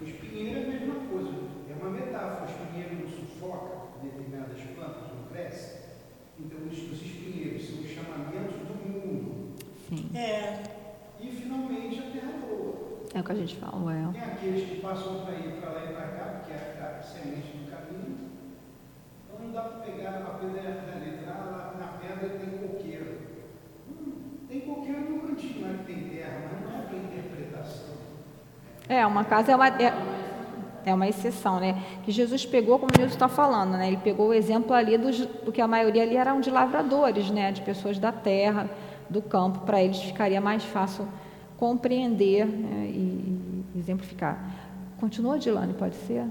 O 0.00 0.04
espinheiro 0.04 0.58
é 0.58 0.62
a 0.62 0.64
mesma 0.64 0.94
coisa, 1.08 1.36
é 1.70 1.74
uma 1.74 1.90
metáfora. 1.90 2.42
O 2.42 2.46
espinheiro 2.46 2.94
não 2.94 3.08
sufoca 3.08 3.76
determinadas 4.02 4.60
plantas, 4.74 5.06
não 5.12 5.24
cresce. 5.30 5.78
Então, 6.38 6.62
os, 6.70 6.92
os 6.92 7.02
espinheiros 7.02 7.62
são 7.68 7.80
os 7.82 7.88
chamamentos 7.90 8.46
do 8.46 8.64
mundo. 8.64 9.10
Sim. 9.88 10.10
É, 10.12 10.62
E, 11.22 11.30
finalmente, 11.32 12.00
a 12.00 12.04
terra 12.12 12.32
boa. 12.40 12.74
É 13.20 13.22
o 13.22 13.24
que 13.26 13.32
a 13.32 13.34
gente 13.34 13.56
fala, 13.56 13.92
é. 13.92 14.08
Tem 14.14 14.22
aqueles 14.22 14.66
que 14.66 14.80
passam 14.80 15.26
para 15.26 15.34
ir 15.34 15.60
para 15.60 15.72
lá 15.72 15.84
e 15.84 15.92
para 15.92 16.06
cá, 16.06 16.24
porque 16.38 16.54
é 16.54 16.80
a, 16.80 17.02
semente 17.02 17.58
do 17.58 17.70
caminho. 17.70 18.30
Então 19.28 19.44
não 19.44 19.52
dá 19.52 19.60
para 19.60 19.80
pegar 19.80 20.08
a 20.08 20.38
pedra 20.38 20.62
da 20.62 20.98
letra. 20.98 21.28
Ah, 21.28 21.50
lá 21.50 21.74
na 21.78 21.86
pedra 21.98 22.38
tem 22.38 22.66
coqueiro. 22.66 23.18
Hum, 23.90 24.12
tem 24.48 24.60
coqueiro 24.60 25.00
no 25.00 25.20
cantinho 25.20 25.78
que 25.80 25.84
tem 25.84 26.08
terra, 26.08 26.48
mas 26.50 26.62
não 26.62 26.80
é 26.80 26.82
para 26.86 26.96
interpretação. 26.96 27.94
É, 28.88 29.06
uma 29.06 29.22
casa 29.22 29.52
é 29.52 29.54
uma, 29.54 29.68
é, 29.68 29.92
é 30.86 30.94
uma 30.94 31.06
exceção, 31.06 31.60
né? 31.60 31.78
Que 32.02 32.10
Jesus 32.10 32.46
pegou, 32.46 32.78
como 32.78 32.90
o 32.90 32.98
Nilson 32.98 33.12
está 33.12 33.28
falando, 33.28 33.72
né? 33.72 33.88
Ele 33.88 33.98
pegou 33.98 34.28
o 34.28 34.32
exemplo 34.32 34.72
ali 34.72 34.96
dos, 34.96 35.26
porque 35.44 35.60
a 35.60 35.68
maioria 35.68 36.04
ali 36.04 36.16
eram 36.16 36.40
de 36.40 36.50
lavradores, 36.50 37.30
né? 37.30 37.52
De 37.52 37.60
pessoas 37.60 37.98
da 37.98 38.12
terra, 38.12 38.70
do 39.10 39.20
campo, 39.20 39.58
para 39.66 39.82
eles 39.82 40.00
ficaria 40.00 40.40
mais 40.40 40.64
fácil 40.64 41.06
compreender 41.60 42.46
né? 42.46 42.86
e, 42.86 43.62
e 43.74 43.78
exemplificar. 43.78 44.56
Continua, 44.98 45.38
Dilane, 45.38 45.74
pode 45.74 45.94
ser? 45.94 46.26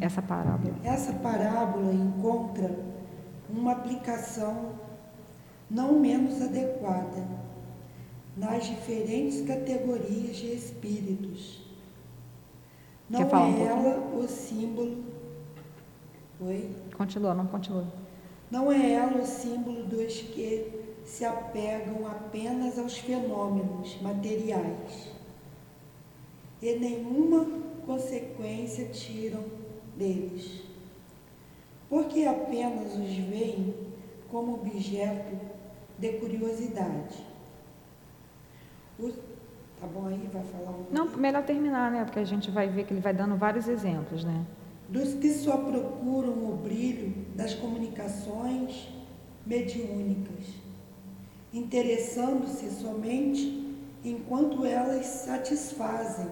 Essa 0.00 0.22
parábola. 0.22 0.74
essa 0.84 1.12
parábola 1.14 1.92
encontra 1.92 2.78
uma 3.50 3.72
aplicação 3.72 4.72
não 5.68 5.98
menos 5.98 6.40
adequada 6.40 7.26
nas 8.36 8.66
diferentes 8.66 9.44
categorias 9.46 10.36
de 10.36 10.54
espíritos. 10.54 11.62
Não 13.10 13.20
Quer 13.20 13.28
falar 13.30 13.46
um 13.46 13.52
é 13.52 13.66
pouquinho? 13.66 13.86
ela 13.86 14.16
o 14.16 14.28
símbolo. 14.28 15.04
Oi? 16.40 16.70
Continua, 16.96 17.34
não 17.34 17.46
continua. 17.46 17.84
Não 18.50 18.70
é 18.70 18.92
ela 18.92 19.20
o 19.20 19.26
símbolo 19.26 19.84
dos 19.84 20.20
que 20.20 20.83
se 21.04 21.24
apegam 21.24 22.06
apenas 22.06 22.78
aos 22.78 22.96
fenômenos 22.98 24.00
materiais 24.00 25.10
e 26.62 26.74
nenhuma 26.78 27.46
consequência 27.86 28.86
tiram 28.86 29.44
deles, 29.96 30.62
porque 31.88 32.24
apenas 32.24 32.94
os 32.94 33.14
veem 33.16 33.74
como 34.30 34.54
objeto 34.54 35.36
de 35.98 36.12
curiosidade. 36.14 37.22
O- 38.98 39.10
tá 39.80 39.86
bom 39.92 40.06
aí? 40.06 40.28
Vai 40.32 40.42
falar 40.44 40.70
um 40.70 40.86
Não, 40.90 41.06
melhor 41.16 41.44
terminar, 41.44 41.90
né? 41.90 42.04
Porque 42.04 42.18
a 42.20 42.24
gente 42.24 42.50
vai 42.50 42.68
ver 42.68 42.84
que 42.86 42.94
ele 42.94 43.00
vai 43.00 43.12
dando 43.12 43.36
vários 43.36 43.68
exemplos, 43.68 44.24
né? 44.24 44.44
dos 44.88 45.14
que 45.14 45.30
só 45.30 45.56
procuram 45.56 46.32
o 46.52 46.56
brilho 46.62 47.14
das 47.34 47.54
comunicações 47.54 48.88
mediúnicas, 49.46 50.46
interessando-se 51.54 52.68
somente 52.68 53.64
enquanto 54.04 54.66
elas 54.66 55.06
satisfazem 55.06 56.28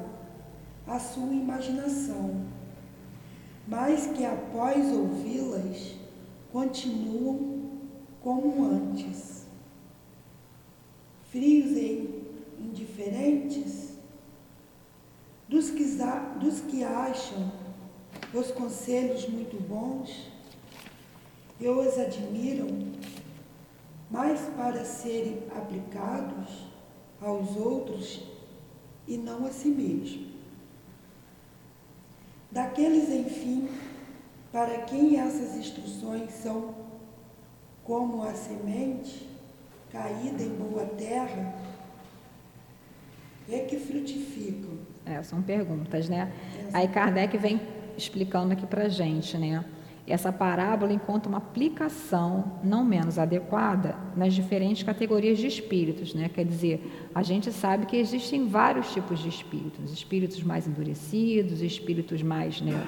a 0.84 0.98
sua 0.98 1.32
imaginação, 1.32 2.44
mas 3.68 4.08
que 4.08 4.24
após 4.24 4.84
ouvi-las 4.92 5.94
continuam 6.50 7.62
como 8.20 8.64
antes, 8.64 9.46
frios 11.30 11.70
e 11.70 12.24
indiferentes, 12.58 13.92
dos 15.48 15.70
que, 15.70 15.84
dos 16.40 16.60
que 16.62 16.82
acham 16.82 17.52
os 18.34 18.50
conselhos 18.50 19.28
muito 19.28 19.56
bons 19.62 20.30
e 21.60 21.68
os 21.68 21.96
admiram, 21.96 22.66
mas 24.12 24.40
para 24.54 24.84
serem 24.84 25.38
aplicados 25.56 26.66
aos 27.18 27.56
outros 27.56 28.22
e 29.08 29.16
não 29.16 29.46
a 29.46 29.50
si 29.50 29.68
mesmo. 29.68 30.30
Daqueles, 32.50 33.08
enfim, 33.08 33.70
para 34.52 34.82
quem 34.82 35.18
essas 35.18 35.56
instruções 35.56 36.30
são 36.30 36.74
como 37.82 38.22
a 38.22 38.34
semente 38.34 39.26
caída 39.90 40.42
em 40.42 40.50
boa 40.56 40.84
terra, 40.84 41.54
é 43.48 43.60
que 43.60 43.78
frutificam. 43.78 44.78
É, 45.06 45.22
são 45.22 45.40
perguntas, 45.42 46.10
né? 46.10 46.30
Aí 46.74 46.86
Kardec 46.86 47.36
vem 47.38 47.60
explicando 47.96 48.52
aqui 48.52 48.66
para 48.66 48.90
gente, 48.90 49.38
né? 49.38 49.64
Essa 50.04 50.32
parábola 50.32 50.92
encontra 50.92 51.28
uma 51.28 51.38
aplicação 51.38 52.54
não 52.64 52.84
menos 52.84 53.20
adequada 53.20 53.94
nas 54.16 54.34
diferentes 54.34 54.82
categorias 54.82 55.38
de 55.38 55.46
espíritos, 55.46 56.12
né? 56.12 56.28
Quer 56.28 56.44
dizer, 56.44 57.08
a 57.14 57.22
gente 57.22 57.52
sabe 57.52 57.86
que 57.86 57.96
existem 57.96 58.48
vários 58.48 58.92
tipos 58.92 59.20
de 59.20 59.28
espíritos, 59.28 59.92
espíritos 59.92 60.42
mais 60.42 60.66
endurecidos, 60.66 61.62
espíritos 61.62 62.20
mais 62.20 62.60
né, 62.60 62.84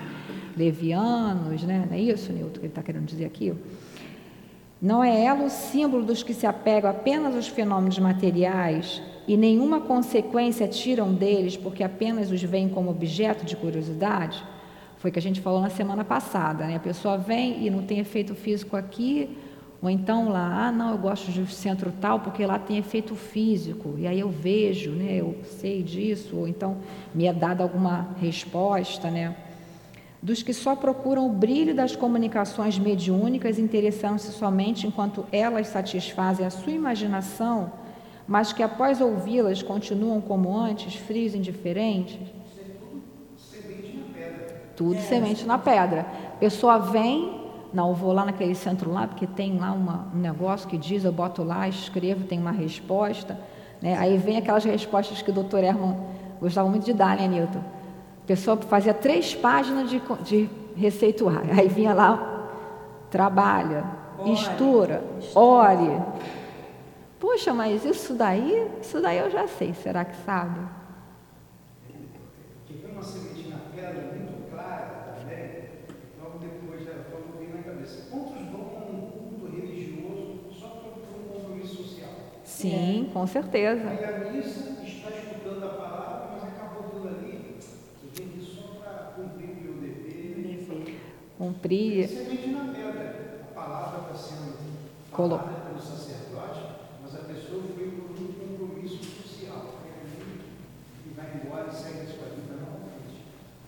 levianos, 0.56 1.62
né? 1.62 1.86
Não 1.88 1.96
é 1.96 2.00
isso, 2.00 2.32
Nilton, 2.32 2.54
que 2.54 2.58
ele 2.60 2.66
está 2.66 2.82
querendo 2.82 3.04
dizer 3.04 3.26
aqui? 3.26 3.54
Não 4.82 5.02
é 5.02 5.24
ela 5.24 5.44
o 5.44 5.50
símbolo 5.50 6.04
dos 6.04 6.22
que 6.22 6.34
se 6.34 6.46
apegam 6.46 6.90
apenas 6.90 7.36
aos 7.36 7.46
fenômenos 7.46 7.98
materiais 8.00 9.00
e 9.26 9.36
nenhuma 9.36 9.80
consequência 9.80 10.66
tiram 10.66 11.14
deles 11.14 11.56
porque 11.56 11.84
apenas 11.84 12.30
os 12.30 12.42
veem 12.42 12.68
como 12.68 12.90
objeto 12.90 13.44
de 13.44 13.54
curiosidade? 13.56 14.44
Foi 15.04 15.10
que 15.10 15.18
a 15.18 15.22
gente 15.22 15.42
falou 15.42 15.60
na 15.60 15.68
semana 15.68 16.02
passada, 16.02 16.64
né? 16.64 16.76
A 16.76 16.80
pessoa 16.80 17.18
vem 17.18 17.66
e 17.66 17.68
não 17.68 17.82
tem 17.82 17.98
efeito 17.98 18.34
físico 18.34 18.74
aqui, 18.74 19.36
ou 19.82 19.90
então 19.90 20.30
lá, 20.30 20.68
ah, 20.68 20.72
não, 20.72 20.92
eu 20.92 20.96
gosto 20.96 21.30
de 21.30 21.46
centro 21.52 21.92
tal 22.00 22.20
porque 22.20 22.46
lá 22.46 22.58
tem 22.58 22.78
efeito 22.78 23.14
físico, 23.14 23.96
e 23.98 24.06
aí 24.06 24.18
eu 24.18 24.30
vejo, 24.30 24.92
né? 24.92 25.16
Eu 25.16 25.36
sei 25.44 25.82
disso, 25.82 26.34
ou 26.38 26.48
então 26.48 26.78
me 27.14 27.26
é 27.26 27.34
dada 27.34 27.62
alguma 27.62 28.16
resposta, 28.18 29.10
né? 29.10 29.36
dos 30.22 30.42
que 30.42 30.54
só 30.54 30.74
procuram 30.74 31.26
o 31.26 31.32
brilho 31.34 31.74
das 31.74 31.94
comunicações 31.94 32.78
mediúnicas, 32.78 33.58
interessando-se 33.58 34.32
somente 34.32 34.86
enquanto 34.86 35.26
elas 35.30 35.66
satisfazem 35.66 36.46
a 36.46 36.50
sua 36.50 36.72
imaginação, 36.72 37.70
mas 38.26 38.54
que 38.54 38.62
após 38.62 39.02
ouvi-las 39.02 39.62
continuam 39.62 40.22
como 40.22 40.56
antes, 40.56 40.94
frios 40.94 41.34
e 41.34 41.36
indiferentes? 41.36 42.43
Tudo 44.76 45.00
semente 45.00 45.44
na 45.44 45.58
pedra. 45.58 46.06
A 46.34 46.38
pessoa 46.38 46.78
vem, 46.78 47.40
não, 47.72 47.88
eu 47.90 47.94
vou 47.94 48.12
lá 48.12 48.24
naquele 48.24 48.54
centro 48.54 48.90
lá, 48.92 49.06
porque 49.06 49.26
tem 49.26 49.58
lá 49.58 49.72
uma, 49.72 50.08
um 50.14 50.18
negócio 50.18 50.68
que 50.68 50.76
diz, 50.76 51.04
eu 51.04 51.12
boto 51.12 51.42
lá, 51.42 51.68
escrevo, 51.68 52.24
tem 52.24 52.38
uma 52.38 52.50
resposta. 52.52 53.38
Né? 53.80 53.96
Aí 53.98 54.16
vem 54.18 54.36
aquelas 54.36 54.64
respostas 54.64 55.22
que 55.22 55.30
o 55.30 55.34
doutor 55.34 55.62
Herman 55.62 55.96
gostava 56.40 56.68
muito 56.68 56.84
de 56.84 56.92
dar, 56.92 57.16
né, 57.16 57.26
Nilton? 57.28 57.58
A 57.58 58.26
pessoa 58.26 58.56
fazia 58.56 58.94
três 58.94 59.34
páginas 59.34 59.90
de, 59.90 60.00
de 60.24 60.48
receituário. 60.76 61.50
Aí 61.58 61.68
vinha 61.68 61.92
lá, 61.92 62.48
trabalha, 63.10 63.84
Ore. 64.18 64.32
estuda, 64.32 65.04
ore. 65.34 66.00
Poxa, 67.20 67.52
mas 67.54 67.84
isso 67.84 68.14
daí, 68.14 68.70
isso 68.80 69.00
daí 69.00 69.18
eu 69.18 69.30
já 69.30 69.46
sei, 69.46 69.72
será 69.74 70.04
que 70.04 70.16
sabe? 70.24 70.60
Que 72.66 72.74
foi 72.74 72.90
uma 72.92 73.02
semente 73.02 73.48
na 73.48 73.58
pedra 73.74 74.12
muito 74.14 74.50
clara 74.50 75.16
também. 75.20 75.68
Logo 76.22 76.38
depois 76.38 76.86
ela 76.86 77.04
falou 77.04 77.36
bem 77.38 77.48
na 77.48 77.62
cabeça. 77.62 78.08
Quantos 78.10 78.42
vão 78.50 78.60
a 78.76 78.90
um 78.90 79.00
culto 79.10 79.56
religioso 79.56 80.40
só 80.58 80.68
para 80.68 80.88
um 80.88 81.28
compromisso 81.40 81.76
social? 81.82 82.10
Sim, 82.70 83.10
com 83.12 83.26
certeza. 83.26 83.88
Aí 83.90 84.04
a 84.04 84.30
missa 84.30 84.70
está 84.82 85.10
escutando 85.10 85.64
a 85.64 85.68
palavra, 85.68 86.28
mas 86.32 86.44
acabou 86.44 86.86
aquilo 86.86 87.08
ali. 87.08 87.58
Que 88.00 88.22
vem 88.22 88.28
aqui 88.30 88.40
só 88.56 88.62
para 88.80 89.12
cumprir 89.16 89.50
o 89.50 89.62
meu 89.62 89.74
dever. 89.74 90.98
Cumprir. 91.36 92.08
Semente 92.08 92.48
na 92.48 92.72
pedra. 92.72 93.44
A 93.50 93.54
palavra 93.54 94.00
está 94.12 94.14
sendo 94.14 94.54
Colo- 95.12 95.38
falada 95.38 95.60
pelo 95.68 95.80
sacerdote, 95.80 96.60
mas 97.02 97.14
a 97.14 97.18
pessoa 97.18 97.62
foi 97.62 97.86
por 97.90 98.22
um 98.22 98.56
compromisso 98.56 99.04
social. 99.04 99.74
E 101.06 101.10
vai 101.14 101.26
embora 101.44 101.68
e 101.70 101.74
segue 101.74 102.00
a 102.00 102.06
sua 102.06 102.28
vida 102.30 102.54
normalmente. 102.54 103.24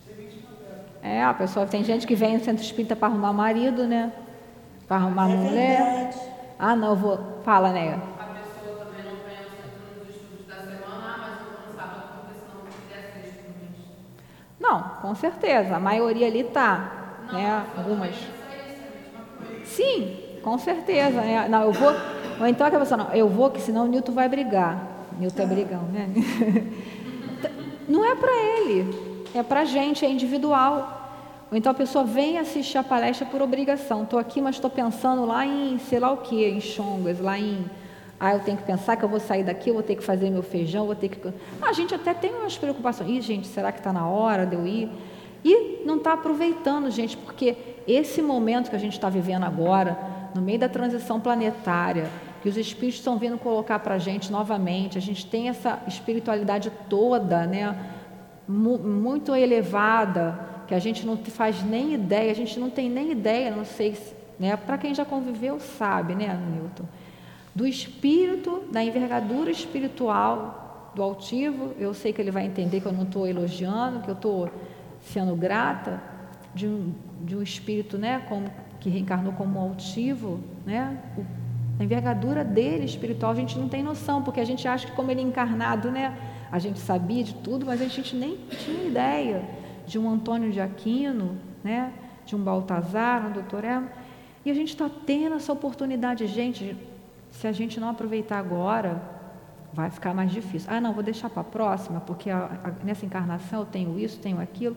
Semente 0.07 0.37
na 0.43 0.57
pedra. 0.57 0.85
É, 1.03 1.23
a 1.23 1.35
pessoa 1.35 1.67
tem 1.67 1.85
gente 1.85 2.07
que 2.07 2.15
vem 2.15 2.39
no 2.39 2.43
centro 2.45 2.65
espírita 2.65 2.97
para 2.97 3.09
arrumar 3.09 3.33
marido, 3.35 3.87
né? 3.87 4.13
Para 4.89 4.97
arrumar 4.97 5.31
é 5.31 5.37
mulher. 5.37 5.85
Verdade. 5.85 6.19
Ah, 6.59 6.75
não, 6.75 6.89
eu 6.91 6.97
vou. 6.97 7.19
Fala, 7.45 7.71
né? 7.73 7.95
A 7.95 8.25
pessoa 8.25 8.87
também 8.87 9.05
não 9.05 9.17
vem 9.25 9.37
ao 9.37 9.45
centro 9.45 10.05
nos 10.05 10.17
estudos 10.17 10.47
da 10.47 10.57
semana, 10.63 11.15
ah, 11.15 11.19
mas 11.19 11.41
eu 11.41 11.53
vou 11.53 11.69
no 11.69 11.77
sábado 11.77 12.03
porque 12.17 12.41
senão 12.41 12.65
não 12.65 12.71
queria 12.71 13.03
sexta 13.13 13.43
no 13.49 13.55
mês. 13.61 13.77
Não, 14.69 14.83
com 15.01 15.15
certeza. 15.15 15.77
A 15.77 15.81
maioria 15.81 16.27
ali 16.27 16.43
tá. 16.43 16.93
Não, 17.29 17.35
né? 17.39 17.65
Algumas. 17.77 18.17
Sim, 19.65 20.17
com 20.43 20.59
certeza. 20.59 21.21
Né? 21.21 21.47
Não, 21.49 21.63
eu 21.63 21.73
vou. 21.73 21.93
Ou 22.41 22.47
então 22.47 22.67
aquela 22.67 22.83
pessoa, 22.83 23.05
não, 23.05 23.13
eu 23.15 23.29
vou, 23.29 23.51
que 23.51 23.61
senão 23.61 23.85
o 23.85 23.89
Newton 23.89 24.13
vai 24.13 24.29
brigar. 24.29 24.83
Newton 25.19 25.43
é 25.43 25.47
brigão, 25.47 25.83
né? 25.85 26.09
Não 27.89 28.05
é 28.05 28.17
para 28.17 28.33
ele, 28.33 29.23
é 29.33 29.43
para 29.45 29.61
a 29.61 29.65
gente, 29.65 30.05
é 30.05 30.11
individual. 30.11 30.97
Ou 31.51 31.57
então 31.57 31.71
a 31.71 31.75
pessoa 31.75 32.05
vem 32.05 32.37
assistir 32.37 32.79
a 32.79 32.83
palestra 32.83 33.25
por 33.25 33.41
obrigação. 33.41 34.03
Estou 34.03 34.19
aqui, 34.19 34.41
mas 34.41 34.57
estou 34.57 34.69
pensando 34.69 35.25
lá 35.25 35.47
em 35.47 35.79
sei 35.79 36.01
lá 36.01 36.11
o 36.11 36.17
que, 36.17 36.45
em 36.45 36.61
chongas, 36.61 37.21
lá 37.21 37.39
em. 37.39 37.65
Ah, 38.19 38.35
eu 38.35 38.41
tenho 38.41 38.57
que 38.57 38.65
pensar 38.65 38.97
que 38.97 39.05
eu 39.05 39.09
vou 39.09 39.21
sair 39.21 39.45
daqui, 39.45 39.69
eu 39.69 39.75
vou 39.75 39.83
ter 39.83 39.95
que 39.95 40.03
fazer 40.03 40.31
meu 40.31 40.43
feijão, 40.43 40.87
vou 40.87 40.95
ter 40.95 41.09
que. 41.09 41.21
A 41.61 41.73
gente 41.73 41.95
até 41.95 42.15
tem 42.15 42.35
umas 42.35 42.57
preocupações. 42.57 43.11
Ih, 43.11 43.21
gente, 43.21 43.47
será 43.47 43.71
que 43.71 43.79
está 43.79 43.93
na 43.93 44.09
hora 44.09 44.47
de 44.47 44.55
eu 44.55 44.67
ir? 44.67 44.91
E 45.45 45.83
não 45.85 45.99
está 45.99 46.15
aproveitando, 46.15 46.91
gente, 46.91 47.17
porque 47.17 47.57
esse 47.87 48.23
momento 48.23 48.71
que 48.71 48.77
a 48.77 48.79
gente 48.79 48.95
está 48.95 49.09
vivendo 49.09 49.45
agora, 49.45 49.99
no 50.35 50.43
meio 50.43 50.59
da 50.59 50.69
transição 50.69 51.21
planetária, 51.21 52.09
que 52.43 52.49
os 52.49 52.57
espíritos 52.57 53.01
estão 53.01 53.19
vindo 53.19 53.39
colocar 53.39 53.79
para 53.81 53.97
a 53.97 53.99
gente 53.99 54.31
novamente. 54.31 54.97
A 54.97 55.01
gente 55.01 55.27
tem 55.27 55.49
essa 55.49 55.81
espiritualidade 55.87 56.71
toda, 56.89 57.47
né, 57.47 57.77
muito 58.49 59.35
elevada, 59.35 60.39
que 60.67 60.75
a 60.75 60.79
gente 60.79 61.05
não 61.07 61.17
faz 61.17 61.63
nem 61.63 61.95
ideia, 61.95 62.31
a 62.31 62.35
gente 62.35 62.59
não 62.59 62.71
tem 62.71 62.89
nem 62.89 63.11
ideia, 63.11 63.51
não 63.51 63.65
sei, 63.65 63.97
né, 64.39 64.57
para 64.57 64.79
quem 64.79 64.95
já 64.95 65.05
conviveu 65.05 65.59
sabe, 65.59 66.15
né, 66.15 66.39
Newton, 66.55 66.85
do 67.57 67.67
espírito, 67.67 68.65
da 68.71 68.85
envergadura 68.85 69.51
espiritual 69.51 70.93
do 70.95 71.03
altivo. 71.03 71.73
Eu 71.79 71.95
sei 71.95 72.13
que 72.13 72.21
ele 72.21 72.31
vai 72.31 72.45
entender 72.45 72.83
que 72.83 72.87
eu 72.87 72.93
não 72.93 73.05
estou 73.05 73.27
elogiando, 73.27 74.01
que 74.01 74.11
eu 74.11 74.15
estou 74.15 74.51
sendo 75.01 75.35
grata 75.35 76.03
de 76.55 76.67
um, 76.67 76.93
de 77.23 77.35
um 77.35 77.43
espírito, 77.43 77.97
né, 77.97 78.23
como, 78.29 78.47
que 78.79 78.91
reencarnou 78.91 79.33
como 79.33 79.59
altivo, 79.59 80.39
né, 80.67 80.99
a 81.81 81.85
envergadura 81.85 82.45
dele 82.45 82.85
espiritual 82.85 83.33
a 83.33 83.35
gente 83.35 83.59
não 83.59 83.69
tem 83.69 83.83
noção, 83.83 84.23
porque 84.23 84.41
a 84.41 84.45
gente 84.45 84.69
acha 84.69 84.87
que 84.87 84.93
como 84.93 85.11
ele 85.11 85.21
é 85.21 85.25
encarnado, 85.25 85.91
né, 85.91 86.15
a 86.53 86.59
gente 86.59 86.79
sabia 86.79 87.25
de 87.25 87.35
tudo, 87.37 87.65
mas 87.65 87.81
a 87.81 87.89
gente 87.89 88.15
nem 88.15 88.37
tinha 88.51 88.87
ideia 88.87 89.43
de 89.87 89.99
um 89.99 90.11
Antônio 90.11 90.53
de 90.53 90.61
Aquino, 90.61 91.37
né, 91.65 91.91
de 92.27 92.37
um 92.37 92.39
Baltazar, 92.39 93.27
um 93.27 93.33
doutor 93.33 93.65
Emo. 93.65 93.89
E 94.45 94.51
a 94.51 94.55
gente 94.55 94.69
está 94.69 94.91
tendo 95.07 95.37
essa 95.37 95.53
oportunidade, 95.53 96.27
gente, 96.27 96.77
se 97.31 97.47
a 97.47 97.53
gente 97.53 97.79
não 97.79 97.91
aproveitar 97.91 98.39
agora, 98.39 99.03
vai 99.73 99.91
ficar 99.91 100.15
mais 100.15 100.31
difícil. 100.31 100.69
Ah, 100.73 100.81
não, 100.81 100.93
vou 100.93 101.03
deixar 101.03 101.29
para 101.29 101.43
a 101.43 101.45
próxima, 101.45 102.01
porque 102.01 102.31
a, 102.31 102.51
a, 102.65 102.85
nessa 102.85 103.05
encarnação 103.05 103.61
eu 103.61 103.67
tenho 103.67 103.99
isso, 103.99 104.19
tenho 104.19 104.41
aquilo. 104.41 104.77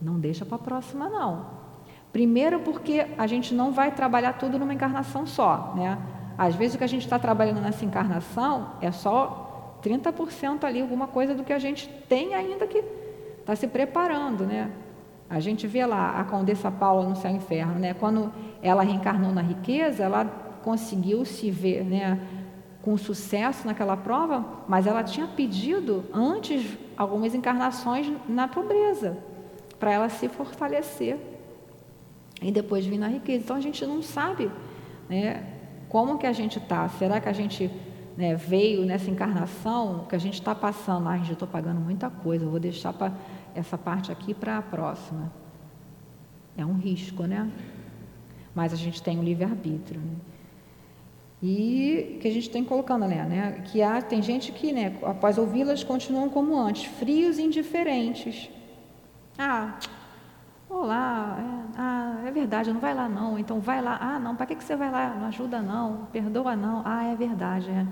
Não 0.00 0.18
deixa 0.18 0.44
para 0.44 0.56
a 0.56 0.58
próxima, 0.58 1.08
não. 1.08 1.46
Primeiro 2.12 2.60
porque 2.60 3.06
a 3.18 3.26
gente 3.26 3.54
não 3.54 3.72
vai 3.72 3.90
trabalhar 3.90 4.34
tudo 4.34 4.58
numa 4.58 4.72
encarnação 4.72 5.26
só, 5.26 5.74
né? 5.76 5.98
Às 6.38 6.54
vezes 6.54 6.74
o 6.74 6.78
que 6.78 6.84
a 6.84 6.88
gente 6.88 7.02
está 7.02 7.18
trabalhando 7.18 7.60
nessa 7.60 7.84
encarnação 7.84 8.72
é 8.80 8.92
só 8.92 9.78
30% 9.82 10.64
ali, 10.64 10.80
alguma 10.80 11.06
coisa 11.06 11.34
do 11.34 11.42
que 11.42 11.52
a 11.52 11.58
gente 11.58 11.88
tem 12.08 12.34
ainda 12.34 12.66
que 12.66 12.84
está 13.40 13.56
se 13.56 13.66
preparando, 13.66 14.44
né? 14.44 14.70
A 15.28 15.40
gente 15.40 15.66
vê 15.66 15.84
lá 15.84 16.20
a 16.20 16.24
Condessa 16.24 16.70
Paula 16.70 17.08
no 17.08 17.16
Céu 17.16 17.32
e 17.32 17.34
Inferno, 17.34 17.78
né? 17.78 17.94
Quando 17.94 18.32
ela 18.62 18.82
reencarnou 18.82 19.32
na 19.32 19.42
riqueza, 19.42 20.04
ela 20.04 20.24
conseguiu 20.66 21.24
se 21.24 21.48
ver, 21.48 21.84
né? 21.84 22.20
Com 22.82 22.98
sucesso 22.98 23.64
naquela 23.68 23.96
prova, 23.96 24.64
mas 24.66 24.84
ela 24.84 25.04
tinha 25.04 25.28
pedido 25.28 26.04
antes 26.12 26.76
algumas 26.96 27.36
encarnações 27.36 28.12
na 28.28 28.48
pobreza, 28.48 29.16
para 29.78 29.92
ela 29.92 30.08
se 30.08 30.28
fortalecer 30.28 31.18
e 32.42 32.50
depois 32.50 32.84
vir 32.84 32.98
na 32.98 33.06
riqueza. 33.06 33.44
Então 33.44 33.54
a 33.54 33.60
gente 33.60 33.86
não 33.86 34.02
sabe, 34.02 34.50
né? 35.08 35.44
Como 35.88 36.18
que 36.18 36.26
a 36.26 36.32
gente 36.32 36.58
está? 36.58 36.88
Será 36.88 37.20
que 37.20 37.28
a 37.28 37.32
gente 37.32 37.70
né, 38.16 38.34
veio 38.34 38.84
nessa 38.84 39.08
encarnação 39.08 40.04
que 40.08 40.16
a 40.16 40.18
gente 40.18 40.34
está 40.34 40.52
passando? 40.52 41.08
Ah, 41.08 41.16
já 41.18 41.34
estou 41.34 41.46
pagando 41.46 41.80
muita 41.80 42.10
coisa, 42.10 42.44
vou 42.44 42.58
deixar 42.58 42.92
pra, 42.92 43.12
essa 43.54 43.78
parte 43.78 44.10
aqui 44.10 44.34
para 44.34 44.58
a 44.58 44.62
próxima. 44.62 45.32
É 46.56 46.66
um 46.66 46.74
risco, 46.74 47.22
né? 47.22 47.48
Mas 48.52 48.72
a 48.72 48.76
gente 48.76 49.00
tem 49.00 49.16
um 49.16 49.22
livre-arbítrio. 49.22 50.00
Né? 50.00 50.16
E 51.42 52.18
que 52.20 52.28
a 52.28 52.30
gente 52.30 52.48
tem 52.48 52.64
colocando, 52.64 53.06
né, 53.06 53.24
né? 53.24 53.62
Que 53.66 53.82
há, 53.82 54.00
tem 54.00 54.22
gente 54.22 54.52
que, 54.52 54.72
né, 54.72 54.96
após 55.02 55.36
ouvi-las, 55.38 55.84
continuam 55.84 56.28
como 56.28 56.58
antes, 56.58 56.84
frios 56.84 57.38
e 57.38 57.42
indiferentes. 57.42 58.48
Ah, 59.38 59.78
Olá, 60.68 61.38
é, 61.38 61.72
ah, 61.78 62.22
é 62.26 62.30
verdade, 62.32 62.72
não 62.72 62.80
vai 62.80 62.92
lá 62.92 63.08
não. 63.08 63.38
Então 63.38 63.60
vai 63.60 63.80
lá. 63.80 63.96
Ah, 64.00 64.18
não, 64.18 64.34
para 64.34 64.46
que, 64.46 64.56
que 64.56 64.64
você 64.64 64.74
vai 64.74 64.90
lá? 64.90 65.14
Não 65.14 65.26
ajuda 65.28 65.62
não, 65.62 66.08
perdoa 66.12 66.56
não. 66.56 66.82
Ah, 66.84 67.04
é 67.04 67.14
verdade. 67.14 67.70
É. 67.70 67.86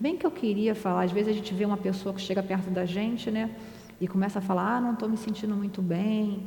Bem 0.00 0.16
que 0.16 0.26
eu 0.26 0.30
queria 0.30 0.74
falar, 0.74 1.04
às 1.04 1.12
vezes 1.12 1.32
a 1.32 1.32
gente 1.32 1.54
vê 1.54 1.64
uma 1.64 1.76
pessoa 1.76 2.12
que 2.12 2.20
chega 2.20 2.42
perto 2.42 2.70
da 2.70 2.84
gente, 2.84 3.30
né? 3.30 3.50
E 4.00 4.08
começa 4.08 4.40
a 4.40 4.42
falar, 4.42 4.76
ah, 4.76 4.80
não 4.80 4.94
estou 4.94 5.08
me 5.08 5.16
sentindo 5.16 5.54
muito 5.54 5.80
bem 5.80 6.46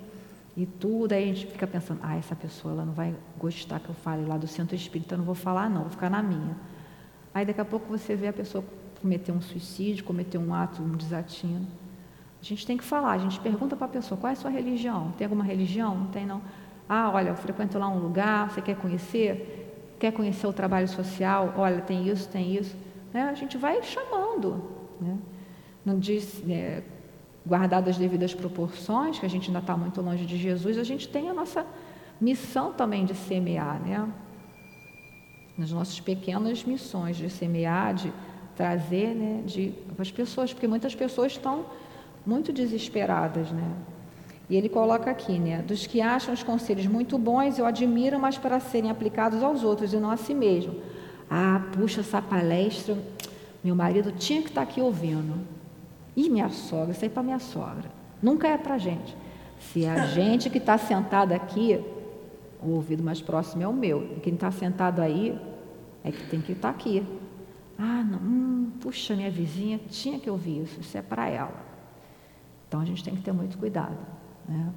e 0.56 0.66
tudo. 0.66 1.14
Aí 1.14 1.24
a 1.24 1.28
gente 1.28 1.48
fica 1.48 1.68
pensando, 1.68 2.00
ah, 2.04 2.16
essa 2.16 2.36
pessoa 2.36 2.74
ela 2.74 2.86
não 2.86 2.94
vai 2.94 3.16
gostar 3.38 3.80
que 3.80 3.90
eu 3.90 3.96
fale 3.96 4.26
lá 4.26 4.38
do 4.38 4.48
centro 4.48 4.76
espírita, 4.76 5.16
eu 5.16 5.20
não 5.20 5.26
vou 5.26 5.36
falar 5.36 5.70
não, 5.70 5.82
vou 5.82 5.90
ficar 5.92 6.10
na 6.10 6.22
minha. 6.22 6.56
Aí 7.34 7.46
daqui 7.46 7.62
a 7.62 7.66
pouco 7.66 7.88
você 7.88 8.16
vê 8.16 8.28
a 8.28 8.34
pessoa 8.34 8.64
cometer 9.02 9.32
um 9.32 9.42
suicídio, 9.42 10.04
cometer 10.04 10.38
um 10.38 10.54
ato, 10.54 10.82
um 10.82 10.96
desatino. 10.96 11.68
A 12.42 12.44
gente 12.44 12.66
tem 12.66 12.76
que 12.78 12.84
falar, 12.84 13.12
a 13.12 13.18
gente 13.18 13.40
pergunta 13.40 13.76
para 13.76 13.86
a 13.86 13.90
pessoa, 13.90 14.20
qual 14.20 14.30
é 14.30 14.34
a 14.34 14.36
sua 14.36 14.50
religião? 14.50 15.12
Tem 15.18 15.26
alguma 15.26 15.44
religião? 15.44 15.96
Não 15.96 16.08
tem 16.08 16.26
não. 16.26 16.42
Ah, 16.90 17.10
olha, 17.14 17.30
eu 17.30 17.36
frequento 17.36 17.78
lá 17.78 17.88
um 17.88 18.00
lugar, 18.00 18.50
você 18.50 18.62
quer 18.62 18.76
conhecer? 18.76 19.96
Quer 20.00 20.12
conhecer 20.12 20.48
o 20.48 20.54
trabalho 20.54 20.88
social? 20.88 21.54
Olha, 21.56 21.82
tem 21.82 22.08
isso, 22.08 22.28
tem 22.28 22.56
isso. 22.56 22.76
Né? 23.14 23.24
A 23.24 23.34
gente 23.34 23.58
vai 23.58 23.82
chamando. 23.84 24.64
Né? 25.00 25.18
Não 25.86 26.00
diz, 26.00 26.44
é, 26.50 26.84
guardado 27.46 27.90
as 27.90 27.98
devidas 27.98 28.34
proporções, 28.34 29.20
que 29.20 29.26
a 29.26 29.30
gente 29.30 29.48
ainda 29.48 29.60
está 29.60 29.76
muito 29.76 30.02
longe 30.02 30.26
de 30.26 30.38
Jesus, 30.38 30.78
a 30.78 30.84
gente 30.84 31.08
tem 31.08 31.30
a 31.30 31.34
nossa 31.34 31.66
missão 32.20 32.72
também 32.72 33.06
de 33.06 33.16
semear, 33.16 33.82
né? 33.82 34.08
Nas 35.58 35.72
nossas 35.72 36.00
pequenas 36.00 36.64
missões 36.64 37.18
de 37.18 37.30
semear, 37.30 37.94
de 37.94 38.14
trazer, 38.56 39.16
né, 39.16 39.42
de 39.46 39.74
as 39.98 40.12
pessoas, 40.12 40.54
porque 40.54 40.68
muitas 40.68 40.94
pessoas 40.94 41.32
estão 41.32 41.66
muito 42.26 42.54
desesperadas, 42.54 43.52
né? 43.52 43.72
E 44.50 44.56
ele 44.56 44.70
coloca 44.70 45.10
aqui, 45.10 45.40
né? 45.40 45.62
Dos 45.62 45.88
que 45.88 46.02
acham 46.02 46.34
os 46.34 46.44
conselhos 46.44 46.86
muito 46.86 47.18
bons 47.18 47.58
e 47.58 47.62
o 47.62 47.66
admiram, 47.66 48.20
mas 48.20 48.38
para 48.38 48.60
serem 48.60 48.92
aplicados 48.92 49.42
aos 49.42 49.64
outros 49.64 49.94
e 49.94 49.98
não 49.98 50.12
a 50.12 50.18
si 50.18 50.34
mesmo. 50.34 50.76
Ah, 51.30 51.62
puxa, 51.72 52.02
essa 52.02 52.22
palestra, 52.22 52.98
meu 53.64 53.74
marido 53.74 54.12
tinha 54.12 54.42
que 54.42 54.50
estar 54.50 54.62
aqui 54.62 54.82
ouvindo. 54.82 55.36
E 56.16 56.30
minha 56.30 56.50
sogra, 56.50 56.92
isso 56.92 57.04
aí 57.04 57.10
para 57.10 57.24
minha 57.24 57.40
sogra. 57.40 57.90
Nunca 58.22 58.48
é 58.48 58.58
para 58.58 58.78
gente. 58.78 59.16
Se 59.60 59.86
a 59.86 60.06
gente 60.08 60.50
que 60.50 60.58
está 60.58 60.78
sentado 60.78 61.34
aqui, 61.34 61.84
o 62.62 62.72
ouvido 62.72 63.04
mais 63.04 63.22
próximo 63.22 63.64
é 63.64 63.68
o 63.68 63.74
meu. 63.74 64.04
E 64.18 64.20
quem 64.20 64.34
está 64.34 64.52
sentado 64.52 65.02
aí 65.02 65.40
é 66.04 66.12
que 66.12 66.24
tem 66.28 66.42
que 66.42 66.52
estar 66.52 66.70
aqui. 66.70 67.06
Ah, 67.78 68.04
não, 68.04 68.20
hum, 68.20 68.72
puxa, 68.80 69.16
minha 69.16 69.32
vizinha 69.32 69.80
tinha 69.90 70.20
que 70.20 70.30
ouvir 70.30 70.64
isso, 70.64 70.80
isso 70.82 70.98
é 70.98 71.02
para 71.02 71.30
ela. 71.30 71.72
Então 72.68 72.80
a 72.80 72.86
gente 72.86 73.04
tem 73.04 73.16
que 73.16 73.22
ter 73.22 73.32
muito 73.32 73.58
cuidado. 73.58 73.98
Né? 74.48 74.70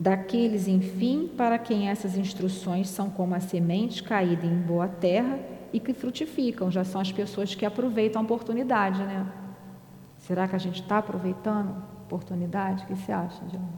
Daqueles, 0.00 0.68
enfim, 0.68 1.30
para 1.36 1.58
quem 1.58 1.88
essas 1.88 2.16
instruções 2.16 2.88
são 2.88 3.10
como 3.10 3.34
a 3.34 3.40
semente 3.40 4.02
caída 4.02 4.46
em 4.46 4.60
boa 4.60 4.88
terra 4.88 5.38
e 5.72 5.80
que 5.80 5.92
frutificam, 5.92 6.70
já 6.70 6.84
são 6.84 7.00
as 7.00 7.12
pessoas 7.12 7.54
que 7.54 7.66
aproveitam 7.66 8.22
a 8.22 8.24
oportunidade, 8.24 9.02
né? 9.02 9.26
Será 10.18 10.48
que 10.48 10.56
a 10.56 10.58
gente 10.58 10.82
está 10.82 10.98
aproveitando 10.98 11.70
a 11.70 12.02
oportunidade? 12.04 12.84
O 12.84 12.86
que 12.86 12.94
você 12.94 13.12
acha, 13.12 13.42
João? 13.50 13.68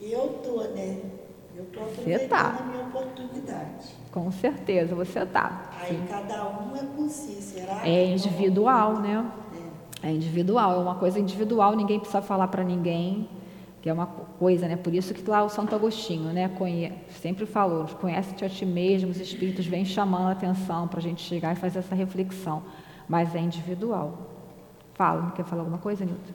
Eu 0.00 0.36
estou, 0.36 0.64
né? 0.74 1.00
Eu 1.54 1.64
estou 1.64 1.82
aproveitando 1.82 2.28
tá. 2.28 2.58
a 2.60 2.64
minha 2.64 2.84
oportunidade. 2.86 3.94
Com 4.10 4.30
certeza, 4.32 4.94
você 4.94 5.20
está. 5.20 5.70
Aí 5.78 5.96
sim. 5.96 6.06
cada 6.08 6.48
um 6.48 6.74
é 6.76 6.84
por 6.96 7.08
si, 7.08 7.42
será? 7.42 7.86
É 7.86 8.06
individual, 8.06 8.98
né? 8.98 9.30
É. 10.02 10.08
é 10.08 10.12
individual, 10.12 10.74
é 10.74 10.78
uma 10.78 10.94
coisa 10.94 11.18
individual, 11.18 11.76
ninguém 11.76 11.98
precisa 11.98 12.22
falar 12.22 12.48
para 12.48 12.64
ninguém, 12.64 13.28
que 13.80 13.88
é 13.88 13.92
uma 13.92 14.06
coisa, 14.06 14.68
né? 14.68 14.76
Por 14.76 14.94
isso 14.94 15.14
que 15.14 15.28
lá 15.28 15.42
o 15.42 15.48
Santo 15.48 15.74
Agostinho, 15.74 16.32
né? 16.32 16.48
Conhe... 16.48 16.92
Sempre 17.08 17.46
falou, 17.46 17.86
conhece-te 17.86 18.44
a 18.44 18.48
ti 18.48 18.66
mesmo, 18.66 19.10
os 19.10 19.18
espíritos 19.18 19.66
vêm 19.66 19.84
chamando 19.84 20.28
a 20.28 20.32
atenção 20.32 20.86
para 20.86 20.98
a 20.98 21.02
gente 21.02 21.22
chegar 21.22 21.52
e 21.52 21.56
fazer 21.56 21.78
essa 21.78 21.94
reflexão, 21.94 22.62
mas 23.08 23.34
é 23.34 23.40
individual. 23.40 24.18
Fala, 24.94 25.30
quer 25.30 25.44
falar 25.44 25.62
alguma 25.62 25.78
coisa, 25.78 26.04
Nilton? 26.04 26.32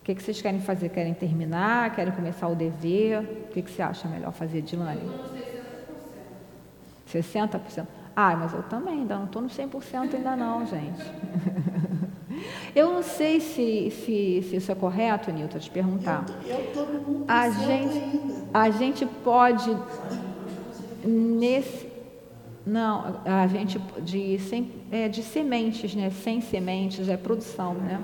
O 0.00 0.04
que, 0.04 0.14
que 0.14 0.22
vocês 0.22 0.42
querem 0.42 0.60
fazer? 0.60 0.88
Querem 0.88 1.14
terminar? 1.14 1.94
Querem 1.94 2.12
começar 2.12 2.48
o 2.48 2.56
dever? 2.56 3.20
O 3.20 3.52
que, 3.52 3.62
que 3.62 3.70
você 3.70 3.80
acha 3.80 4.08
melhor 4.08 4.32
fazer, 4.32 4.60
Dilane? 4.60 5.00
Eu 5.00 5.10
estou 5.12 5.28
nos 5.28 5.42
60%. 7.12 7.82
60%? 7.82 7.86
Ah, 8.14 8.36
mas 8.36 8.52
eu 8.52 8.62
também, 8.64 9.00
ainda 9.00 9.16
não 9.16 9.24
estou 9.24 9.40
no 9.40 9.48
100% 9.48 10.14
ainda 10.14 10.36
não, 10.36 10.66
gente. 10.66 11.02
Eu 12.74 12.92
não 12.92 13.02
sei 13.02 13.40
se, 13.40 13.90
se, 13.90 14.42
se 14.48 14.56
isso 14.56 14.72
é 14.72 14.74
correto, 14.74 15.30
Nilton, 15.30 15.58
te 15.58 15.70
perguntar. 15.70 16.24
Eu 16.46 16.58
1% 16.58 17.24
A 17.28 17.50
gente, 17.50 17.98
ainda. 17.98 18.44
a 18.54 18.70
gente 18.70 19.06
pode 19.06 19.76
nesse 21.04 21.92
não, 22.64 23.20
a 23.24 23.46
gente 23.48 23.78
de 24.02 24.38
sem, 24.38 24.70
é, 24.90 25.08
de 25.08 25.22
sementes, 25.22 25.94
né? 25.94 26.10
Sem 26.10 26.40
sementes 26.40 27.08
é 27.08 27.16
produção, 27.16 27.74
né? 27.74 28.00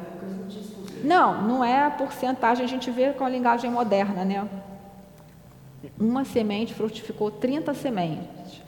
Não, 1.05 1.43
não 1.43 1.65
é 1.65 1.85
a 1.85 1.91
porcentagem, 1.91 2.65
a 2.65 2.69
gente 2.69 2.91
vê 2.91 3.13
com 3.13 3.25
a 3.25 3.29
linguagem 3.29 3.71
moderna, 3.71 4.25
né? 4.25 4.49
Uma 5.99 6.25
semente 6.25 6.75
frutificou 6.75 7.31
30 7.31 7.73
sementes. 7.75 8.63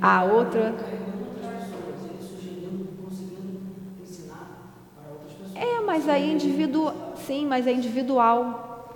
A 0.00 0.22
outra 0.22 0.72
Carregando 0.72 1.24
outras 1.26 1.64
pessoas, 1.64 2.04
ele 2.04 2.22
sugerindo, 2.22 2.88
conseguindo 3.02 3.60
ensinar 4.00 4.72
para 4.94 5.12
outras 5.12 5.56
É, 5.88 5.90
mas 5.90 6.06
aí 6.06 6.30
individual, 6.30 6.94
sim, 7.16 7.46
mas 7.46 7.66
é 7.66 7.72
individual. 7.72 8.94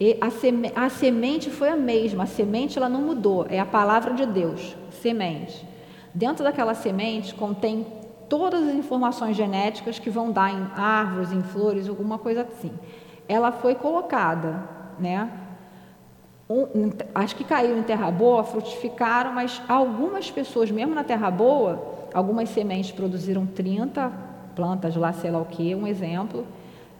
E 0.00 0.18
a, 0.20 0.30
seme, 0.30 0.72
a 0.74 0.88
semente 0.88 1.48
foi 1.48 1.68
a 1.68 1.76
mesma, 1.76 2.24
a 2.24 2.26
semente 2.26 2.76
ela 2.76 2.88
não 2.88 3.00
mudou, 3.00 3.46
é 3.48 3.60
a 3.60 3.64
palavra 3.64 4.12
de 4.14 4.26
Deus, 4.26 4.76
semente. 4.90 5.64
Dentro 6.12 6.42
daquela 6.42 6.74
semente 6.74 7.34
contém 7.34 7.86
todas 8.28 8.66
as 8.66 8.74
informações 8.74 9.36
genéticas 9.36 10.00
que 10.00 10.10
vão 10.10 10.32
dar 10.32 10.52
em 10.52 10.66
árvores, 10.76 11.30
em 11.30 11.42
flores, 11.42 11.88
alguma 11.88 12.18
coisa 12.18 12.42
assim. 12.42 12.72
Ela 13.28 13.52
foi 13.52 13.76
colocada, 13.76 14.68
né? 14.98 15.30
Um- 16.50 16.90
acho 17.14 17.36
que 17.36 17.44
caiu 17.44 17.78
em 17.78 17.82
terra 17.84 18.10
boa, 18.10 18.42
frutificaram, 18.42 19.32
mas 19.32 19.62
algumas 19.68 20.30
pessoas, 20.30 20.70
mesmo 20.70 20.94
na 20.94 21.04
terra 21.04 21.30
boa, 21.30 22.08
algumas 22.12 22.48
sementes 22.48 22.90
produziram 22.90 23.46
30 23.46 24.33
plantas 24.54 24.96
lá, 24.96 25.12
sei 25.12 25.30
lá 25.30 25.40
o 25.40 25.44
que, 25.44 25.74
um 25.74 25.86
exemplo, 25.86 26.46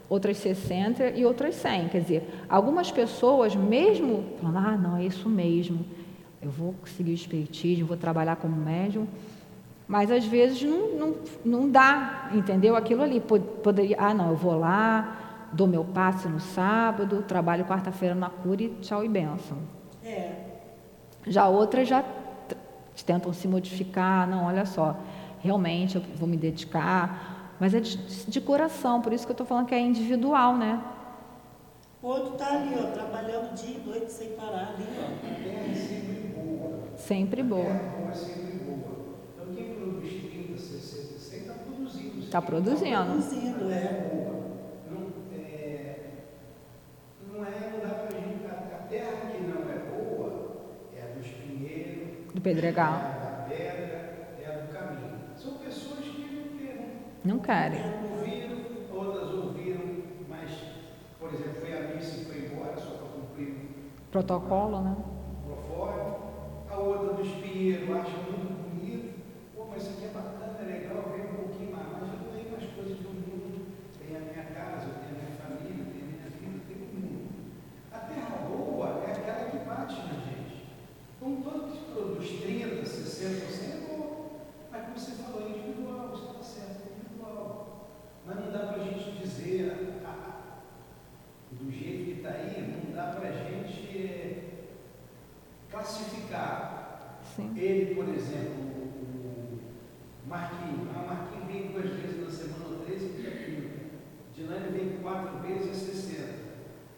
outras 0.09 0.37
60 0.37 1.09
e 1.09 1.25
outras 1.25 1.55
100. 1.55 1.87
Quer 1.89 2.01
dizer, 2.01 2.29
algumas 2.49 2.91
pessoas, 2.91 3.55
mesmo 3.55 4.23
falando, 4.41 4.57
ah, 4.67 4.77
não, 4.77 4.97
é 4.97 5.03
isso 5.05 5.27
mesmo, 5.29 5.85
eu 6.41 6.49
vou 6.49 6.75
seguir 6.85 7.11
o 7.11 7.15
espiritismo, 7.15 7.87
vou 7.87 7.97
trabalhar 7.97 8.35
como 8.35 8.55
médium, 8.55 9.07
mas 9.87 10.11
às 10.11 10.25
vezes 10.25 10.61
não, 10.63 10.89
não, 10.95 11.15
não 11.43 11.69
dá, 11.69 12.29
entendeu? 12.33 12.75
Aquilo 12.75 13.01
ali, 13.03 13.19
Po- 13.19 13.39
poderia, 13.39 13.95
ah, 13.99 14.13
não, 14.13 14.29
eu 14.29 14.35
vou 14.35 14.57
lá, 14.57 15.17
dou 15.51 15.67
meu 15.67 15.83
passe 15.83 16.27
no 16.27 16.39
sábado, 16.39 17.23
trabalho 17.27 17.65
quarta-feira 17.65 18.13
na 18.15 18.29
cura 18.29 18.63
e 18.63 18.69
tchau 18.81 19.03
e 19.05 19.09
benção. 19.09 19.57
É, 20.05 20.19
Já 21.27 21.47
outras 21.47 21.87
já 21.87 22.03
tentam 23.05 23.31
se 23.33 23.47
modificar, 23.47 24.27
não, 24.27 24.45
olha 24.45 24.65
só, 24.65 24.95
realmente 25.41 25.95
eu 25.97 26.01
vou 26.17 26.27
me 26.27 26.37
dedicar, 26.37 27.34
mas 27.59 27.73
é 27.73 27.79
de, 27.79 27.97
de 27.97 28.41
coração, 28.41 29.01
por 29.01 29.13
isso 29.13 29.25
que 29.25 29.31
eu 29.31 29.33
estou 29.35 29.45
falando 29.47 29.67
que 29.67 29.75
é 29.75 29.79
individual, 29.79 30.55
né? 30.57 30.81
o 32.01 32.07
outro 32.07 32.33
está 32.33 32.53
ali, 32.57 32.75
ó, 32.79 32.91
trabalhando 32.91 33.55
dia 33.55 33.77
e 33.77 33.87
noite 33.87 34.11
sem 34.11 34.29
parar 34.33 34.75
ali, 34.75 34.85
ó. 34.99 35.05
A 35.05 35.43
terra 35.43 35.71
é 35.71 35.73
sempre 35.73 36.33
boa. 36.35 36.79
Sempre 36.95 37.41
A 37.41 37.43
boa. 37.43 37.63
é 37.63 38.13
sempre 38.13 38.57
boa. 38.59 39.15
Então 39.33 39.55
quem 39.55 39.73
produz 39.73 40.13
30, 40.31 40.57
60, 40.57 41.19
100 41.19 41.39
está 41.39 41.53
produzindo. 41.53 42.19
Está 42.19 42.41
produzindo. 42.43 43.05
Produzindo, 43.05 43.71
É 43.71 43.75
é. 43.75 44.15
Não. 57.25 57.39
Ouviram, 58.19 58.57
outras 58.93 59.33
ouviram, 59.33 59.81
mas, 60.29 60.51
por 61.19 61.33
exemplo, 61.33 61.61
foi 61.61 61.73
a 61.75 61.95
missa 61.95 62.21
e 62.21 62.25
foi 62.25 62.37
embora 62.45 62.77
só 62.77 62.91
para 62.91 63.07
cumprir 63.07 63.55
Protocolo, 64.11 64.81
né? 64.81 64.95
o 65.43 65.49
profório. 65.49 66.15
A 66.69 66.77
outra 66.77 67.13
do 67.15 67.21
espinheiro 67.21 67.97
acha 67.97 68.15
muito 68.17 68.53
bonito. 68.69 69.13
Pô, 69.55 69.65
mas 69.69 69.81
isso 69.81 69.91
aqui 69.97 70.05
é 70.05 70.09
bacana, 70.09 70.57
é 70.61 70.65
legal, 70.65 71.03
vem 71.11 71.25
um 71.25 71.35
pouquinho 71.43 71.71
mais. 71.75 71.87
Mas 71.91 72.09
eu 72.13 72.31
tenho 72.31 72.55
as 72.55 72.75
coisas 72.75 72.97
do 72.99 73.09
mundo. 73.09 73.73
Tem 73.99 74.15
a 74.15 74.19
minha 74.19 74.45
casa, 74.45 74.87
eu 74.87 74.95
tenho 75.01 75.17
a 75.17 75.23
minha 75.25 75.35
família, 75.41 75.85
tenho 75.91 76.05
a 76.05 76.13
minha 76.13 76.29
vida, 76.29 76.63
tenho 76.67 76.85
o 76.85 76.95
mundo. 76.95 77.29
A 77.91 77.97
terra 77.97 78.37
boa 78.47 79.03
é 79.07 79.11
aquela 79.11 79.49
que 79.49 79.57
bate 79.65 79.95
na 79.95 80.13
gente. 80.13 80.63
Então, 81.17 81.41
todo 81.41 81.71
que 81.73 81.91
produz 81.91 82.29
30, 82.41 82.83
60% 82.85 83.73
é 83.73 83.87
boa. 83.87 84.25
Mas 84.71 84.81
como 84.83 84.97
você 84.97 85.11
falou, 85.11 85.41
é 85.41 85.49
individual, 85.49 86.09
você 86.09 86.25
está 86.25 86.43
certo, 86.43 86.81
é 86.87 86.99
individual. 86.99 87.89
Mas 88.25 88.35
não 88.39 88.51
dá 88.51 88.59
para 88.59 88.81
a 88.81 88.85
gente 88.85 89.11
dizer, 89.21 90.01
ah, 90.03 90.09
ah, 90.09 90.57
do 91.51 91.71
jeito 91.71 92.05
que 92.05 92.11
está 92.17 92.29
aí, 92.29 92.81
não 92.83 92.93
dá 92.95 93.13
para 93.13 93.29
a 93.29 93.31
gente 93.31 93.97
eh, 93.97 94.43
classificar. 95.69 97.21
Sim. 97.35 97.53
Ele, 97.57 97.95
por 97.95 98.07
exemplo, 98.09 98.63
o 98.63 99.59
o 100.25 100.29
Marquinhos, 100.29 100.87
ah, 100.95 101.03
o 101.03 101.07
Marquinhos 101.07 101.47
vem 101.47 101.71
duas 101.71 102.01
vezes 102.01 102.23
na 102.25 102.31
semana, 102.31 102.65
ou 102.71 102.85
três 102.85 103.03
e 103.03 103.09
fica 103.09 103.31
quinta. 103.31 103.75
Dilane 104.33 104.69
vem 104.69 104.97
quatro 105.01 105.37
vezes 105.39 105.69
é 105.69 105.73
60. 105.73 106.45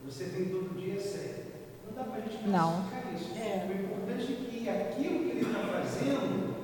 Você 0.05 0.23
vem 0.25 0.45
todo 0.45 0.79
dia 0.79 0.95
é 0.95 0.99
100. 0.99 1.47
Não 1.85 1.93
dá 1.93 2.03
para 2.05 2.17
a 2.17 2.21
gente 2.21 2.37
classificar 2.37 3.13
isso. 3.13 3.37
É. 3.37 3.67
O 3.67 3.83
importante 3.83 4.33
é 4.33 4.35
que 4.35 4.69
aquilo 4.69 5.19
que 5.19 5.29
ele 5.31 5.41
está 5.41 5.59
fazendo, 5.59 6.55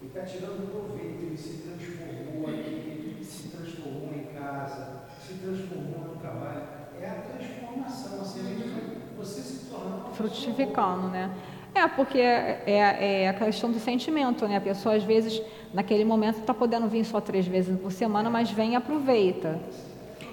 ele 0.00 0.08
está 0.08 0.22
tirando 0.22 0.70
proveito, 0.70 1.22
ele 1.22 1.36
se 1.36 1.62
transformou 1.62 2.50
aqui, 2.50 3.18
se 3.24 3.48
transformou 3.48 4.14
em 4.14 4.38
casa, 4.38 5.04
se 5.18 5.34
transformou 5.34 6.14
no 6.14 6.16
trabalho. 6.20 6.62
É 7.00 7.08
a 7.08 7.14
transformação, 7.14 8.20
a 8.20 8.24
semente 8.24 8.68
foi 8.68 8.98
você 9.16 9.40
se 9.40 9.70
tornar 9.70 9.96
uma 9.96 10.08
pessoa 10.10 10.28
Frutificando, 10.28 11.08
né? 11.08 11.34
É, 11.74 11.88
porque 11.88 12.18
é, 12.18 12.62
é, 12.66 13.22
é 13.22 13.28
a 13.28 13.34
questão 13.34 13.72
do 13.72 13.80
sentimento, 13.80 14.46
né? 14.46 14.58
A 14.58 14.60
pessoa, 14.60 14.94
às 14.94 15.02
vezes, 15.02 15.42
naquele 15.74 16.04
momento, 16.04 16.38
está 16.38 16.54
podendo 16.54 16.88
vir 16.88 17.04
só 17.04 17.20
três 17.20 17.46
vezes 17.46 17.76
por 17.78 17.90
semana, 17.90 18.30
mas 18.30 18.50
vem 18.50 18.72
e 18.72 18.76
aproveita. 18.76 19.58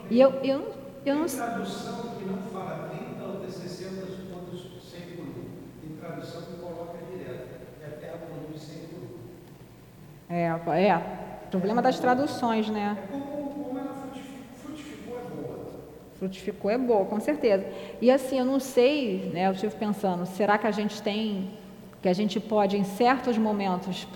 E 0.10 0.22
eu, 0.22 0.30
eu, 0.44 0.72
eu 1.04 1.16
não 1.16 1.26
Tem 1.26 1.36
tradução 1.36 2.12
que 2.20 2.26
não 2.26 2.38
fala 2.54 2.90
30 2.90 3.24
ou 3.24 3.50
60 3.50 4.06
pontos 4.32 4.68
100 4.84 5.02
por 5.16 5.26
um. 5.26 5.34
Tem 5.82 5.98
tradução 6.00 6.44
que 6.44 6.54
coloca 6.58 7.00
direto. 7.12 7.48
A 7.84 8.00
terra 8.00 8.20
produz 8.20 8.62
100 8.62 8.78
por 8.88 9.00
um. 10.30 10.70
É, 10.70 10.84
é. 10.86 11.02
Problema 11.50 11.82
das 11.82 12.00
traduções, 12.00 12.70
né? 12.70 12.98
É 13.04 13.12
como, 13.12 13.26
como 13.26 13.80
ela 13.80 13.96
frutificou, 14.62 15.18
é 15.18 15.42
boa. 15.42 15.60
Frutificou 16.20 16.72
é 16.72 16.78
boa, 16.78 17.06
com 17.06 17.20
certeza. 17.20 17.66
E 18.00 18.12
assim, 18.12 18.38
eu 18.38 18.46
não 18.46 18.60
sei, 18.60 19.32
né? 19.34 19.48
Eu 19.48 19.54
estive 19.54 19.76
pensando, 19.76 20.26
será 20.28 20.60
que 20.60 20.68
a 20.68 20.72
gente 20.72 21.02
tem, 21.02 21.50
que 22.00 22.08
a 22.08 22.14
gente 22.14 22.40
pode 22.40 22.78
em 22.78 22.84
certos 22.84 23.40
momentos 23.40 24.08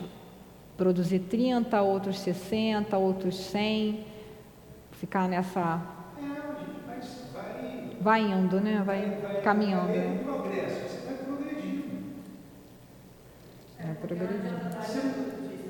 produzir 0.77 1.19
30, 1.19 1.81
outros 1.81 2.19
60, 2.19 2.97
outros 2.97 3.37
100, 3.37 4.05
ficar 4.91 5.27
nessa, 5.27 5.81
É, 6.17 6.21
gente 6.21 6.79
vai, 6.85 6.99
vai, 7.33 7.97
vai 8.01 8.31
indo, 8.31 8.59
né? 8.59 8.83
Vai 8.85 9.41
caminhando. 9.41 9.87
vai 9.87 9.97
né? 9.97 10.21
progresso, 10.23 10.81
você 10.87 11.05
vai 11.05 11.15
progredindo. 11.15 11.85
É, 13.79 13.93
progredindo. 13.93 14.69
Você, 14.81 14.99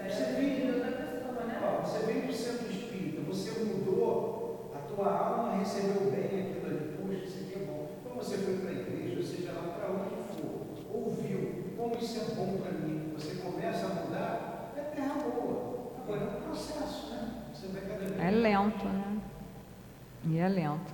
você 0.09 0.23
vem, 0.33 0.65
ó, 1.63 1.81
você 1.81 2.05
vem 2.05 2.21
do 2.21 2.33
centro 2.33 2.71
espírita, 2.71 3.21
você 3.21 3.63
mudou, 3.63 4.71
a 4.75 4.79
tua 4.79 5.11
alma 5.11 5.57
recebeu 5.57 6.11
bem 6.11 6.41
aquilo 6.41 6.67
ali, 6.67 6.97
poxa, 6.97 7.25
isso 7.25 7.39
aqui 7.43 7.53
é 7.61 7.65
bom. 7.65 7.89
Então 8.01 8.15
você 8.17 8.37
foi 8.37 8.57
para 8.57 8.69
a 8.69 8.73
igreja, 8.73 9.17
ou 9.17 9.23
seja 9.23 9.51
lá 9.51 9.61
para 9.77 9.91
onde 9.91 10.15
for, 10.39 10.95
ouviu, 10.95 11.73
como 11.77 11.95
isso 11.97 12.19
é 12.19 12.35
bom 12.35 12.57
para 12.57 12.71
mim, 12.71 13.13
você 13.13 13.35
começa 13.35 13.85
a 13.85 13.89
mudar, 13.89 14.44
terra 14.95 15.13
boa. 15.15 15.91
Agora 16.03 16.21
é 16.21 16.37
um 16.37 16.41
processo, 16.41 17.11
né? 17.11 17.33
Você 17.53 17.67
vai 17.67 17.81
cada 17.81 18.05
vez 18.05 18.19
É 18.19 18.31
lento, 18.31 18.85
né? 18.85 19.17
E 20.25 20.37
é 20.37 20.47
lento. 20.47 20.93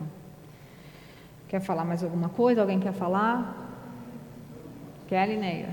Quer 1.48 1.62
falar 1.62 1.86
mais 1.86 2.04
alguma 2.04 2.30
coisa? 2.30 2.62
Alguém 2.62 2.80
quer 2.80 2.94
falar? 2.94 3.70
Kelly 5.08 5.38
Neia. 5.38 5.70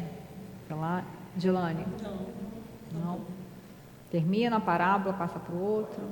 Falar? 0.69 1.05
Dilane? 1.37 1.87
Não. 2.03 3.01
Não. 3.01 3.21
Termina 4.11 4.57
a 4.57 4.61
parábola, 4.61 5.15
passa 5.15 5.39
para 5.39 5.55
o 5.55 5.63
outro. 5.63 6.03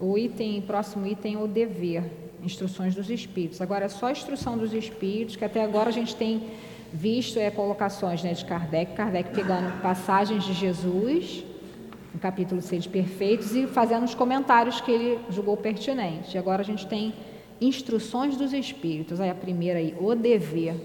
O 0.00 0.18
item, 0.18 0.60
próximo 0.62 1.06
item 1.06 1.34
é 1.34 1.38
o 1.38 1.46
dever, 1.46 2.10
instruções 2.42 2.94
dos 2.94 3.10
espíritos. 3.10 3.60
Agora 3.60 3.84
é 3.84 3.88
só 3.88 4.06
a 4.06 4.12
instrução 4.12 4.56
dos 4.56 4.72
espíritos, 4.72 5.36
que 5.36 5.44
até 5.44 5.62
agora 5.62 5.88
a 5.88 5.92
gente 5.92 6.16
tem 6.16 6.50
visto 6.94 7.40
é, 7.40 7.50
colocações 7.50 8.22
né, 8.22 8.32
de 8.32 8.44
Kardec, 8.44 8.94
Kardec 8.94 9.34
pegando 9.34 9.82
passagens 9.82 10.44
de 10.44 10.52
Jesus 10.52 11.44
no 12.14 12.20
capítulo 12.20 12.62
6 12.62 12.84
de 12.84 12.88
perfeitos 12.88 13.52
e 13.56 13.66
fazendo 13.66 14.04
os 14.04 14.14
comentários 14.14 14.80
que 14.80 14.92
ele 14.92 15.18
julgou 15.28 15.56
pertinentes. 15.56 16.32
E 16.32 16.38
agora 16.38 16.62
a 16.62 16.64
gente 16.64 16.86
tem 16.86 17.12
instruções 17.60 18.36
dos 18.36 18.52
espíritos. 18.52 19.20
Aí 19.20 19.28
a 19.28 19.34
primeira 19.34 19.80
aí, 19.80 19.92
o 19.98 20.14
dever. 20.14 20.76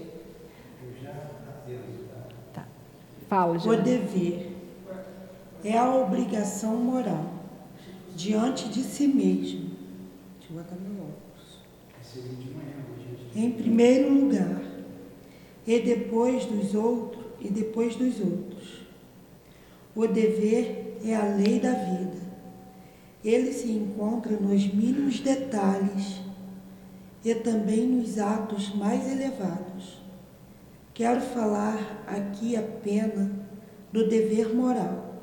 Tá. 2.52 2.66
Fala, 3.28 3.56
O 3.56 3.76
dever 3.76 4.50
é 5.62 5.78
a 5.78 5.94
obrigação 5.94 6.76
moral 6.76 7.24
diante 8.16 8.68
de 8.68 8.82
si 8.82 9.06
mesmo. 9.06 9.70
Deixa 10.40 10.52
eu 10.52 10.56
botar 10.56 10.74
meu 10.74 11.04
óculos. 11.04 11.60
Em 13.36 13.52
primeiro 13.52 14.12
lugar, 14.12 14.69
e 15.70 15.78
depois 15.78 16.46
dos 16.46 16.74
outros, 16.74 17.24
e 17.40 17.48
depois 17.48 17.94
dos 17.94 18.18
outros. 18.18 18.80
O 19.94 20.04
dever 20.04 20.98
é 21.04 21.14
a 21.14 21.36
lei 21.36 21.60
da 21.60 21.70
vida. 21.70 22.20
Ele 23.24 23.52
se 23.52 23.70
encontra 23.70 24.32
nos 24.32 24.66
mínimos 24.66 25.20
detalhes 25.20 26.22
e 27.24 27.32
também 27.36 27.86
nos 27.86 28.18
atos 28.18 28.74
mais 28.74 29.08
elevados. 29.12 30.02
Quero 30.92 31.20
falar 31.20 32.02
aqui 32.04 32.56
apenas 32.56 33.30
do 33.92 34.08
dever 34.08 34.52
moral 34.52 35.20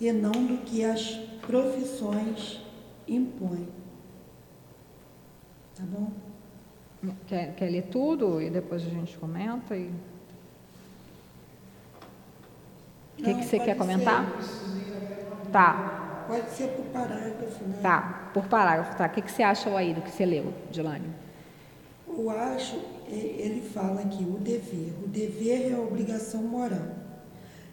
e 0.00 0.12
não 0.12 0.30
do 0.30 0.58
que 0.58 0.84
as 0.84 1.16
profissões 1.48 2.60
impõem. 3.08 3.66
Tá 5.74 5.82
bom? 5.82 6.12
Quer, 7.26 7.54
quer 7.54 7.70
ler 7.70 7.84
tudo 7.90 8.40
e 8.40 8.50
depois 8.50 8.82
a 8.82 8.90
gente 8.90 9.16
comenta? 9.18 9.76
E... 9.76 9.90
O 13.18 13.22
que, 13.22 13.34
que 13.34 13.44
você 13.44 13.58
quer 13.58 13.76
comentar? 13.76 14.26
Tá, 15.52 16.04
Pode 16.26 16.50
ser 16.50 16.68
por 16.68 16.86
parágrafo, 16.86 17.64
né? 17.64 17.78
tá. 17.82 18.30
Por 18.32 18.46
parágrafo, 18.46 18.96
tá. 18.96 19.06
O 19.06 19.10
que, 19.10 19.22
que 19.22 19.30
você 19.30 19.42
acha 19.42 19.76
aí 19.76 19.92
do 19.92 20.00
que 20.00 20.10
você 20.10 20.24
leu, 20.24 20.52
Dilane? 20.70 21.08
O 22.08 22.30
acho, 22.30 22.80
é, 23.10 23.14
ele 23.14 23.60
fala 23.60 24.00
aqui, 24.00 24.24
o 24.24 24.38
dever. 24.38 24.94
O 25.04 25.08
dever 25.08 25.70
é 25.70 25.74
a 25.74 25.80
obrigação 25.80 26.42
moral. 26.42 26.96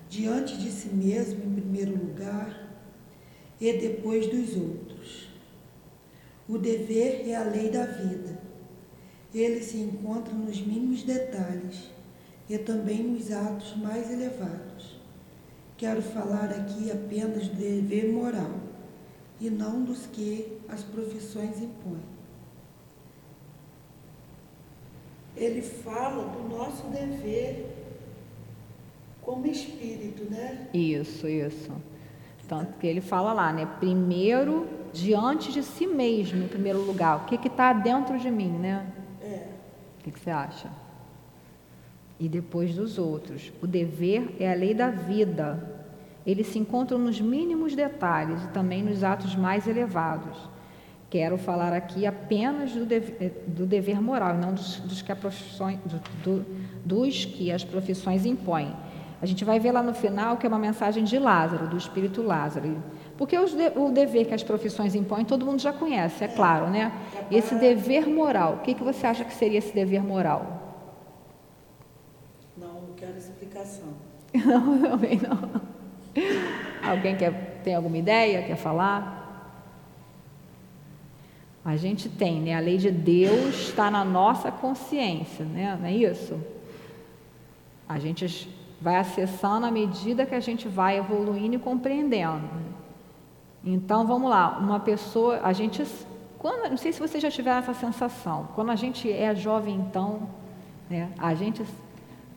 Diante 0.09 0.57
de 0.57 0.69
si 0.69 0.89
mesmo, 0.89 1.43
em 1.45 1.61
primeiro 1.61 1.91
lugar, 1.91 2.69
e 3.59 3.71
depois 3.73 4.27
dos 4.27 4.57
outros. 4.57 5.29
O 6.49 6.57
dever 6.57 7.29
é 7.29 7.35
a 7.35 7.43
lei 7.43 7.69
da 7.69 7.85
vida. 7.85 8.40
Ele 9.33 9.61
se 9.61 9.77
encontra 9.77 10.33
nos 10.33 10.59
mínimos 10.59 11.03
detalhes 11.03 11.89
e 12.49 12.57
também 12.57 13.03
nos 13.03 13.31
atos 13.31 13.77
mais 13.77 14.11
elevados. 14.11 14.99
Quero 15.77 16.01
falar 16.01 16.51
aqui 16.51 16.91
apenas 16.91 17.47
do 17.47 17.55
dever 17.55 18.11
moral 18.11 18.59
e 19.39 19.49
não 19.49 19.83
dos 19.83 20.05
que 20.05 20.59
as 20.67 20.83
profissões 20.83 21.61
impõem. 21.61 22.11
Ele 25.35 25.61
fala 25.61 26.27
do 26.27 26.47
nosso 26.49 26.87
dever 26.87 27.65
como 29.21 29.47
espírito, 29.47 30.29
né? 30.29 30.67
Isso, 30.73 31.27
isso. 31.27 31.71
Tanto 32.47 32.77
que 32.77 32.85
ele 32.85 33.01
fala 33.01 33.31
lá, 33.31 33.53
né? 33.53 33.65
Primeiro, 33.79 34.67
diante 34.91 35.51
de 35.53 35.63
si 35.63 35.87
mesmo, 35.87 36.43
em 36.43 36.47
primeiro 36.47 36.81
lugar. 36.81 37.23
O 37.23 37.25
que 37.25 37.47
está 37.47 37.71
dentro 37.71 38.19
de 38.19 38.29
mim, 38.29 38.51
né? 38.51 38.85
O 40.01 40.03
que, 40.03 40.19
você 40.19 40.31
acha? 40.31 40.67
E 42.19 42.27
depois 42.27 42.73
dos 42.73 42.97
outros. 42.97 43.53
O 43.61 43.67
dever 43.67 44.35
é 44.39 44.51
a 44.51 44.55
lei 44.55 44.73
da 44.73 44.89
vida. 44.89 45.81
Ele 46.25 46.43
se 46.43 46.57
encontra 46.57 46.97
nos 46.97 47.21
mínimos 47.21 47.75
detalhes 47.75 48.43
e 48.43 48.47
também 48.47 48.83
nos 48.83 49.03
atos 49.03 49.35
mais 49.35 49.67
elevados. 49.67 50.37
Quero 51.09 51.37
falar 51.37 51.73
aqui 51.73 52.05
apenas 52.05 52.71
do 52.71 52.85
dever, 52.85 53.43
do 53.47 53.65
dever 53.65 54.01
moral, 54.01 54.35
não 54.37 54.53
dos, 54.53 54.77
dos, 54.77 55.01
que 55.01 55.13
do, 56.23 56.45
dos 56.85 57.25
que 57.25 57.51
as 57.51 57.63
profissões 57.63 58.25
impõem. 58.25 58.73
A 59.21 59.25
gente 59.25 59.45
vai 59.45 59.59
ver 59.59 59.71
lá 59.71 59.83
no 59.83 59.93
final 59.93 60.37
que 60.37 60.47
é 60.47 60.49
uma 60.49 60.57
mensagem 60.57 61.03
de 61.03 61.19
Lázaro, 61.19 61.67
do 61.67 61.77
espírito 61.77 62.23
Lázaro. 62.23 62.81
Porque 63.21 63.37
de, 63.37 63.77
o 63.77 63.91
dever 63.91 64.25
que 64.25 64.33
as 64.33 64.41
profissões 64.41 64.95
impõem, 64.95 65.23
todo 65.23 65.45
mundo 65.45 65.61
já 65.61 65.71
conhece, 65.71 66.23
é 66.23 66.27
claro, 66.27 66.71
né? 66.71 66.91
Esse 67.29 67.53
dever 67.53 68.09
moral, 68.09 68.53
o 68.55 68.57
que, 68.61 68.73
que 68.73 68.83
você 68.83 69.05
acha 69.05 69.23
que 69.23 69.31
seria 69.35 69.59
esse 69.59 69.71
dever 69.75 70.03
moral? 70.03 70.89
Não, 72.57 72.81
não 72.81 72.93
quero 72.97 73.15
explicação. 73.15 73.89
Não, 74.33 74.81
também 74.81 75.19
não. 75.21 75.61
Alguém 76.81 77.15
quer, 77.15 77.61
tem 77.63 77.75
alguma 77.75 77.97
ideia? 77.99 78.41
Quer 78.41 78.55
falar? 78.55 79.69
A 81.63 81.77
gente 81.77 82.09
tem, 82.09 82.41
né? 82.41 82.55
A 82.55 82.59
lei 82.59 82.77
de 82.77 82.89
Deus 82.89 83.53
está 83.67 83.91
na 83.91 84.03
nossa 84.03 84.51
consciência, 84.51 85.45
né? 85.45 85.77
Não 85.79 85.87
é 85.87 85.93
isso? 85.93 86.41
A 87.87 87.99
gente 87.99 88.49
vai 88.81 88.95
acessando 88.95 89.67
à 89.67 89.69
medida 89.69 90.25
que 90.25 90.33
a 90.33 90.39
gente 90.39 90.67
vai 90.67 90.97
evoluindo 90.97 91.55
e 91.57 91.59
compreendendo. 91.59 92.70
Então, 93.63 94.07
vamos 94.07 94.29
lá, 94.29 94.57
uma 94.57 94.79
pessoa, 94.79 95.39
a 95.43 95.53
gente, 95.53 95.85
quando, 96.39 96.69
não 96.69 96.77
sei 96.77 96.91
se 96.91 96.99
você 96.99 97.19
já 97.19 97.29
tiver 97.29 97.57
essa 97.57 97.73
sensação, 97.73 98.47
quando 98.55 98.71
a 98.71 98.75
gente 98.75 99.11
é 99.11 99.35
jovem, 99.35 99.75
então, 99.75 100.27
né, 100.89 101.11
a 101.19 101.35
gente 101.35 101.63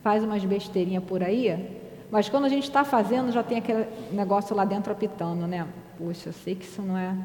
faz 0.03 0.23
umas 0.23 0.45
besteirinhas 0.45 1.03
por 1.03 1.23
aí, 1.23 1.81
mas 2.11 2.29
quando 2.29 2.45
a 2.45 2.49
gente 2.49 2.65
está 2.65 2.85
fazendo, 2.85 3.33
já 3.33 3.43
tem 3.43 3.59
aquele 3.59 3.89
negócio 4.13 4.55
lá 4.55 4.65
dentro 4.65 4.93
apitando, 4.93 5.47
né? 5.47 5.67
Puxa, 5.97 6.29
eu 6.29 6.33
sei 6.33 6.55
que 6.55 6.65
isso 6.65 6.83
não 6.83 6.97
é, 6.97 7.17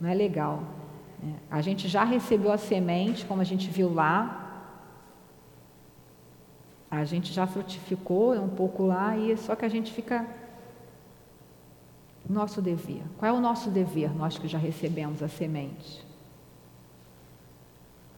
não 0.00 0.08
é 0.08 0.14
legal. 0.14 0.62
Né? 1.22 1.32
A 1.50 1.60
gente 1.60 1.88
já 1.88 2.04
recebeu 2.04 2.52
a 2.52 2.58
semente, 2.58 3.24
como 3.24 3.40
a 3.40 3.44
gente 3.44 3.68
viu 3.70 3.92
lá, 3.92 4.44
a 6.90 7.04
gente 7.04 7.32
já 7.32 7.46
frutificou 7.46 8.34
um 8.34 8.48
pouco 8.48 8.84
lá, 8.84 9.16
e 9.16 9.36
só 9.36 9.56
que 9.56 9.64
a 9.64 9.68
gente 9.68 9.92
fica. 9.92 10.24
Nosso 12.28 12.62
dever. 12.62 13.02
Qual 13.18 13.34
é 13.34 13.36
o 13.36 13.40
nosso 13.40 13.70
dever, 13.70 14.14
nós 14.14 14.38
que 14.38 14.48
já 14.48 14.58
recebemos 14.58 15.22
a 15.22 15.28
semente? 15.28 16.04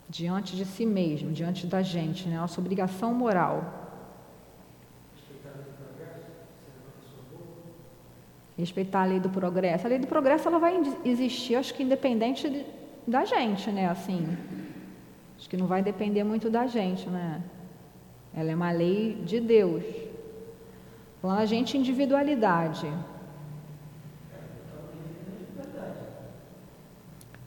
Diante 0.09 0.54
de 0.54 0.64
si 0.64 0.86
mesmo, 0.86 1.32
diante 1.32 1.66
da 1.66 1.82
gente, 1.82 2.28
né? 2.28 2.36
nossa 2.36 2.61
obrigação 2.61 3.12
moral. 3.12 3.86
Respeitar 8.57 9.02
a 9.02 9.04
lei 9.04 9.20
do 9.20 9.28
progresso. 9.28 9.86
A 9.86 9.90
lei 9.90 9.98
do 9.98 10.07
progresso 10.07 10.48
ela 10.48 10.59
vai 10.59 10.80
existir, 11.04 11.57
acho 11.57 11.74
que 11.74 11.82
independente 11.82 12.48
de, 12.48 12.64
da 13.07 13.24
gente, 13.24 13.70
né? 13.70 13.88
Assim, 13.88 14.36
acho 15.36 15.50
que 15.50 15.57
não 15.57 15.66
vai 15.66 15.82
depender 15.82 16.24
muito 16.24 16.48
da 16.48 16.66
gente, 16.66 17.07
né? 17.09 17.42
Ela 18.32 18.52
é 18.52 18.54
uma 18.54 18.70
lei 18.70 19.14
de 19.24 19.40
Deus. 19.40 19.84
Falando 21.20 21.40
a 21.40 21.44
gente 21.44 21.76
individualidade. 21.76 22.90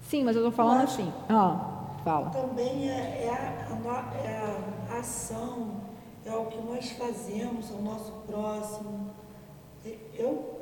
Sim, 0.10 0.24
mas 0.24 0.36
eu 0.36 0.42
estou 0.42 0.52
falando 0.52 0.86
assim. 0.86 1.14
Ah, 1.30 2.00
fala. 2.04 2.32
Também 2.32 2.90
é, 2.90 3.26
é, 3.26 3.30
a, 3.30 4.18
é, 4.18 4.92
a, 4.92 4.98
ação, 4.98 5.82
é 6.26 6.36
o 6.36 6.46
que 6.48 6.60
nós 6.64 6.90
fazemos 6.94 7.72
ao 7.72 7.80
nosso 7.84 8.12
próximo. 8.26 9.12
Eu, 10.16 10.62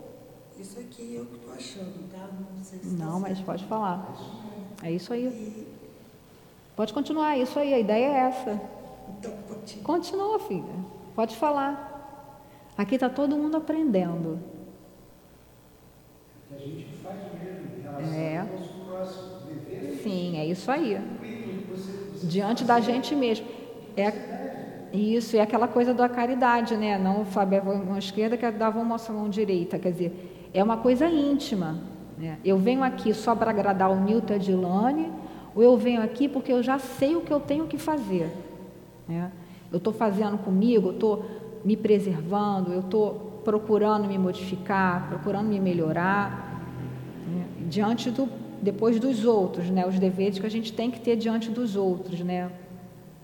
isso 0.60 0.78
aqui 0.78 1.16
eu 1.16 1.26
que 1.28 1.36
estou 1.36 1.54
achando, 1.54 2.12
tá? 2.12 2.28
Não 2.58 2.62
sei 2.62 2.80
se 2.80 2.88
Não, 2.88 3.14
tá 3.14 3.20
mas 3.20 3.39
pode 3.39 3.64
falar. 3.64 4.14
É 4.84 4.91
isso 4.91 5.14
aí. 5.14 5.28
E... 5.28 5.74
Pode 6.76 6.93
continuar, 6.93 7.38
é 7.38 7.39
isso 7.39 7.58
aí, 7.58 7.74
a 7.74 7.80
ideia 7.80 8.06
é 8.06 8.18
essa. 8.28 8.62
Então, 9.18 9.32
continua. 9.48 9.84
Continua, 9.86 10.39
filha. 10.39 10.76
Pode 11.16 11.38
falar. 11.38 12.36
Aqui 12.78 12.95
está 12.95 13.10
todo 13.10 13.38
mundo 13.38 13.56
aprendendo. 13.56 14.39
Que 16.50 16.54
a 16.54 16.58
gente 16.58 16.98
faz 16.98 17.18
mesmo 17.41 17.78
em 17.78 17.82
relação 17.82 18.14
é. 18.14 18.39
ao 18.39 18.45
nosso 18.48 18.74
próximo. 18.86 19.37
Sim, 20.08 20.38
é 20.38 20.45
isso 20.45 20.72
aí. 20.72 20.99
Diante 22.24 22.64
da 22.64 22.80
gente 22.80 23.14
mesmo. 23.14 23.45
É 23.95 24.14
isso, 24.93 25.36
é 25.36 25.41
aquela 25.41 25.68
coisa 25.68 25.93
da 25.93 26.08
caridade, 26.08 26.78
né? 26.78 26.97
Não 26.97 27.26
Fábio 27.26 27.60
a 27.60 27.64
mão 27.64 27.97
esquerda 27.97 28.38
que 28.38 28.49
dava 28.51 28.80
uma 28.80 28.97
mão 29.10 29.30
direita. 29.30 29.78
Quer 29.78 29.91
dizer, 29.91 30.49
é 30.53 30.64
uma 30.64 30.78
coisa 30.78 31.08
íntima. 31.08 31.78
Né? 32.18 32.38
Eu 32.43 32.58
venho 32.58 32.84
aqui 32.84 33.14
só 33.14 33.36
para 33.36 33.51
agradar 33.51 33.91
o 33.91 33.99
Nilton 33.99 34.34
e 34.34 34.36
a 34.36 34.39
Dilane, 34.39 35.12
ou 35.53 35.62
eu 35.62 35.78
venho 35.78 36.01
aqui 36.01 36.30
porque 36.30 36.53
eu 36.53 36.64
já 36.64 36.80
sei 36.80 37.16
o 37.16 37.22
que 37.22 37.32
eu 37.32 37.39
tenho 37.39 37.68
que 37.68 37.78
fazer. 37.78 38.32
Né? 39.08 39.32
Eu 39.72 39.78
estou 39.78 39.91
fazendo 39.91 40.38
comigo, 40.38 40.89
eu 40.89 40.93
estou 40.93 41.26
me 41.66 41.76
preservando, 41.76 42.72
eu 42.72 42.80
estou 42.80 43.41
procurando 43.43 44.08
me 44.08 44.18
modificar, 44.18 45.08
procurando 45.10 45.47
me 45.47 45.60
melhorar, 45.60 46.64
né? 47.28 47.45
diante 47.68 48.10
do, 48.10 48.30
depois 48.62 48.99
dos 48.99 49.26
outros, 49.26 49.70
né? 49.70 49.86
os 49.86 49.99
deveres 49.99 50.39
que 50.39 50.45
a 50.45 50.49
gente 50.49 50.74
tem 50.74 50.89
que 50.91 50.99
ter 50.99 51.16
diante 51.16 51.49
dos 51.49 51.76
outros. 51.76 52.20
Né? 52.22 52.51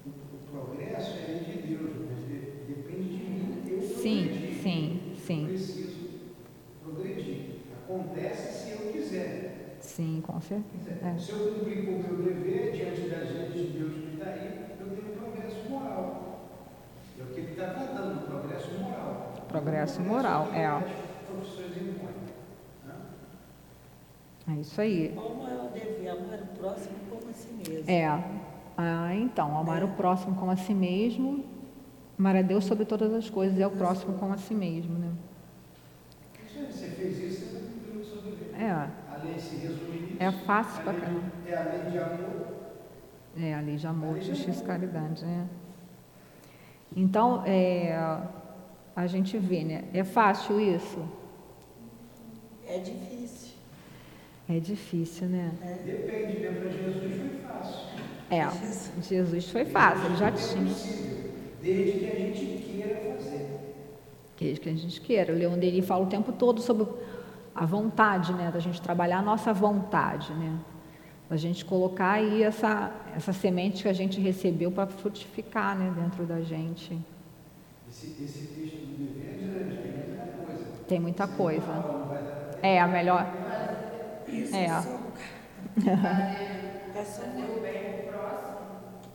O 0.06 0.52
progresso 0.52 1.12
é 1.28 1.34
de 1.34 1.68
Deus, 1.68 1.92
mas 2.10 2.20
depende 2.68 3.10
de 3.10 3.24
mim. 3.26 3.64
Eu 3.70 3.82
sim, 3.82 4.60
sim, 4.62 5.02
sim. 5.26 5.46
preciso 5.48 6.10
progredir. 6.84 7.46
Acontece 7.84 8.66
se 8.66 8.72
eu 8.72 8.92
quiser. 8.92 9.78
Sim, 9.80 10.24
com 10.26 10.40
certeza. 10.42 10.92
É. 11.04 11.18
Se 11.20 11.32
eu 11.32 11.54
cumprir 11.54 11.86
com 11.86 11.92
o 11.92 12.04
meu 12.04 12.24
dever 12.24 12.72
diante 12.72 13.02
das 13.10 13.30
leis 13.32 13.54
de 13.54 13.64
Deus 13.78 13.94
que 13.94 14.14
está 14.14 14.30
aí, 14.32 14.60
eu 14.80 14.88
tenho 14.88 15.18
progresso 15.18 15.70
moral. 15.70 16.40
É 17.20 17.24
o 17.24 17.26
que 17.28 17.40
ele 17.40 17.52
está 17.52 17.68
tratando, 17.68 18.26
progresso 18.26 18.72
moral. 18.80 19.34
Progresso 19.48 20.02
moral, 20.02 20.50
é. 20.54 20.66
As 20.66 20.84
profissões 21.28 21.78
impõem. 21.78 22.16
né? 22.88 22.96
É 24.48 24.52
isso 24.64 24.82
aí. 24.82 25.14
Como 25.16 25.48
é 25.48 25.56
o 25.56 25.68
dever? 25.70 26.10
Amar 26.10 26.40
o 26.42 26.48
próximo 26.58 26.96
como 27.10 27.30
a 27.30 27.34
si 27.34 27.50
mesmo. 27.54 27.90
É. 27.90 28.08
Ah, 28.78 29.14
então, 29.16 29.58
amar 29.58 29.84
o 29.84 29.90
próximo 29.90 30.36
como 30.36 30.52
a 30.52 30.56
si 30.56 30.74
mesmo, 30.74 31.44
amar 32.18 32.36
a 32.36 32.42
Deus 32.42 32.66
sobre 32.66 32.86
todas 32.86 33.14
as 33.14 33.30
coisas 33.30 33.58
e 33.58 33.64
ao 33.64 33.72
próximo 33.72 34.16
como 34.16 34.34
a 34.34 34.38
si 34.38 34.54
mesmo, 34.56 34.98
né? 34.98 35.12
Você 36.72 36.88
fez 36.88 37.18
isso, 37.20 37.46
você 37.52 37.98
o 37.98 38.04
seu 38.06 38.22
dever. 38.22 38.52
É, 38.60 38.70
A 38.72 38.90
lei 39.24 39.40
se 39.40 39.56
resume 39.56 40.00
nisso. 40.00 40.16
é 40.20 40.32
fácil 40.32 40.80
A 40.80 40.84
pra 40.84 40.94
lei 40.94 41.02
de- 41.02 41.08
caramba. 41.08 41.32
É 41.48 41.56
a 41.56 41.64
lei 41.64 41.92
de 41.92 41.98
amor. 42.00 42.46
É, 43.38 43.54
a 43.56 43.62
lei 43.62 43.76
de 43.76 43.88
amor, 43.88 44.20
justiça 44.22 44.62
e 44.64 44.66
caridade, 44.66 45.24
né? 45.26 45.48
Então, 46.96 47.44
é, 47.46 47.96
a 48.96 49.08
gente 49.08 49.38
vê, 49.38 49.64
né? 49.64 49.84
É 49.94 50.04
fácil 50.04 50.60
isso? 50.60 51.04
É 52.66 52.80
difícil. 52.80 53.23
É 54.50 54.60
difícil, 54.60 55.28
né? 55.28 55.52
Depende, 55.86 56.40
né? 56.40 56.52
Para 56.52 56.70
Jesus 56.70 57.16
foi 57.16 57.40
fácil. 57.48 57.80
É, 58.30 59.02
Jesus 59.02 59.50
foi 59.50 59.66
fácil, 59.66 60.06
ele 60.06 60.16
já 60.18 60.28
É 60.28 60.32
tinha. 60.32 60.64
desde 61.62 62.00
que 62.00 62.06
a 62.12 62.16
gente 62.16 62.46
queira 62.64 63.14
fazer. 63.16 63.50
Desde 64.40 64.60
que 64.60 64.70
a 64.70 64.74
gente 64.74 65.02
queira. 65.02 65.34
O 65.34 65.38
Leon 65.38 65.58
Denis 65.58 65.86
fala 65.86 66.04
o 66.04 66.08
tempo 66.08 66.32
todo 66.34 66.62
sobre 66.62 66.88
a 67.56 67.66
vontade, 67.66 68.34
né? 68.34 68.52
Da 68.52 68.60
gente 68.60 68.82
trabalhar 68.82 69.20
a 69.20 69.22
nossa 69.22 69.54
vontade, 69.54 70.34
né? 70.34 70.58
Da 71.30 71.38
gente 71.38 71.64
colocar 71.64 72.12
aí 72.14 72.44
essa, 72.44 72.92
essa 73.16 73.32
semente 73.32 73.84
que 73.84 73.90
a 73.90 73.94
gente 73.94 74.20
recebeu 74.20 74.72
para 74.72 74.88
frutificar, 74.88 75.78
né? 75.78 75.94
Dentro 75.96 76.26
da 76.26 76.42
gente. 76.42 77.00
Esse, 77.90 78.08
esse 78.24 78.48
texto 78.48 78.76
do 78.78 78.98
dever 78.98 79.30
é 79.30 79.38
grande, 79.38 79.78
tem 79.78 79.90
muita 79.94 80.26
coisa. 80.46 80.66
Tem 80.88 81.00
muita 81.00 81.28
coisa. 81.28 82.58
É, 82.62 82.82
a 82.82 82.88
melhor... 82.88 83.43
Isso 84.34 84.56
É. 84.56 84.82
só. 84.82 84.90
É 86.96 87.04
Fazer 87.04 87.44
o 87.58 87.60
bem 87.62 88.04
pro 88.04 88.14
próximo, 88.14 88.58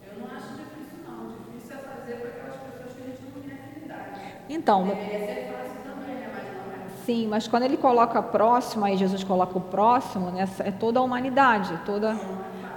eu 0.04 0.18
não 0.20 0.26
acho 0.36 0.48
difícil, 0.48 0.98
não. 1.06 1.28
Difícil 1.52 1.76
é 1.76 1.78
fazer 1.78 2.16
para 2.16 2.28
aquelas 2.30 2.56
pessoas 2.56 2.92
que 2.94 3.02
a 3.02 3.06
gente 3.06 3.22
não 3.22 3.42
tem 3.42 3.52
afinidade. 3.52 4.20
Então, 4.50 4.84
Deveria 4.86 5.18
ser 5.20 5.52
fácil 5.52 5.72
também, 5.84 6.14
né? 6.16 6.30
Mas 6.34 6.44
não 6.44 6.74
é. 6.74 7.04
Sim, 7.06 7.28
mas 7.28 7.46
quando 7.48 7.62
ele 7.62 7.76
coloca 7.76 8.20
próximo, 8.22 8.84
aí 8.84 8.96
Jesus 8.96 9.22
coloca 9.22 9.56
o 9.56 9.60
próximo, 9.60 10.30
né, 10.32 10.48
é 10.60 10.70
toda 10.72 10.98
a 10.98 11.02
humanidade, 11.02 11.78
toda. 11.86 12.16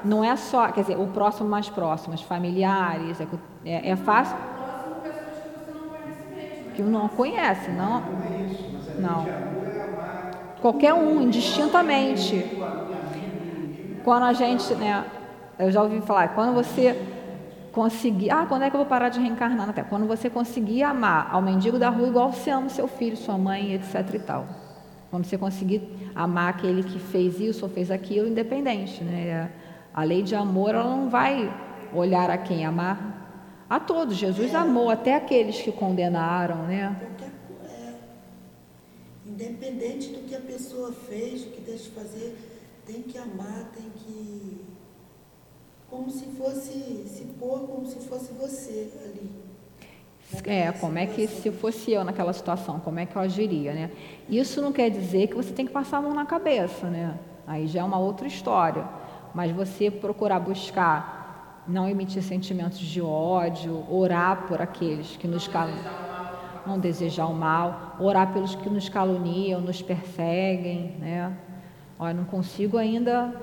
Não 0.05 0.23
é 0.23 0.35
só, 0.35 0.67
quer 0.71 0.81
dizer, 0.81 0.97
o 0.99 1.07
próximo 1.07 1.49
mais 1.49 1.67
próximo, 1.69 2.13
os 2.13 2.21
familiares, 2.21 3.19
é, 3.19 3.27
é, 3.65 3.89
é 3.91 3.95
fácil 3.95 4.35
Próximo, 4.37 4.95
pessoas 5.01 5.37
que 5.43 5.59
você 5.65 5.71
não 5.71 5.89
conhece 5.89 6.25
mesmo. 6.35 6.71
que 6.73 6.81
não 6.83 7.07
conhece, 7.09 7.71
não. 7.71 8.01
Não 8.01 8.23
é 8.23 8.41
isso, 8.51 8.69
mas 8.73 8.87
a 8.87 8.91
lei 8.93 9.01
Não. 9.01 9.23
de 9.23 9.29
amor 9.31 9.67
é 9.67 9.81
amar 9.83 10.31
Qualquer 10.61 10.93
um, 10.93 11.21
indistintamente. 11.21 12.45
Quando 14.03 14.23
a 14.23 14.33
gente, 14.33 14.73
né, 14.75 15.03
eu 15.57 15.71
já 15.71 15.81
ouvi 15.81 16.01
falar, 16.01 16.29
quando 16.29 16.53
você 16.53 16.99
conseguir, 17.71 18.29
ah, 18.29 18.45
quando 18.47 18.63
é 18.63 18.69
que 18.69 18.75
eu 18.75 18.79
vou 18.79 18.87
parar 18.87 19.09
de 19.09 19.19
reencarnar 19.19 19.65
na 19.65 19.73
Terra? 19.73 19.87
Quando 19.89 20.05
você 20.07 20.29
conseguir 20.29 20.83
amar 20.83 21.29
ao 21.31 21.41
mendigo 21.41 21.79
da 21.79 21.89
rua 21.89 22.07
igual 22.07 22.31
você 22.31 22.51
ama 22.51 22.69
seu 22.69 22.87
filho, 22.87 23.17
sua 23.17 23.37
mãe, 23.37 23.73
etc 23.73 24.13
e 24.13 24.19
tal. 24.19 24.45
Quando 25.09 25.25
você 25.25 25.37
conseguir 25.37 25.81
amar 26.15 26.49
aquele 26.49 26.83
que 26.83 26.99
fez 26.99 27.39
isso 27.39 27.65
ou 27.65 27.71
fez 27.71 27.91
aquilo, 27.91 28.27
independente, 28.27 29.03
né? 29.03 29.49
A 29.93 30.03
lei 30.03 30.21
de 30.21 30.35
amor, 30.35 30.73
ela 30.73 30.95
não 30.95 31.09
vai 31.09 31.51
olhar 31.93 32.29
a 32.29 32.37
quem 32.37 32.65
amar 32.65 33.65
a 33.69 33.79
todos. 33.79 34.15
Jesus 34.15 34.55
amou 34.55 34.89
até 34.89 35.15
aqueles 35.15 35.61
que 35.61 35.71
condenaram, 35.71 36.63
né? 36.63 36.95
Independente 39.41 40.09
do 40.09 40.27
que 40.27 40.35
a 40.35 40.39
pessoa 40.39 40.91
fez, 40.91 41.43
do 41.43 41.51
que 41.51 41.61
deixa 41.61 41.85
de 41.85 41.89
fazer, 41.89 42.37
tem 42.85 43.01
que 43.01 43.17
amar, 43.17 43.71
tem 43.75 43.89
que. 43.97 44.61
Como 45.89 46.09
se 46.09 46.25
fosse, 46.37 46.71
se 47.07 47.23
pôr 47.39 47.61
como 47.67 47.85
se 47.87 47.99
fosse 48.07 48.31
você 48.33 48.91
ali. 49.03 49.29
É, 50.45 50.71
como 50.71 50.97
é 50.97 51.05
que 51.05 51.27
se 51.27 51.51
fosse 51.51 51.91
eu 51.91 52.03
naquela 52.03 52.31
situação, 52.31 52.79
como 52.79 52.99
é 52.99 53.05
que 53.05 53.15
eu 53.15 53.21
agiria, 53.21 53.73
né? 53.73 53.91
Isso 54.29 54.61
não 54.61 54.71
quer 54.71 54.89
dizer 54.89 55.27
que 55.27 55.35
você 55.35 55.51
tem 55.51 55.65
que 55.65 55.71
passar 55.71 55.97
a 55.97 56.01
mão 56.01 56.13
na 56.13 56.25
cabeça, 56.25 56.87
né? 56.87 57.19
Aí 57.45 57.67
já 57.67 57.81
é 57.81 57.83
uma 57.83 57.97
outra 57.97 58.27
história. 58.27 58.87
Mas 59.33 59.51
você 59.51 59.89
procurar 59.89 60.39
buscar 60.39 61.63
não 61.67 61.89
emitir 61.89 62.23
sentimentos 62.23 62.79
de 62.79 63.01
ódio, 63.01 63.83
orar 63.89 64.47
por 64.47 64.61
aqueles 64.61 65.17
que 65.17 65.27
nos 65.27 65.47
caluniam, 65.47 66.10
não 66.65 66.79
desejar 66.79 67.27
o 67.27 67.33
mal, 67.33 67.95
orar 67.99 68.31
pelos 68.33 68.55
que 68.55 68.69
nos 68.69 68.89
caluniam, 68.89 69.61
nos 69.61 69.81
perseguem, 69.81 70.95
né? 70.99 71.35
Olha, 71.99 72.13
não 72.13 72.25
consigo 72.25 72.77
ainda 72.77 73.33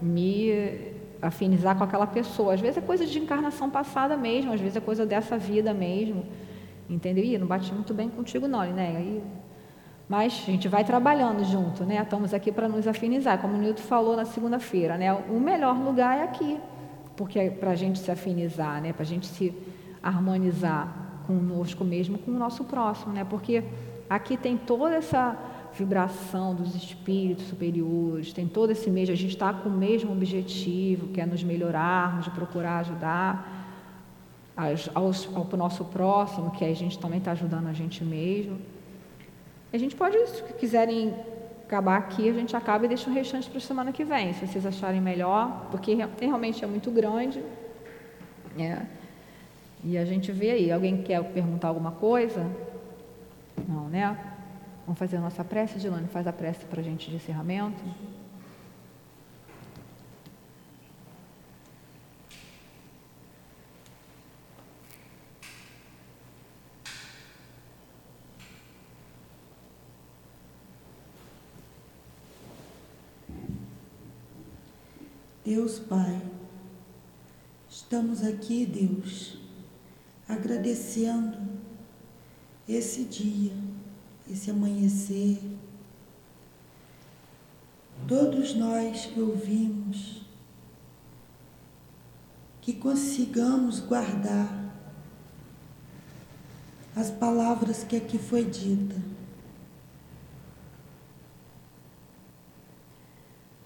me 0.00 0.94
afinizar 1.20 1.76
com 1.76 1.84
aquela 1.84 2.06
pessoa. 2.06 2.54
Às 2.54 2.60
vezes 2.60 2.78
é 2.78 2.80
coisa 2.80 3.04
de 3.06 3.18
encarnação 3.18 3.68
passada 3.68 4.16
mesmo, 4.16 4.52
às 4.52 4.60
vezes 4.60 4.76
é 4.76 4.80
coisa 4.80 5.04
dessa 5.04 5.36
vida 5.36 5.74
mesmo. 5.74 6.24
Entendeu? 6.88 7.24
Ih, 7.24 7.38
não 7.38 7.46
bati 7.46 7.72
muito 7.72 7.94
bem 7.94 8.08
contigo 8.08 8.48
não, 8.48 8.64
né? 8.72 8.94
Aí, 8.96 9.22
mas 10.08 10.42
a 10.42 10.50
gente 10.50 10.66
vai 10.66 10.82
trabalhando 10.82 11.44
junto, 11.44 11.84
né? 11.84 12.00
Estamos 12.02 12.34
aqui 12.34 12.50
para 12.50 12.68
nos 12.68 12.88
afinizar, 12.88 13.38
como 13.38 13.54
o 13.54 13.58
Nilton 13.58 13.82
falou 13.82 14.16
na 14.16 14.24
segunda-feira, 14.24 14.98
né? 14.98 15.12
O 15.12 15.38
melhor 15.38 15.76
lugar 15.78 16.18
é 16.18 16.22
aqui, 16.24 16.58
porque 17.16 17.38
é 17.38 17.50
para 17.50 17.70
a 17.70 17.76
gente 17.76 17.98
se 18.00 18.10
afinizar, 18.10 18.82
né? 18.82 18.92
Para 18.92 19.02
a 19.02 19.06
gente 19.06 19.26
se 19.26 19.54
harmonizar 20.02 20.99
conosco 21.30 21.84
mesmo, 21.84 22.18
com 22.18 22.30
o 22.32 22.38
nosso 22.38 22.64
próximo, 22.64 23.12
né? 23.12 23.24
Porque 23.24 23.62
aqui 24.08 24.36
tem 24.36 24.56
toda 24.56 24.94
essa 24.96 25.36
vibração 25.78 26.54
dos 26.54 26.74
espíritos 26.74 27.46
superiores, 27.46 28.32
tem 28.32 28.46
todo 28.48 28.70
esse 28.72 28.90
mesmo, 28.90 29.12
a 29.14 29.16
gente 29.16 29.30
está 29.38 29.52
com 29.52 29.68
o 29.68 29.72
mesmo 29.72 30.10
objetivo, 30.12 31.08
que 31.08 31.20
é 31.20 31.26
nos 31.26 31.44
melhorarmos, 31.44 32.26
procurar 32.28 32.78
ajudar 32.78 33.32
aos, 34.56 35.30
ao 35.34 35.44
nosso 35.56 35.84
próximo, 35.84 36.50
que 36.50 36.64
a 36.64 36.74
gente 36.74 36.98
também 36.98 37.18
está 37.18 37.32
ajudando 37.32 37.68
a 37.68 37.72
gente 37.72 38.04
mesmo. 38.04 38.58
A 39.72 39.78
gente 39.78 39.94
pode, 39.94 40.16
se 40.26 40.42
quiserem 40.54 41.14
acabar 41.66 41.96
aqui, 41.98 42.28
a 42.28 42.32
gente 42.32 42.56
acaba 42.56 42.84
e 42.84 42.88
deixa 42.88 43.08
o 43.08 43.12
restante 43.14 43.48
para 43.48 43.58
a 43.58 43.60
semana 43.60 43.92
que 43.92 44.04
vem, 44.04 44.32
se 44.32 44.44
vocês 44.48 44.66
acharem 44.66 45.00
melhor, 45.00 45.68
porque 45.70 45.94
re- 45.94 46.08
realmente 46.20 46.64
é 46.64 46.66
muito 46.66 46.90
grande. 46.90 47.40
né? 48.56 48.88
E 49.82 49.96
a 49.96 50.04
gente 50.04 50.30
vê 50.30 50.50
aí. 50.50 50.70
Alguém 50.70 51.02
quer 51.02 51.22
perguntar 51.32 51.68
alguma 51.68 51.92
coisa? 51.92 52.46
Não, 53.68 53.88
né? 53.88 54.16
Vamos 54.84 54.98
fazer 54.98 55.16
a 55.16 55.20
nossa 55.20 55.44
prece, 55.44 55.78
Dilane? 55.78 56.08
Faz 56.08 56.26
a 56.26 56.32
prece 56.32 56.64
para 56.66 56.80
a 56.80 56.84
gente 56.84 57.08
de 57.08 57.16
encerramento. 57.16 57.82
Deus 75.50 75.80
Pai, 75.80 76.22
estamos 77.68 78.22
aqui, 78.22 78.64
Deus, 78.64 79.39
agradecendo 80.30 81.38
esse 82.68 83.04
dia, 83.04 83.52
esse 84.30 84.50
amanhecer, 84.50 85.40
todos 88.06 88.54
nós 88.54 89.06
que 89.06 89.20
ouvimos, 89.20 90.22
que 92.60 92.74
consigamos 92.74 93.80
guardar 93.80 94.60
as 96.94 97.10
palavras 97.10 97.82
que 97.82 97.96
aqui 97.96 98.18
foi 98.18 98.44
dita. 98.44 98.96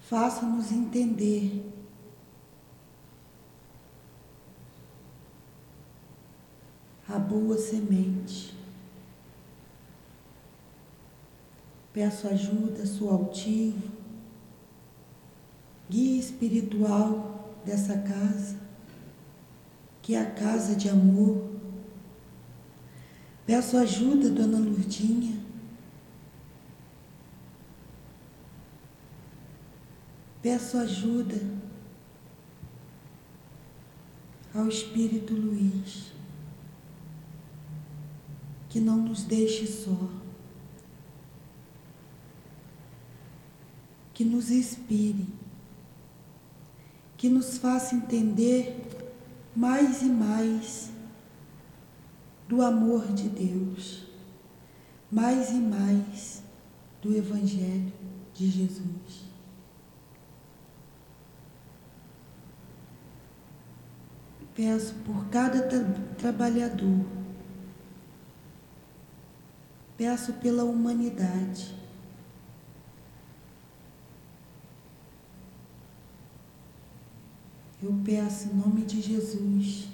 Faça-nos 0.01 0.71
entender 0.71 1.74
a 7.15 7.19
boa 7.19 7.57
semente. 7.57 8.53
Peço 11.93 12.27
ajuda, 12.27 12.85
sou 12.85 13.09
altivo, 13.09 13.89
guia 15.89 16.19
espiritual 16.19 17.55
dessa 17.65 17.97
casa, 17.97 18.57
que 20.01 20.13
é 20.13 20.21
a 20.21 20.31
casa 20.31 20.75
de 20.75 20.89
amor. 20.89 21.51
Peço 23.45 23.77
ajuda, 23.77 24.29
Dona 24.29 24.57
Lurdinha, 24.57 25.45
Peço 30.45 30.77
ajuda 30.77 31.41
ao 34.53 34.67
Espírito 34.67 35.33
Luiz, 35.33 36.11
que 38.75 38.81
não 38.81 38.97
nos 38.97 39.23
deixe 39.23 39.65
só, 39.65 39.95
que 44.13 44.25
nos 44.25 44.51
inspire, 44.51 45.29
que 47.15 47.29
nos 47.29 47.57
faça 47.57 47.95
entender 47.95 48.85
mais 49.55 50.01
e 50.01 50.07
mais 50.07 50.91
do 52.49 52.61
amor 52.61 53.13
de 53.13 53.29
Deus, 53.29 54.07
mais 55.09 55.51
e 55.51 55.59
mais 55.61 56.43
do 57.01 57.15
Evangelho 57.15 57.93
de 58.33 58.49
Jesus. 58.49 59.23
Peço 64.53 64.95
por 65.05 65.27
cada 65.27 65.61
tra 65.61 65.81
trabalhador, 66.17 67.05
peço 69.97 70.33
pela 70.33 70.63
humanidade. 70.63 71.75
Eu 77.81 77.93
peço 78.03 78.47
em 78.47 78.53
nome 78.55 78.81
de 78.83 79.01
Jesus, 79.01 79.87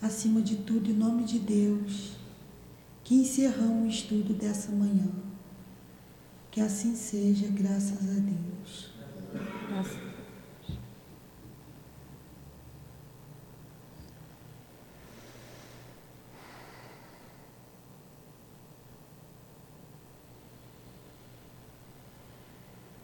acima 0.00 0.40
de 0.40 0.56
tudo, 0.56 0.90
em 0.90 0.94
nome 0.94 1.24
de 1.24 1.38
Deus, 1.38 2.16
que 3.04 3.14
encerramos 3.14 3.84
o 3.84 3.88
estudo 3.88 4.32
dessa 4.32 4.72
manhã. 4.72 5.10
Que 6.50 6.60
assim 6.60 6.96
seja, 6.96 7.48
graças 7.48 7.98
a 7.98 8.20
Deus. 8.20 8.90
Graças 9.68 10.05